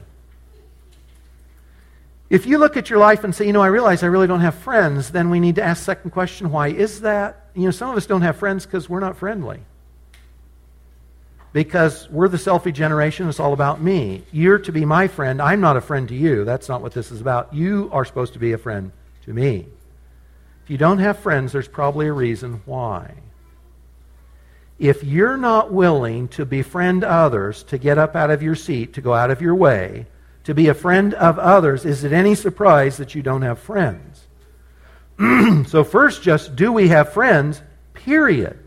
If 2.29 2.45
you 2.45 2.59
look 2.59 2.77
at 2.77 2.91
your 2.91 2.99
life 2.99 3.25
and 3.25 3.35
say, 3.35 3.47
you 3.47 3.55
know, 3.55 3.63
I 3.63 3.69
realize 3.69 4.03
I 4.03 4.09
really 4.09 4.27
don't 4.27 4.43
have 4.43 4.55
friends, 4.55 5.13
then 5.13 5.31
we 5.31 5.41
need 5.41 5.55
to 5.55 5.63
ask 5.63 5.83
second 5.83 6.11
question, 6.11 6.53
why 6.53 6.69
is 6.69 7.01
that? 7.01 7.47
You 7.55 7.63
know, 7.63 7.71
some 7.71 7.89
of 7.89 7.97
us 7.97 8.05
don't 8.05 8.21
have 8.21 8.37
friends 8.37 8.67
because 8.67 8.87
we're 8.87 9.01
not 9.01 9.17
friendly. 9.17 9.61
Because 11.55 12.07
we're 12.11 12.29
the 12.29 12.37
selfie 12.37 12.75
generation, 12.75 13.31
it's 13.31 13.41
all 13.41 13.55
about 13.55 13.81
me. 13.81 14.25
You're 14.31 14.59
to 14.59 14.73
be 14.73 14.85
my 14.85 15.09
friend. 15.09 15.41
I'm 15.41 15.63
not 15.63 15.79
a 15.79 15.81
friend 15.81 16.07
to 16.09 16.15
you. 16.15 16.45
That's 16.45 16.69
not 16.69 16.83
what 16.83 16.93
this 16.93 17.13
is 17.13 17.23
about. 17.23 17.55
You 17.55 17.89
are 17.95 18.05
supposed 18.05 18.35
to 18.35 18.39
be 18.39 18.53
a 18.53 18.59
friend 18.59 18.93
to 19.25 19.33
me. 19.33 19.69
If 20.69 20.73
you 20.73 20.77
don't 20.77 20.99
have 20.99 21.21
friends, 21.21 21.53
there's 21.53 21.67
probably 21.67 22.09
a 22.09 22.13
reason 22.13 22.61
why. 22.67 23.15
If 24.79 25.03
you're 25.03 25.39
not 25.39 25.73
willing 25.73 26.29
to 26.29 26.45
befriend 26.45 27.05
others, 27.05 27.63
to 27.63 27.79
get 27.79 27.97
up 27.97 28.15
out 28.15 28.31
of 28.31 28.43
your 28.43 28.55
seat, 28.55 28.93
to 28.93 29.01
go 29.01 29.15
out 29.15 29.31
of 29.31 29.41
your 29.41 29.55
way, 29.55 30.05
to 30.45 30.53
be 30.53 30.69
a 30.69 30.75
friend 30.75 31.15
of 31.15 31.39
others, 31.39 31.87
is 31.87 32.05
it 32.05 32.13
any 32.13 32.35
surprise 32.35 32.99
that 32.99 33.15
you 33.15 33.23
don't 33.23 33.41
have 33.41 33.59
friends? 33.59 34.27
so, 35.71 35.85
first, 35.85 36.21
just 36.21 36.55
do 36.55 36.71
we 36.71 36.89
have 36.89 37.15
friends? 37.15 37.63
Period. 37.95 38.59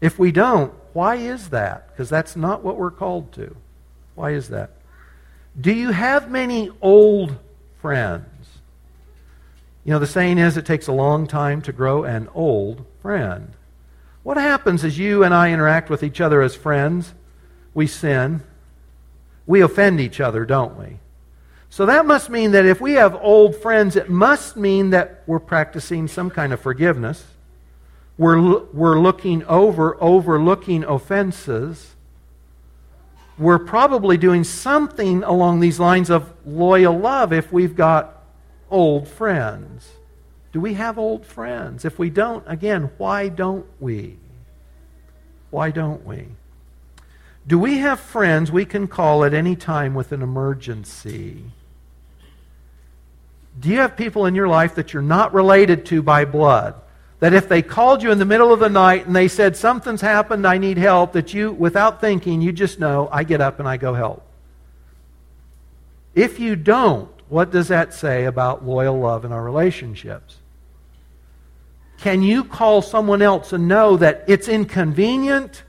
If 0.00 0.20
we 0.20 0.30
don't, 0.30 0.72
why 0.92 1.16
is 1.16 1.48
that? 1.48 1.88
Because 1.88 2.08
that's 2.08 2.36
not 2.36 2.62
what 2.62 2.76
we're 2.76 2.92
called 2.92 3.32
to. 3.32 3.56
Why 4.14 4.30
is 4.30 4.50
that? 4.50 4.70
Do 5.60 5.72
you 5.72 5.90
have 5.90 6.30
many 6.30 6.70
old 6.80 7.36
friends? 7.80 8.35
You 9.86 9.92
know, 9.92 10.00
the 10.00 10.06
saying 10.08 10.38
is 10.38 10.56
it 10.56 10.66
takes 10.66 10.88
a 10.88 10.92
long 10.92 11.28
time 11.28 11.62
to 11.62 11.72
grow 11.72 12.02
an 12.02 12.28
old 12.34 12.84
friend. 13.00 13.52
What 14.24 14.36
happens 14.36 14.84
as 14.84 14.98
you 14.98 15.22
and 15.22 15.32
I 15.32 15.52
interact 15.52 15.90
with 15.90 16.02
each 16.02 16.20
other 16.20 16.42
as 16.42 16.56
friends? 16.56 17.14
We 17.72 17.86
sin. 17.86 18.42
We 19.46 19.60
offend 19.60 20.00
each 20.00 20.18
other, 20.20 20.44
don't 20.44 20.76
we? 20.76 20.98
So 21.70 21.86
that 21.86 22.04
must 22.04 22.30
mean 22.30 22.50
that 22.50 22.66
if 22.66 22.80
we 22.80 22.94
have 22.94 23.14
old 23.14 23.54
friends, 23.54 23.94
it 23.94 24.10
must 24.10 24.56
mean 24.56 24.90
that 24.90 25.22
we're 25.24 25.38
practicing 25.38 26.08
some 26.08 26.30
kind 26.30 26.52
of 26.52 26.60
forgiveness. 26.60 27.24
We're, 28.18 28.58
we're 28.72 28.98
looking 28.98 29.44
over, 29.44 29.96
overlooking 30.02 30.82
offenses. 30.82 31.94
We're 33.38 33.60
probably 33.60 34.16
doing 34.16 34.42
something 34.42 35.22
along 35.22 35.60
these 35.60 35.78
lines 35.78 36.10
of 36.10 36.32
loyal 36.44 36.98
love 36.98 37.32
if 37.32 37.52
we've 37.52 37.76
got 37.76 38.15
old 38.70 39.08
friends. 39.08 39.88
Do 40.52 40.60
we 40.60 40.74
have 40.74 40.98
old 40.98 41.26
friends? 41.26 41.84
If 41.84 41.98
we 41.98 42.10
don't, 42.10 42.44
again, 42.46 42.90
why 42.98 43.28
don't 43.28 43.66
we? 43.80 44.16
Why 45.50 45.70
don't 45.70 46.04
we? 46.06 46.28
Do 47.46 47.58
we 47.58 47.78
have 47.78 48.00
friends 48.00 48.50
we 48.50 48.64
can 48.64 48.88
call 48.88 49.24
at 49.24 49.34
any 49.34 49.54
time 49.54 49.94
with 49.94 50.12
an 50.12 50.22
emergency? 50.22 51.44
Do 53.58 53.68
you 53.68 53.78
have 53.78 53.96
people 53.96 54.26
in 54.26 54.34
your 54.34 54.48
life 54.48 54.74
that 54.74 54.92
you're 54.92 55.02
not 55.02 55.32
related 55.32 55.86
to 55.86 56.02
by 56.02 56.24
blood? 56.24 56.74
That 57.20 57.32
if 57.32 57.48
they 57.48 57.62
called 57.62 58.02
you 58.02 58.10
in 58.10 58.18
the 58.18 58.24
middle 58.24 58.52
of 58.52 58.60
the 58.60 58.68
night 58.68 59.06
and 59.06 59.16
they 59.16 59.28
said, 59.28 59.56
Something's 59.56 60.02
happened, 60.02 60.46
I 60.46 60.58
need 60.58 60.76
help, 60.76 61.12
that 61.12 61.32
you, 61.32 61.52
without 61.52 62.00
thinking, 62.00 62.42
you 62.42 62.52
just 62.52 62.78
know, 62.78 63.08
I 63.10 63.24
get 63.24 63.40
up 63.40 63.58
and 63.58 63.68
I 63.68 63.78
go 63.78 63.94
help. 63.94 64.22
If 66.14 66.38
you 66.38 66.56
don't, 66.56 67.15
what 67.28 67.50
does 67.50 67.68
that 67.68 67.92
say 67.94 68.24
about 68.24 68.64
loyal 68.64 68.98
love 68.98 69.24
in 69.24 69.32
our 69.32 69.42
relationships? 69.42 70.36
Can 71.98 72.22
you 72.22 72.44
call 72.44 72.82
someone 72.82 73.22
else 73.22 73.52
and 73.52 73.68
know 73.68 73.96
that 73.96 74.24
it's 74.28 74.48
inconvenient? 74.48 75.62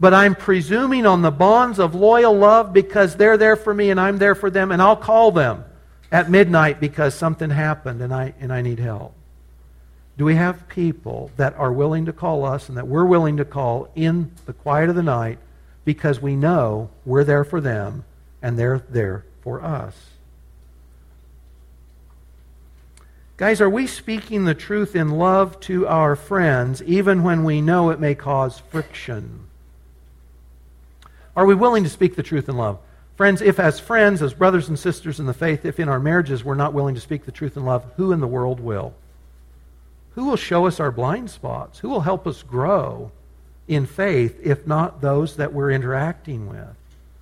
but 0.00 0.14
I'm 0.14 0.34
presuming 0.34 1.04
on 1.04 1.20
the 1.20 1.30
bonds 1.30 1.78
of 1.78 1.94
loyal 1.94 2.34
love 2.34 2.72
because 2.72 3.16
they're 3.16 3.36
there 3.36 3.54
for 3.54 3.72
me 3.74 3.90
and 3.90 4.00
I'm 4.00 4.16
there 4.16 4.34
for 4.34 4.50
them, 4.50 4.72
and 4.72 4.80
I'll 4.80 4.96
call 4.96 5.30
them 5.30 5.62
at 6.10 6.30
midnight 6.30 6.80
because 6.80 7.14
something 7.14 7.50
happened 7.50 8.00
and 8.00 8.12
I, 8.12 8.34
and 8.40 8.50
I 8.50 8.62
need 8.62 8.78
help. 8.78 9.14
Do 10.16 10.24
we 10.24 10.34
have 10.36 10.68
people 10.68 11.30
that 11.36 11.54
are 11.56 11.72
willing 11.72 12.06
to 12.06 12.12
call 12.12 12.46
us 12.46 12.68
and 12.68 12.78
that 12.78 12.88
we're 12.88 13.04
willing 13.04 13.36
to 13.36 13.44
call 13.44 13.90
in 13.94 14.32
the 14.46 14.52
quiet 14.54 14.88
of 14.88 14.96
the 14.96 15.02
night 15.02 15.38
because 15.84 16.20
we 16.20 16.34
know 16.34 16.90
we're 17.04 17.24
there 17.24 17.44
for 17.44 17.60
them 17.60 18.04
and 18.42 18.58
they're 18.58 18.82
there 18.88 19.24
for 19.42 19.62
us? 19.62 19.94
Guys, 23.40 23.62
are 23.62 23.70
we 23.70 23.86
speaking 23.86 24.44
the 24.44 24.54
truth 24.54 24.94
in 24.94 25.08
love 25.08 25.58
to 25.60 25.86
our 25.86 26.14
friends 26.14 26.82
even 26.82 27.22
when 27.22 27.42
we 27.42 27.62
know 27.62 27.88
it 27.88 27.98
may 27.98 28.14
cause 28.14 28.58
friction? 28.68 29.46
Are 31.34 31.46
we 31.46 31.54
willing 31.54 31.82
to 31.84 31.88
speak 31.88 32.16
the 32.16 32.22
truth 32.22 32.50
in 32.50 32.58
love? 32.58 32.78
Friends, 33.16 33.40
if 33.40 33.58
as 33.58 33.80
friends, 33.80 34.20
as 34.20 34.34
brothers 34.34 34.68
and 34.68 34.78
sisters 34.78 35.18
in 35.18 35.24
the 35.24 35.32
faith, 35.32 35.64
if 35.64 35.80
in 35.80 35.88
our 35.88 35.98
marriages 35.98 36.44
we're 36.44 36.54
not 36.54 36.74
willing 36.74 36.94
to 36.94 37.00
speak 37.00 37.24
the 37.24 37.32
truth 37.32 37.56
in 37.56 37.64
love, 37.64 37.90
who 37.96 38.12
in 38.12 38.20
the 38.20 38.26
world 38.26 38.60
will? 38.60 38.92
Who 40.16 40.26
will 40.26 40.36
show 40.36 40.66
us 40.66 40.78
our 40.78 40.92
blind 40.92 41.30
spots? 41.30 41.78
Who 41.78 41.88
will 41.88 42.02
help 42.02 42.26
us 42.26 42.42
grow 42.42 43.10
in 43.66 43.86
faith 43.86 44.38
if 44.44 44.66
not 44.66 45.00
those 45.00 45.36
that 45.36 45.54
we're 45.54 45.70
interacting 45.70 46.46
with? 46.46 46.76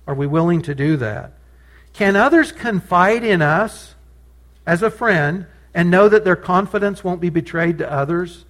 Are 0.05 0.15
we 0.15 0.27
willing 0.27 0.63
to 0.63 0.75
do 0.75 0.97
that? 0.97 1.31
Can 1.93 2.17
others 2.17 2.51
confide 2.51 3.23
in 3.23 3.41
us 3.41 3.95
as 4.67 4.83
a 4.83 4.91
friend 4.91 5.45
and 5.73 5.91
know 5.91 6.09
that 6.09 6.23
their 6.23 6.35
confidence 6.35 7.03
won't 7.03 7.21
be 7.21 7.29
betrayed 7.29 7.77
to 7.79 7.91
others? 7.91 8.45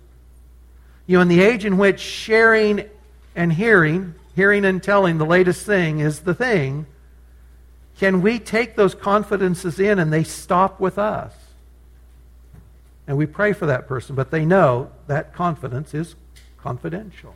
You 1.06 1.18
know, 1.18 1.22
in 1.22 1.28
the 1.28 1.42
age 1.42 1.66
in 1.66 1.78
which 1.78 2.00
sharing 2.00 2.90
and 3.36 3.52
hearing, 3.52 4.16
hearing 4.36 4.66
and 4.66 4.82
telling 4.82 5.18
the 5.18 5.26
latest 5.26 5.66
thing 5.66 6.00
is 6.00 6.22
the 6.22 6.34
thing, 6.34 6.86
can 7.98 8.22
we 8.22 8.40
take 8.40 8.76
those 8.76 8.96
confidences 8.96 9.80
in 9.80 10.00
and 10.00 10.14
they 10.14 10.24
stop 10.24 10.80
with 10.80 10.98
us? 10.98 11.34
And 13.08 13.18
we 13.18 13.26
pray 13.26 13.54
for 13.54 13.66
that 13.66 13.88
person, 13.88 14.16
but 14.16 14.30
they 14.32 14.46
know 14.46 14.92
that 15.08 15.34
confidence 15.34 15.94
is 15.94 16.16
confidential. 16.58 17.34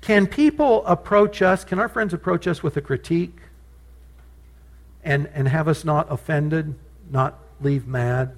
Can 0.00 0.28
people 0.28 0.86
approach 0.86 1.42
us, 1.42 1.64
can 1.64 1.80
our 1.80 1.88
friends 1.88 2.14
approach 2.14 2.46
us 2.46 2.62
with 2.62 2.76
a 2.76 2.80
critique 2.80 3.38
and, 5.02 5.28
and 5.34 5.48
have 5.48 5.66
us 5.66 5.84
not 5.84 6.06
offended, 6.12 6.76
not 7.10 7.38
leave 7.60 7.86
mad? 7.86 8.36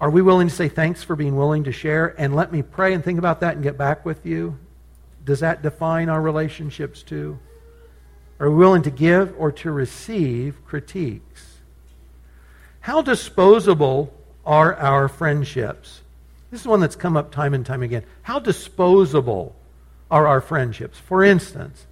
Are 0.00 0.10
we 0.10 0.22
willing 0.22 0.48
to 0.48 0.54
say 0.54 0.68
thanks 0.68 1.02
for 1.02 1.14
being 1.14 1.36
willing 1.36 1.64
to 1.64 1.72
share 1.72 2.14
and 2.20 2.34
let 2.34 2.52
me 2.52 2.62
pray 2.62 2.92
and 2.92 3.04
think 3.04 3.18
about 3.18 3.40
that 3.40 3.54
and 3.54 3.62
get 3.62 3.78
back 3.78 4.04
with 4.04 4.26
you? 4.26 4.58
Does 5.24 5.40
that 5.40 5.62
define 5.62 6.08
our 6.08 6.20
relationships 6.20 7.02
too? 7.02 7.38
Are 8.40 8.50
we 8.50 8.56
willing 8.56 8.82
to 8.82 8.90
give 8.90 9.34
or 9.38 9.52
to 9.52 9.70
receive 9.70 10.64
critiques? 10.66 11.58
How 12.80 13.00
disposable 13.00 14.12
are 14.44 14.74
our 14.74 15.06
friendships? 15.06 16.02
This 16.50 16.62
is 16.62 16.66
one 16.66 16.80
that's 16.80 16.96
come 16.96 17.16
up 17.16 17.30
time 17.30 17.54
and 17.54 17.64
time 17.64 17.82
again. 17.82 18.02
How 18.22 18.40
disposable 18.40 19.54
are 20.10 20.26
our 20.26 20.40
friendships. 20.40 20.98
For 20.98 21.24
instance, 21.24 21.86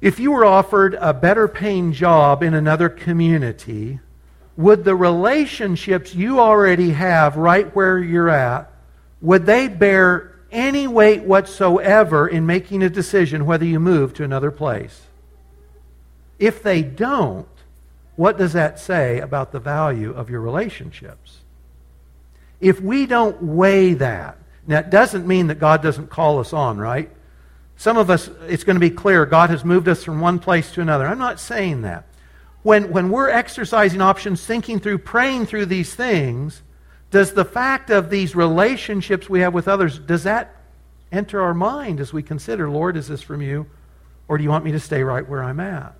if 0.00 0.18
you 0.18 0.32
were 0.32 0.44
offered 0.44 0.94
a 0.94 1.14
better 1.14 1.46
paying 1.46 1.92
job 1.92 2.42
in 2.42 2.54
another 2.54 2.88
community, 2.88 4.00
would 4.56 4.84
the 4.84 4.96
relationships 4.96 6.14
you 6.14 6.40
already 6.40 6.90
have 6.90 7.36
right 7.36 7.74
where 7.74 7.98
you're 7.98 8.28
at, 8.28 8.70
would 9.20 9.46
they 9.46 9.68
bear 9.68 10.34
any 10.50 10.86
weight 10.86 11.22
whatsoever 11.22 12.26
in 12.26 12.46
making 12.46 12.82
a 12.82 12.88
decision 12.88 13.46
whether 13.46 13.64
you 13.64 13.80
move 13.80 14.14
to 14.14 14.24
another 14.24 14.50
place? 14.50 15.02
If 16.38 16.62
they 16.62 16.82
don't, 16.82 17.48
what 18.16 18.38
does 18.38 18.54
that 18.54 18.78
say 18.78 19.20
about 19.20 19.52
the 19.52 19.60
value 19.60 20.12
of 20.12 20.30
your 20.30 20.40
relationships? 20.40 21.38
If 22.60 22.80
we 22.80 23.06
don't 23.06 23.42
weigh 23.42 23.94
that, 23.94 24.38
now, 24.66 24.80
it 24.80 24.90
doesn't 24.90 25.26
mean 25.26 25.46
that 25.46 25.60
God 25.60 25.82
doesn't 25.82 26.10
call 26.10 26.40
us 26.40 26.52
on, 26.52 26.78
right? 26.78 27.10
Some 27.76 27.96
of 27.96 28.10
us, 28.10 28.28
it's 28.48 28.64
going 28.64 28.74
to 28.74 28.80
be 28.80 28.90
clear, 28.90 29.24
God 29.26 29.50
has 29.50 29.64
moved 29.64 29.86
us 29.86 30.02
from 30.02 30.20
one 30.20 30.38
place 30.38 30.72
to 30.72 30.80
another. 30.80 31.06
I'm 31.06 31.18
not 31.18 31.38
saying 31.38 31.82
that. 31.82 32.06
When, 32.66 32.90
when 32.90 33.10
we're 33.10 33.30
exercising 33.30 34.00
options, 34.00 34.44
thinking 34.44 34.80
through, 34.80 34.98
praying 34.98 35.46
through 35.46 35.66
these 35.66 35.94
things, 35.94 36.62
does 37.12 37.32
the 37.32 37.44
fact 37.44 37.90
of 37.90 38.10
these 38.10 38.34
relationships 38.34 39.30
we 39.30 39.38
have 39.38 39.54
with 39.54 39.68
others, 39.68 40.00
does 40.00 40.24
that 40.24 40.56
enter 41.12 41.40
our 41.40 41.54
mind 41.54 42.00
as 42.00 42.12
we 42.12 42.24
consider, 42.24 42.68
Lord, 42.68 42.96
is 42.96 43.06
this 43.06 43.22
from 43.22 43.40
you? 43.40 43.66
Or 44.26 44.36
do 44.36 44.42
you 44.42 44.50
want 44.50 44.64
me 44.64 44.72
to 44.72 44.80
stay 44.80 45.04
right 45.04 45.24
where 45.28 45.44
I'm 45.44 45.60
at? 45.60 45.94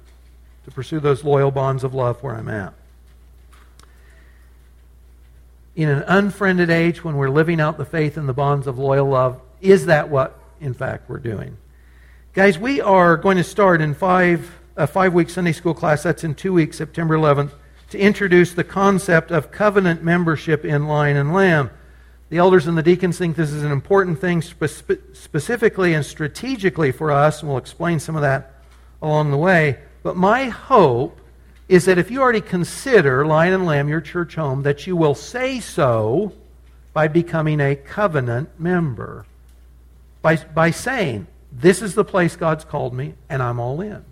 To 0.64 0.72
pursue 0.72 0.98
those 0.98 1.22
loyal 1.22 1.52
bonds 1.52 1.84
of 1.84 1.94
love 1.94 2.20
where 2.20 2.34
I'm 2.34 2.48
at? 2.48 2.74
in 5.76 5.88
an 5.90 6.02
unfriended 6.08 6.70
age 6.70 7.04
when 7.04 7.16
we're 7.16 7.30
living 7.30 7.60
out 7.60 7.76
the 7.76 7.84
faith 7.84 8.16
in 8.16 8.26
the 8.26 8.32
bonds 8.32 8.66
of 8.66 8.76
loyal 8.76 9.06
love, 9.06 9.40
is 9.60 9.86
that 9.86 10.08
what, 10.08 10.36
in 10.60 10.74
fact, 10.74 11.08
we're 11.08 11.18
doing? 11.18 11.56
Guys, 12.32 12.58
we 12.58 12.80
are 12.80 13.16
going 13.18 13.36
to 13.36 13.44
start 13.44 13.80
in 13.82 13.94
five, 13.94 14.50
a 14.77 14.87
five 14.87 15.14
week 15.14 15.31
Sunday 15.31 15.53
school 15.53 15.74
class. 15.74 16.03
That's 16.03 16.24
in 16.24 16.35
two 16.35 16.53
weeks, 16.53 16.79
September 16.79 17.16
11th, 17.16 17.53
to 17.91 17.99
introduce 17.99 18.53
the 18.53 18.64
concept 18.64 19.31
of 19.31 19.51
covenant 19.51 20.03
membership 20.03 20.64
in 20.64 20.87
Lion 20.87 21.16
and 21.16 21.33
Lamb. 21.33 21.70
The 22.29 22.39
elders 22.39 22.66
and 22.66 22.77
the 22.77 22.83
deacons 22.83 23.18
think 23.18 23.37
this 23.37 23.53
is 23.53 23.62
an 23.62 23.72
important 23.72 24.20
thing 24.20 24.43
spe- 24.43 24.64
specifically 25.12 25.95
and 25.95 26.05
strategically 26.05 26.93
for 26.93 27.11
us, 27.11 27.41
and 27.41 27.49
we'll 27.49 27.59
explain 27.59 28.01
some 28.01 28.16
of 28.16 28.22
that 28.22 28.55
along 29.01 29.31
the 29.31 29.37
way. 29.37 29.79
But 30.03 30.16
my 30.16 30.47
hope 30.47 31.18
is 31.68 31.85
that 31.87 31.99
if 31.99 32.11
you 32.11 32.20
already 32.20 32.41
consider 32.41 33.24
Lion 33.27 33.55
and 33.55 33.66
Lamb 33.66 33.89
your 33.89 34.01
church 34.01 34.35
home, 34.35 34.62
that 34.62 34.87
you 34.87 34.97
will 34.97 35.14
say 35.14 35.61
so 35.61 36.33
by 36.93 37.09
becoming 37.09 37.61
a 37.61 37.77
covenant 37.77 38.59
member. 38.59 39.24
By, 40.22 40.37
by 40.37 40.70
saying, 40.70 41.29
This 41.53 41.83
is 41.83 41.95
the 41.95 42.05
place 42.05 42.37
God's 42.37 42.64
called 42.64 42.95
me, 42.95 43.14
and 43.29 43.43
I'm 43.43 43.61
all 43.61 43.81
in. 43.81 44.05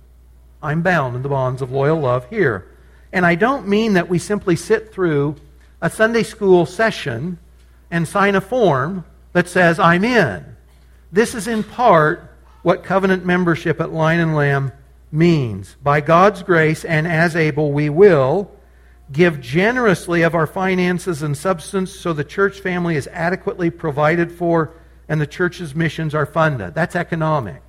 I'm 0.64 0.82
bound 0.82 1.14
in 1.14 1.22
the 1.22 1.28
bonds 1.28 1.62
of 1.62 1.70
loyal 1.70 2.00
love 2.00 2.28
here. 2.30 2.66
And 3.12 3.24
I 3.24 3.34
don't 3.34 3.68
mean 3.68 3.92
that 3.92 4.08
we 4.08 4.18
simply 4.18 4.56
sit 4.56 4.92
through 4.92 5.36
a 5.80 5.90
Sunday 5.90 6.22
school 6.22 6.66
session 6.66 7.38
and 7.90 8.08
sign 8.08 8.34
a 8.34 8.40
form 8.40 9.04
that 9.34 9.46
says, 9.46 9.78
I'm 9.78 10.04
in. 10.04 10.56
This 11.12 11.34
is 11.34 11.46
in 11.46 11.62
part 11.62 12.34
what 12.62 12.82
covenant 12.82 13.24
membership 13.24 13.80
at 13.80 13.92
Lion 13.92 14.20
and 14.20 14.34
Lamb 14.34 14.72
means. 15.12 15.76
By 15.82 16.00
God's 16.00 16.42
grace 16.42 16.84
and 16.84 17.06
as 17.06 17.36
able, 17.36 17.70
we 17.72 17.90
will 17.90 18.50
give 19.12 19.40
generously 19.40 20.22
of 20.22 20.34
our 20.34 20.46
finances 20.46 21.22
and 21.22 21.36
substance 21.36 21.92
so 21.92 22.12
the 22.12 22.24
church 22.24 22.60
family 22.60 22.96
is 22.96 23.06
adequately 23.08 23.70
provided 23.70 24.32
for 24.32 24.72
and 25.08 25.20
the 25.20 25.26
church's 25.26 25.74
missions 25.74 26.14
are 26.14 26.26
funded. 26.26 26.74
That's 26.74 26.96
economic. 26.96 27.62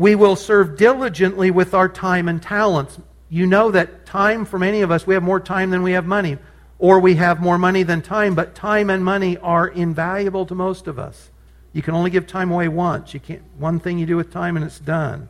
We 0.00 0.14
will 0.14 0.34
serve 0.34 0.78
diligently 0.78 1.50
with 1.50 1.74
our 1.74 1.86
time 1.86 2.26
and 2.26 2.42
talents. 2.42 2.98
You 3.28 3.46
know 3.46 3.70
that 3.70 4.06
time, 4.06 4.46
for 4.46 4.58
many 4.58 4.80
of 4.80 4.90
us, 4.90 5.06
we 5.06 5.12
have 5.12 5.22
more 5.22 5.40
time 5.40 5.68
than 5.68 5.82
we 5.82 5.92
have 5.92 6.06
money, 6.06 6.38
or 6.78 7.00
we 7.00 7.16
have 7.16 7.42
more 7.42 7.58
money 7.58 7.82
than 7.82 8.00
time, 8.00 8.34
but 8.34 8.54
time 8.54 8.88
and 8.88 9.04
money 9.04 9.36
are 9.36 9.68
invaluable 9.68 10.46
to 10.46 10.54
most 10.54 10.86
of 10.86 10.98
us. 10.98 11.28
You 11.74 11.82
can 11.82 11.94
only 11.94 12.08
give 12.08 12.26
time 12.26 12.50
away 12.50 12.68
once. 12.68 13.12
You 13.12 13.20
can't, 13.20 13.42
one 13.58 13.78
thing 13.78 13.98
you 13.98 14.06
do 14.06 14.16
with 14.16 14.32
time 14.32 14.56
and 14.56 14.64
it's 14.64 14.78
done 14.78 15.28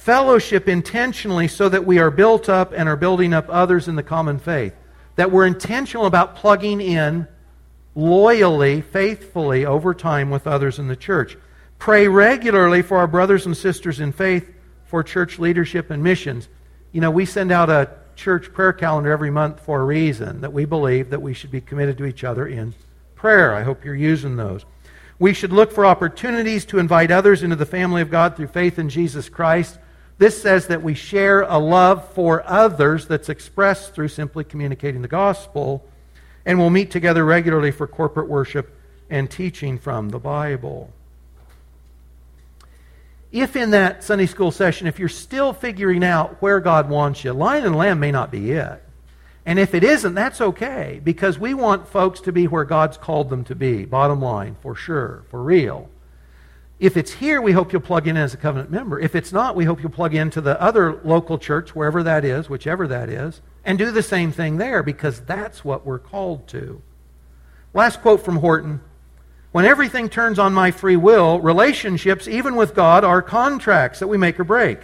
fellowship 0.00 0.66
intentionally 0.66 1.46
so 1.46 1.68
that 1.68 1.84
we 1.84 1.98
are 1.98 2.10
built 2.10 2.48
up 2.48 2.72
and 2.74 2.88
are 2.88 2.96
building 2.96 3.34
up 3.34 3.44
others 3.50 3.86
in 3.86 3.96
the 3.96 4.02
common 4.02 4.38
faith. 4.38 4.72
That 5.16 5.30
we're 5.30 5.46
intentional 5.46 6.06
about 6.06 6.36
plugging 6.36 6.80
in 6.80 7.28
loyally, 7.94 8.80
faithfully 8.80 9.66
over 9.66 9.92
time 9.92 10.30
with 10.30 10.46
others 10.46 10.78
in 10.78 10.88
the 10.88 10.96
church. 10.96 11.36
Pray 11.80 12.08
regularly 12.08 12.82
for 12.82 12.98
our 12.98 13.06
brothers 13.06 13.46
and 13.46 13.56
sisters 13.56 14.00
in 14.00 14.12
faith, 14.12 14.52
for 14.84 15.02
church 15.02 15.38
leadership 15.38 15.90
and 15.90 16.02
missions. 16.02 16.46
You 16.92 17.00
know, 17.00 17.10
we 17.10 17.24
send 17.24 17.50
out 17.50 17.70
a 17.70 17.88
church 18.14 18.52
prayer 18.52 18.74
calendar 18.74 19.10
every 19.10 19.30
month 19.30 19.60
for 19.60 19.80
a 19.80 19.84
reason 19.86 20.42
that 20.42 20.52
we 20.52 20.66
believe 20.66 21.08
that 21.08 21.22
we 21.22 21.32
should 21.32 21.50
be 21.50 21.62
committed 21.62 21.96
to 21.96 22.04
each 22.04 22.22
other 22.22 22.46
in 22.46 22.74
prayer. 23.14 23.54
I 23.54 23.62
hope 23.62 23.82
you're 23.82 23.94
using 23.94 24.36
those. 24.36 24.66
We 25.18 25.32
should 25.32 25.54
look 25.54 25.72
for 25.72 25.86
opportunities 25.86 26.66
to 26.66 26.78
invite 26.78 27.10
others 27.10 27.42
into 27.42 27.56
the 27.56 27.64
family 27.64 28.02
of 28.02 28.10
God 28.10 28.36
through 28.36 28.48
faith 28.48 28.78
in 28.78 28.90
Jesus 28.90 29.30
Christ. 29.30 29.78
This 30.18 30.40
says 30.40 30.66
that 30.66 30.82
we 30.82 30.92
share 30.92 31.40
a 31.40 31.56
love 31.56 32.12
for 32.12 32.46
others 32.46 33.06
that's 33.06 33.30
expressed 33.30 33.94
through 33.94 34.08
simply 34.08 34.44
communicating 34.44 35.00
the 35.00 35.08
gospel, 35.08 35.88
and 36.44 36.58
we'll 36.58 36.68
meet 36.68 36.90
together 36.90 37.24
regularly 37.24 37.70
for 37.70 37.86
corporate 37.86 38.28
worship 38.28 38.76
and 39.08 39.30
teaching 39.30 39.78
from 39.78 40.10
the 40.10 40.18
Bible. 40.18 40.92
If 43.32 43.54
in 43.54 43.70
that 43.70 44.02
Sunday 44.02 44.26
school 44.26 44.50
session, 44.50 44.86
if 44.86 44.98
you're 44.98 45.08
still 45.08 45.52
figuring 45.52 46.02
out 46.02 46.42
where 46.42 46.58
God 46.60 46.88
wants 46.88 47.22
you, 47.22 47.32
lion 47.32 47.64
and 47.64 47.76
lamb 47.76 48.00
may 48.00 48.10
not 48.10 48.32
be 48.32 48.50
it. 48.52 48.82
And 49.46 49.58
if 49.58 49.74
it 49.74 49.84
isn't, 49.84 50.14
that's 50.14 50.40
okay, 50.40 51.00
because 51.02 51.38
we 51.38 51.54
want 51.54 51.88
folks 51.88 52.20
to 52.22 52.32
be 52.32 52.46
where 52.46 52.64
God's 52.64 52.96
called 52.96 53.30
them 53.30 53.44
to 53.44 53.54
be, 53.54 53.84
bottom 53.84 54.20
line, 54.20 54.56
for 54.60 54.74
sure, 54.74 55.24
for 55.30 55.42
real. 55.42 55.88
If 56.78 56.96
it's 56.96 57.12
here, 57.12 57.40
we 57.40 57.52
hope 57.52 57.72
you'll 57.72 57.82
plug 57.82 58.08
in 58.08 58.16
as 58.16 58.34
a 58.34 58.38
covenant 58.38 58.70
member. 58.70 58.98
If 58.98 59.14
it's 59.14 59.32
not, 59.32 59.54
we 59.54 59.64
hope 59.64 59.82
you'll 59.82 59.90
plug 59.90 60.14
into 60.14 60.40
the 60.40 60.60
other 60.60 61.00
local 61.04 61.38
church, 61.38 61.74
wherever 61.74 62.02
that 62.02 62.24
is, 62.24 62.48
whichever 62.48 62.86
that 62.88 63.08
is, 63.08 63.40
and 63.64 63.78
do 63.78 63.90
the 63.90 64.02
same 64.02 64.32
thing 64.32 64.56
there 64.56 64.82
because 64.82 65.20
that's 65.20 65.64
what 65.64 65.86
we're 65.86 65.98
called 65.98 66.48
to. 66.48 66.80
Last 67.74 68.00
quote 68.00 68.24
from 68.24 68.36
Horton 68.36 68.80
When 69.52 69.64
everything 69.64 70.08
turns 70.08 70.38
on 70.38 70.54
my 70.54 70.70
free 70.70 70.96
will, 70.96 71.40
relationships, 71.40 72.28
even 72.28 72.54
with 72.54 72.74
God, 72.74 73.02
are 73.02 73.20
contracts 73.20 73.98
that 73.98 74.06
we 74.06 74.16
make 74.16 74.38
or 74.38 74.44
break. 74.44 74.80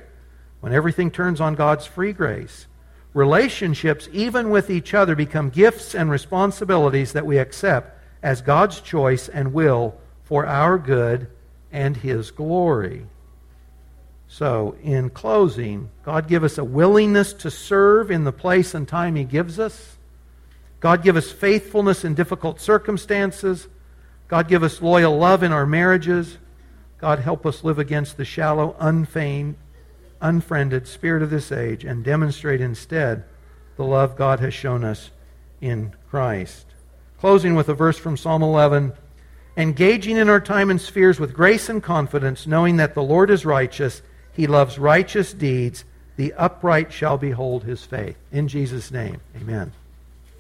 When 0.60 0.72
everything 0.72 1.10
turns 1.10 1.40
on 1.40 1.54
God's 1.54 1.86
free 1.86 2.12
grace, 2.12 2.66
relationships, 3.14 4.08
even 4.12 4.50
with 4.50 4.68
each 4.68 4.92
other, 4.92 5.14
become 5.14 5.50
gifts 5.50 5.94
and 5.94 6.10
responsibilities 6.10 7.12
that 7.12 7.26
we 7.26 7.38
accept 7.38 8.02
as 8.22 8.42
God's 8.42 8.80
choice 8.80 9.28
and 9.28 9.52
will 9.52 9.94
for 10.24 10.44
our 10.46 10.78
good 10.78 11.28
and 11.70 11.96
His 11.96 12.32
glory. 12.32 13.06
So, 14.26 14.74
in 14.82 15.10
closing, 15.10 15.90
God 16.04 16.26
give 16.26 16.42
us 16.42 16.58
a 16.58 16.64
willingness 16.64 17.32
to 17.34 17.50
serve 17.50 18.10
in 18.10 18.24
the 18.24 18.32
place 18.32 18.74
and 18.74 18.88
time 18.88 19.14
He 19.14 19.22
gives 19.22 19.60
us. 19.60 19.96
God 20.80 21.04
give 21.04 21.16
us 21.16 21.30
faithfulness 21.30 22.04
in 22.04 22.14
difficult 22.14 22.60
circumstances. 22.60 23.68
God 24.28 24.48
give 24.48 24.62
us 24.62 24.82
loyal 24.82 25.16
love 25.16 25.42
in 25.42 25.52
our 25.52 25.66
marriages. 25.66 26.38
God 26.98 27.20
help 27.20 27.46
us 27.46 27.62
live 27.62 27.78
against 27.78 28.16
the 28.16 28.24
shallow, 28.24 28.74
unfeigned, 28.78 29.56
unfriended 30.20 30.88
spirit 30.88 31.22
of 31.22 31.30
this 31.30 31.52
age 31.52 31.84
and 31.84 32.04
demonstrate 32.04 32.60
instead 32.60 33.24
the 33.76 33.84
love 33.84 34.16
God 34.16 34.40
has 34.40 34.54
shown 34.54 34.82
us 34.82 35.10
in 35.60 35.94
Christ. 36.10 36.66
Closing 37.18 37.54
with 37.54 37.68
a 37.68 37.74
verse 37.74 37.98
from 37.98 38.16
Psalm 38.16 38.42
11 38.42 38.92
Engaging 39.58 40.18
in 40.18 40.28
our 40.28 40.40
time 40.40 40.68
and 40.68 40.78
spheres 40.78 41.18
with 41.18 41.32
grace 41.32 41.70
and 41.70 41.82
confidence, 41.82 42.46
knowing 42.46 42.76
that 42.76 42.94
the 42.94 43.02
Lord 43.02 43.30
is 43.30 43.46
righteous, 43.46 44.02
he 44.34 44.46
loves 44.46 44.78
righteous 44.78 45.32
deeds, 45.32 45.86
the 46.16 46.34
upright 46.34 46.92
shall 46.92 47.16
behold 47.16 47.64
his 47.64 47.82
faith. 47.82 48.16
In 48.30 48.48
Jesus' 48.48 48.90
name, 48.90 49.20
amen. 49.34 49.72